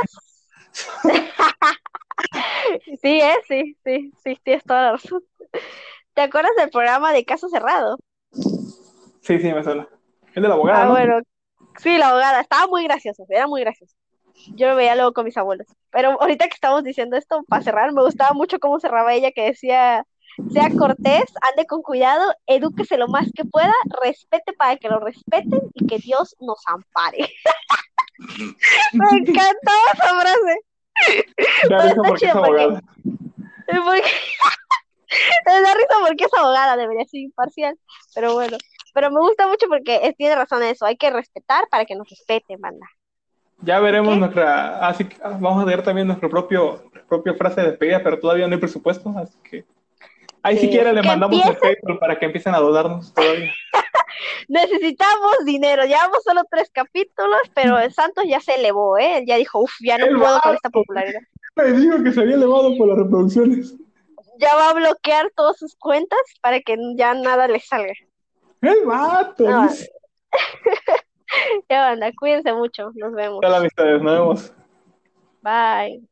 sí, 3.01 3.19
eh, 3.19 3.37
sí, 3.47 3.75
sí, 3.83 4.13
sí, 4.23 4.39
tienes 4.43 4.63
toda 4.63 4.83
la 4.83 4.91
razón. 4.93 5.23
¿Te 6.13 6.21
acuerdas 6.21 6.51
del 6.57 6.69
programa 6.69 7.11
de 7.11 7.25
Caso 7.25 7.49
Cerrado? 7.49 7.97
Sí, 9.27 9.39
sí, 9.39 9.53
me 9.53 9.61
suena. 9.61 9.85
El 10.35 10.43
de 10.43 10.47
la 10.47 10.55
abogada. 10.55 10.83
Ah, 10.83 10.89
bueno. 10.89 11.19
Sí, 11.79 11.97
la 11.97 12.09
abogada. 12.09 12.39
Estaba 12.39 12.65
muy 12.67 12.85
gracioso, 12.85 13.25
era 13.27 13.45
muy 13.45 13.59
gracioso. 13.59 13.93
Yo 14.55 14.69
lo 14.69 14.75
veía 14.77 14.95
luego 14.95 15.11
con 15.11 15.25
mis 15.25 15.35
abuelos. 15.35 15.67
Pero 15.91 16.21
ahorita 16.21 16.47
que 16.47 16.53
estamos 16.53 16.81
diciendo 16.81 17.17
esto, 17.17 17.43
para 17.49 17.61
cerrar, 17.61 17.91
me 17.91 18.03
gustaba 18.03 18.31
mucho 18.31 18.57
cómo 18.59 18.79
cerraba 18.79 19.13
ella, 19.13 19.31
que 19.31 19.41
decía 19.41 20.05
sea 20.53 20.69
cortés, 20.69 21.25
ande 21.49 21.65
con 21.65 21.81
cuidado, 21.81 22.31
edúquese 22.45 22.97
lo 22.97 23.07
más 23.07 23.27
que 23.35 23.43
pueda, 23.43 23.73
respete 24.01 24.53
para 24.53 24.77
que 24.77 24.87
lo 24.87 24.99
respeten 24.99 25.59
y 25.73 25.87
que 25.87 25.97
Dios 25.97 26.35
nos 26.39 26.59
ampare. 26.67 27.29
Me 28.93 29.17
encantó 29.17 29.71
esa 29.93 30.21
frase. 30.21 30.61
Da 31.69 31.81
risa 31.81 32.01
porque 32.07 32.25
es 32.25 32.35
abogada. 32.35 32.81
Porque... 33.67 34.11
Me 35.45 35.51
da 35.61 35.73
risa 35.73 35.95
porque 36.07 36.23
es 36.23 36.33
abogada, 36.33 36.77
debería 36.77 37.05
ser 37.05 37.19
imparcial, 37.19 37.77
pero 38.15 38.33
bueno. 38.33 38.57
Pero 38.97 39.11
me 39.11 39.19
gusta 39.19 39.47
mucho 39.47 39.67
porque 39.67 40.11
tiene 40.17 40.33
razón 40.33 40.63
eso, 40.63 40.83
hay 40.83 40.97
que 40.97 41.11
respetar 41.11 41.69
para 41.69 41.85
que 41.85 41.93
nos 41.93 42.09
respeten, 42.09 42.59
banda. 42.59 42.87
Ya 43.61 43.79
veremos 43.79 44.17
nuestra, 44.17 44.87
así 44.87 45.05
que 45.05 45.15
vamos 45.21 45.61
a 45.61 45.65
ver 45.65 45.83
también 45.83 46.07
nuestra 46.07 46.27
propio, 46.27 46.81
propia 47.07 47.35
frase 47.35 47.61
de 47.61 47.67
despedida, 47.67 48.01
pero 48.03 48.19
todavía 48.19 48.47
no 48.47 48.55
hay 48.55 48.59
presupuesto, 48.59 49.13
así 49.15 49.37
que 49.47 49.65
Ahí 50.41 50.57
si 50.57 50.67
quiere 50.71 50.93
le 50.93 51.03
mandamos 51.03 51.39
el 51.45 51.57
PayPal 51.57 51.99
para 51.99 52.17
que 52.17 52.25
empiecen 52.25 52.55
a 52.55 52.57
dudarnos 52.57 53.13
todavía. 53.13 53.53
Necesitamos 54.47 55.45
dinero, 55.45 55.85
llevamos 55.85 56.23
solo 56.23 56.41
tres 56.49 56.71
capítulos, 56.73 57.41
pero 57.53 57.77
el 57.77 57.93
Santos 57.93 58.23
ya 58.27 58.39
se 58.39 58.55
elevó, 58.55 58.97
¿eh? 58.97 59.19
Él 59.19 59.25
ya 59.27 59.35
dijo, 59.35 59.59
uff, 59.59 59.75
ya 59.79 59.99
no 59.99 60.07
puedo 60.17 60.41
con 60.41 60.55
esta 60.55 60.71
popularidad. 60.71 61.21
Me 61.55 61.71
dijo 61.71 62.01
que 62.01 62.11
se 62.11 62.21
había 62.21 62.33
elevado 62.33 62.75
por 62.75 62.87
las 62.87 62.97
reproducciones. 62.97 63.75
Ya 64.39 64.55
va 64.55 64.71
a 64.71 64.73
bloquear 64.73 65.31
todas 65.35 65.59
sus 65.59 65.75
cuentas 65.75 66.19
para 66.41 66.61
que 66.61 66.75
ya 66.95 67.13
nada 67.13 67.47
le 67.47 67.59
salga. 67.59 67.93
El 68.61 68.85
vato. 68.85 69.45
ya 71.69 71.81
banda, 71.81 72.11
cuídense 72.19 72.53
mucho, 72.53 72.91
nos 72.95 73.13
vemos. 73.13 73.39
Hola 73.43 73.57
amistades, 73.57 74.01
nos 74.01 74.13
vemos. 74.13 74.53
Bye. 75.41 76.07